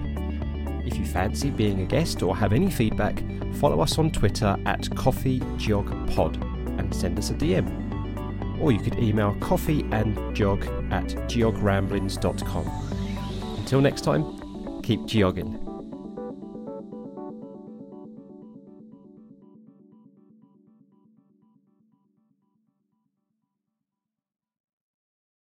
If 0.86 0.98
you 0.98 1.04
fancy 1.04 1.50
being 1.50 1.82
a 1.82 1.86
guest 1.86 2.22
or 2.22 2.36
have 2.36 2.52
any 2.52 2.70
feedback, 2.70 3.22
follow 3.54 3.80
us 3.80 3.98
on 3.98 4.10
Twitter 4.10 4.56
at 4.66 4.82
CoffeeGeogPod 4.82 6.78
and 6.78 6.94
send 6.94 7.18
us 7.18 7.30
a 7.30 7.34
DM. 7.34 8.60
Or 8.60 8.72
you 8.72 8.80
could 8.80 8.98
email 8.98 9.34
coffeeandgeog 9.36 10.92
at 10.92 11.06
geogramblings.com. 11.28 12.66
Until 13.58 13.80
next 13.80 14.02
time, 14.02 14.82
keep 14.82 15.00
geogging. 15.02 15.69